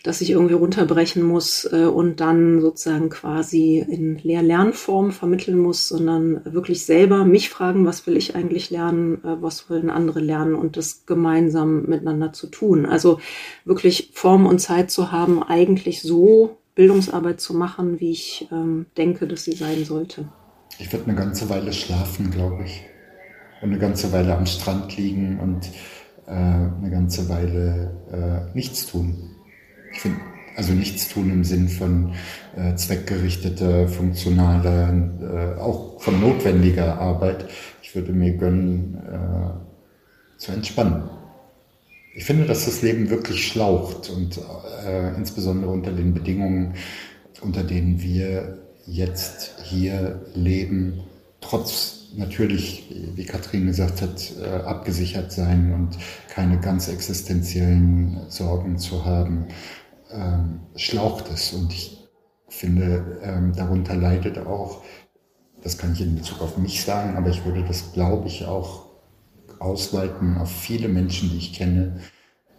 das 0.03 0.21
ich 0.21 0.31
irgendwie 0.31 0.55
runterbrechen 0.55 1.23
muss 1.23 1.69
äh, 1.73 1.85
und 1.85 2.21
dann 2.21 2.61
sozusagen 2.61 3.09
quasi 3.09 3.79
in 3.79 4.19
Lehr-Lernform 4.19 5.13
vermitteln 5.13 5.59
muss, 5.59 5.89
sondern 5.89 6.41
wirklich 6.45 6.85
selber 6.85 7.25
mich 7.25 7.51
fragen, 7.51 7.87
was 7.87 8.07
will 8.07 8.17
ich 8.17 8.35
eigentlich 8.35 8.71
lernen, 8.71 9.25
äh, 9.25 9.41
was 9.41 9.71
wollen 9.71 9.91
andere 9.91 10.21
lernen 10.21 10.55
und 10.55 10.77
das 10.77 11.07
gemeinsam 11.07 11.87
miteinander 11.87 12.33
zu 12.33 12.49
tun. 12.49 12.85
Also 12.85 13.21
wirklich 13.65 14.11
Form 14.15 14.47
und 14.47 14.59
Zeit 14.59 14.91
zu 14.91 15.13
haben, 15.13 15.43
eigentlich 15.43 16.03
so 16.03 16.59
Bildungsarbeit 16.75 17.41
zu 17.41 17.55
machen, 17.55 18.01
wie 18.01 18.11
ich 18.11 18.49
ähm, 18.51 18.87
denke, 18.97 19.29
dass 19.29 19.45
sie 19.45 19.53
sein 19.53 19.85
sollte. 19.85 20.29
Ich 20.79 20.93
würde 20.93 21.05
eine 21.07 21.15
ganze 21.15 21.49
Weile 21.49 21.73
schlafen, 21.73 22.31
glaube 22.31 22.65
ich. 22.65 22.83
Und 23.61 23.69
eine 23.71 23.79
ganze 23.79 24.11
Weile 24.11 24.37
am 24.37 24.47
Strand 24.47 24.97
liegen 24.97 25.39
und 25.39 25.67
äh, 26.27 26.33
eine 26.33 26.91
ganze 26.91 27.29
Weile 27.29 28.51
äh, 28.51 28.57
nichts 28.57 28.87
tun. 28.87 29.32
Also 30.55 30.75
nichts 30.75 31.09
tun 31.09 31.31
im 31.31 31.45
Sinn 31.45 31.69
von 31.69 32.13
äh, 32.57 32.75
zweckgerichteter, 32.75 33.89
funktionaler, 33.89 35.57
äh, 35.57 35.61
auch 35.61 36.01
von 36.01 36.21
notwendiger 36.21 36.99
Arbeit. 36.99 37.49
Ich 37.83 37.95
würde 37.95 38.13
mir 38.13 38.37
gönnen, 38.37 38.99
äh, 39.11 40.39
zu 40.39 40.53
entspannen. 40.53 41.05
Ich 42.15 42.25
finde, 42.25 42.45
dass 42.45 42.67
das 42.67 42.83
Leben 42.83 43.09
wirklich 43.09 43.47
schlaucht 43.47 44.11
und 44.11 44.39
äh, 44.87 45.15
insbesondere 45.17 45.71
unter 45.71 45.93
den 45.93 46.13
Bedingungen, 46.13 46.75
unter 47.41 47.63
denen 47.63 48.03
wir 48.03 48.59
jetzt 48.87 49.55
hier 49.63 50.21
leben, 50.35 51.01
trotz 51.41 52.09
natürlich, 52.17 52.85
wie 53.15 53.25
Katrin 53.25 53.67
gesagt 53.67 54.03
hat, 54.03 54.33
äh, 54.43 54.47
abgesichert 54.47 55.33
sein 55.33 55.73
und 55.73 55.99
keine 56.29 56.61
ganz 56.61 56.89
existenziellen 56.89 58.21
Sorgen 58.29 58.79
zu 58.79 59.05
haben, 59.05 59.47
ähm, 60.13 60.61
schlaucht 60.77 61.31
es. 61.33 61.53
Und 61.53 61.73
ich 61.73 62.09
finde, 62.49 63.21
ähm, 63.23 63.53
darunter 63.55 63.95
leidet 63.95 64.39
auch, 64.39 64.83
das 65.63 65.79
kann 65.79 65.93
ich 65.93 66.01
in 66.01 66.17
Bezug 66.17 66.41
auf 66.41 66.59
mich 66.59 66.83
sagen, 66.83 67.17
aber 67.17 67.31
ich 67.31 67.45
würde 67.45 67.65
das, 67.65 67.93
glaube 67.93 68.27
ich, 68.29 68.45
auch 68.45 68.87
ausweiten 69.59 70.37
auf 70.39 70.51
viele 70.51 70.89
Menschen, 70.89 71.31
die 71.31 71.39
ich 71.39 71.53
kenne. 71.53 72.01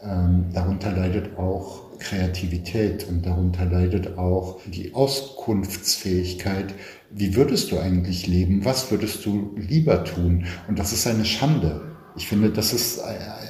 Ähm, 0.01 0.45
darunter 0.54 0.91
leidet 0.91 1.38
auch 1.38 1.97
Kreativität 1.99 3.08
und 3.08 3.26
darunter 3.26 3.66
leidet 3.66 4.18
auch 4.18 4.60
die 4.66 4.93
Auskunftsfähigkeit. 4.93 6.74
Wie 7.10 7.36
würdest 7.36 7.72
du 7.72 7.80
eigentlich 7.80 8.28
leben? 8.28 8.66
Was 8.66 8.91
würdest 8.91 9.26
du 9.26 9.56
lieber 9.56 10.04
tun? 10.04 10.45
Und 10.68 10.80
das 10.80 10.91
ist 10.91 11.08
eine 11.08 11.26
Schande. 11.26 11.93
Ich 12.16 12.28
finde, 12.28 12.51
das 12.51 12.74
ist 12.74 13.01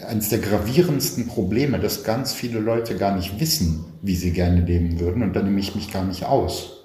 eines 0.08 0.30
der 0.30 0.40
gravierendsten 0.40 1.28
Probleme, 1.28 1.80
dass 1.80 2.04
ganz 2.04 2.34
viele 2.34 2.60
Leute 2.60 2.96
gar 2.96 3.16
nicht 3.16 3.40
wissen, 3.40 3.86
wie 4.02 4.16
sie 4.16 4.32
gerne 4.32 4.62
leben 4.62 5.00
würden. 5.00 5.22
Und 5.22 5.34
da 5.34 5.42
nehme 5.42 5.60
ich 5.60 5.76
mich 5.76 5.92
gar 5.92 6.04
nicht 6.04 6.26
aus. 6.26 6.84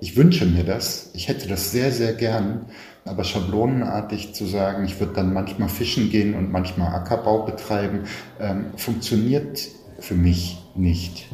Ich 0.00 0.16
wünsche 0.16 0.46
mir 0.46 0.64
das. 0.64 1.10
Ich 1.14 1.28
hätte 1.28 1.48
das 1.48 1.72
sehr, 1.72 1.92
sehr 1.92 2.12
gern. 2.12 2.66
Aber 3.04 3.24
schablonenartig 3.24 4.34
zu 4.34 4.44
sagen, 4.44 4.84
ich 4.84 5.00
würde 5.00 5.14
dann 5.14 5.32
manchmal 5.32 5.70
fischen 5.70 6.10
gehen 6.10 6.34
und 6.34 6.52
manchmal 6.52 6.94
Ackerbau 6.94 7.44
betreiben, 7.44 8.00
ähm, 8.38 8.66
funktioniert 8.76 9.66
für 9.98 10.14
mich 10.14 10.58
nicht. 10.76 11.26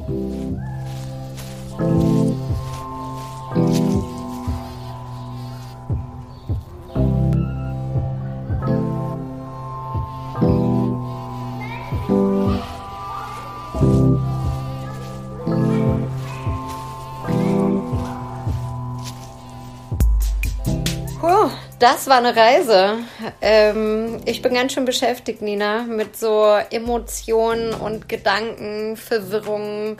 Das 21.85 22.07
war 22.07 22.17
eine 22.17 22.35
Reise. 22.35 22.97
Ähm, 23.43 24.23
ich 24.25 24.41
bin 24.41 24.55
ganz 24.55 24.73
schön 24.73 24.87
beschäftigt, 24.87 25.43
Nina, 25.43 25.83
mit 25.83 26.17
so 26.17 26.57
Emotionen 26.71 27.75
und 27.75 28.09
Gedanken, 28.09 28.97
Verwirrungen, 28.97 29.99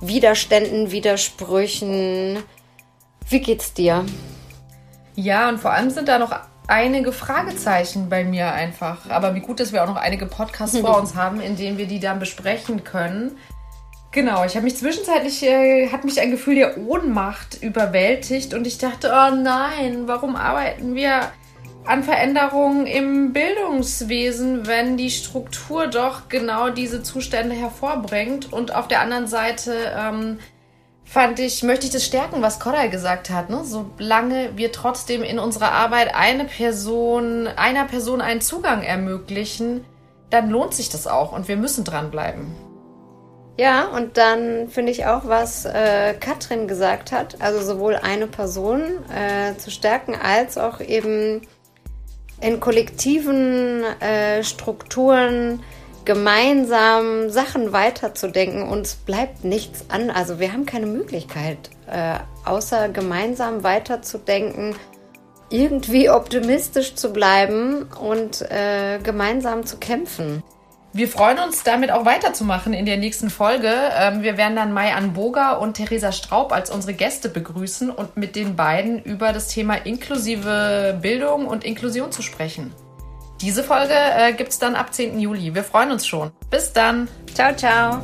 Widerständen, 0.00 0.92
Widersprüchen. 0.92 2.40
Wie 3.28 3.40
geht's 3.40 3.74
dir? 3.74 4.04
Ja, 5.16 5.48
und 5.48 5.58
vor 5.58 5.72
allem 5.72 5.90
sind 5.90 6.06
da 6.06 6.20
noch 6.20 6.32
einige 6.68 7.10
Fragezeichen 7.10 8.08
bei 8.08 8.22
mir 8.22 8.52
einfach. 8.52 9.10
Aber 9.10 9.34
wie 9.34 9.40
gut, 9.40 9.58
dass 9.58 9.72
wir 9.72 9.82
auch 9.82 9.88
noch 9.88 9.96
einige 9.96 10.26
Podcasts 10.26 10.78
vor 10.78 10.98
uns 11.00 11.16
haben, 11.16 11.40
in 11.40 11.56
denen 11.56 11.78
wir 11.78 11.88
die 11.88 11.98
dann 11.98 12.20
besprechen 12.20 12.84
können. 12.84 13.36
Genau, 14.14 14.44
ich 14.44 14.54
habe 14.54 14.62
mich 14.62 14.76
zwischenzeitlich, 14.76 15.42
äh, 15.42 15.88
hat 15.88 16.04
mich 16.04 16.20
ein 16.20 16.30
Gefühl 16.30 16.54
der 16.54 16.78
Ohnmacht 16.78 17.60
überwältigt 17.60 18.54
und 18.54 18.64
ich 18.64 18.78
dachte, 18.78 19.08
oh 19.12 19.34
nein, 19.34 20.06
warum 20.06 20.36
arbeiten 20.36 20.94
wir 20.94 21.32
an 21.84 22.04
Veränderungen 22.04 22.86
im 22.86 23.32
Bildungswesen, 23.32 24.68
wenn 24.68 24.96
die 24.96 25.10
Struktur 25.10 25.88
doch 25.88 26.28
genau 26.28 26.70
diese 26.70 27.02
Zustände 27.02 27.56
hervorbringt? 27.56 28.52
Und 28.52 28.72
auf 28.72 28.86
der 28.86 29.00
anderen 29.00 29.26
Seite 29.26 29.74
ähm, 29.98 30.38
fand 31.04 31.40
ich, 31.40 31.64
möchte 31.64 31.86
ich 31.86 31.92
das 31.92 32.06
stärken, 32.06 32.40
was 32.40 32.60
Koray 32.60 32.90
gesagt 32.90 33.30
hat. 33.30 33.50
Ne? 33.50 33.64
Solange 33.64 34.56
wir 34.56 34.70
trotzdem 34.70 35.24
in 35.24 35.40
unserer 35.40 35.72
Arbeit 35.72 36.14
eine 36.14 36.44
Person, 36.44 37.48
einer 37.48 37.84
Person 37.86 38.20
einen 38.20 38.42
Zugang 38.42 38.84
ermöglichen, 38.84 39.84
dann 40.30 40.50
lohnt 40.50 40.72
sich 40.72 40.88
das 40.88 41.08
auch 41.08 41.32
und 41.32 41.48
wir 41.48 41.56
müssen 41.56 41.82
dranbleiben. 41.82 42.63
Ja, 43.56 43.86
und 43.86 44.16
dann 44.16 44.68
finde 44.68 44.90
ich 44.90 45.06
auch, 45.06 45.28
was 45.28 45.64
äh, 45.64 46.14
Katrin 46.14 46.66
gesagt 46.66 47.12
hat, 47.12 47.40
also 47.40 47.60
sowohl 47.60 47.94
eine 47.94 48.26
Person 48.26 48.82
äh, 49.14 49.56
zu 49.56 49.70
stärken, 49.70 50.16
als 50.20 50.58
auch 50.58 50.80
eben 50.80 51.42
in 52.40 52.58
kollektiven 52.58 53.84
äh, 54.00 54.42
Strukturen 54.42 55.62
gemeinsam 56.04 57.30
Sachen 57.30 57.72
weiterzudenken. 57.72 58.68
Uns 58.68 58.96
bleibt 58.96 59.44
nichts 59.44 59.86
an, 59.88 60.10
also 60.10 60.40
wir 60.40 60.52
haben 60.52 60.66
keine 60.66 60.86
Möglichkeit, 60.86 61.70
äh, 61.88 62.18
außer 62.44 62.88
gemeinsam 62.88 63.62
weiterzudenken, 63.62 64.74
irgendwie 65.48 66.10
optimistisch 66.10 66.96
zu 66.96 67.12
bleiben 67.12 67.84
und 68.00 68.42
äh, 68.50 68.98
gemeinsam 69.02 69.64
zu 69.64 69.76
kämpfen. 69.76 70.42
Wir 70.96 71.08
freuen 71.08 71.40
uns 71.40 71.64
damit 71.64 71.90
auch 71.90 72.04
weiterzumachen 72.04 72.72
in 72.72 72.86
der 72.86 72.96
nächsten 72.98 73.28
Folge. 73.28 73.68
Ähm, 73.98 74.22
wir 74.22 74.36
werden 74.36 74.54
dann 74.54 74.72
Mai 74.72 74.94
Anboga 74.94 75.54
und 75.54 75.74
Theresa 75.74 76.12
Straub 76.12 76.52
als 76.52 76.70
unsere 76.70 76.94
Gäste 76.94 77.28
begrüßen 77.28 77.90
und 77.90 78.16
mit 78.16 78.36
den 78.36 78.54
beiden 78.54 79.02
über 79.02 79.32
das 79.32 79.48
Thema 79.48 79.74
inklusive 79.74 80.96
Bildung 81.02 81.48
und 81.48 81.64
Inklusion 81.64 82.12
zu 82.12 82.22
sprechen. 82.22 82.72
Diese 83.40 83.64
Folge 83.64 83.92
äh, 83.92 84.34
gibt 84.34 84.50
es 84.50 84.60
dann 84.60 84.76
ab 84.76 84.94
10. 84.94 85.18
Juli. 85.18 85.52
Wir 85.52 85.64
freuen 85.64 85.90
uns 85.90 86.06
schon. 86.06 86.30
Bis 86.48 86.72
dann. 86.72 87.08
Ciao, 87.34 87.52
ciao. 87.56 88.00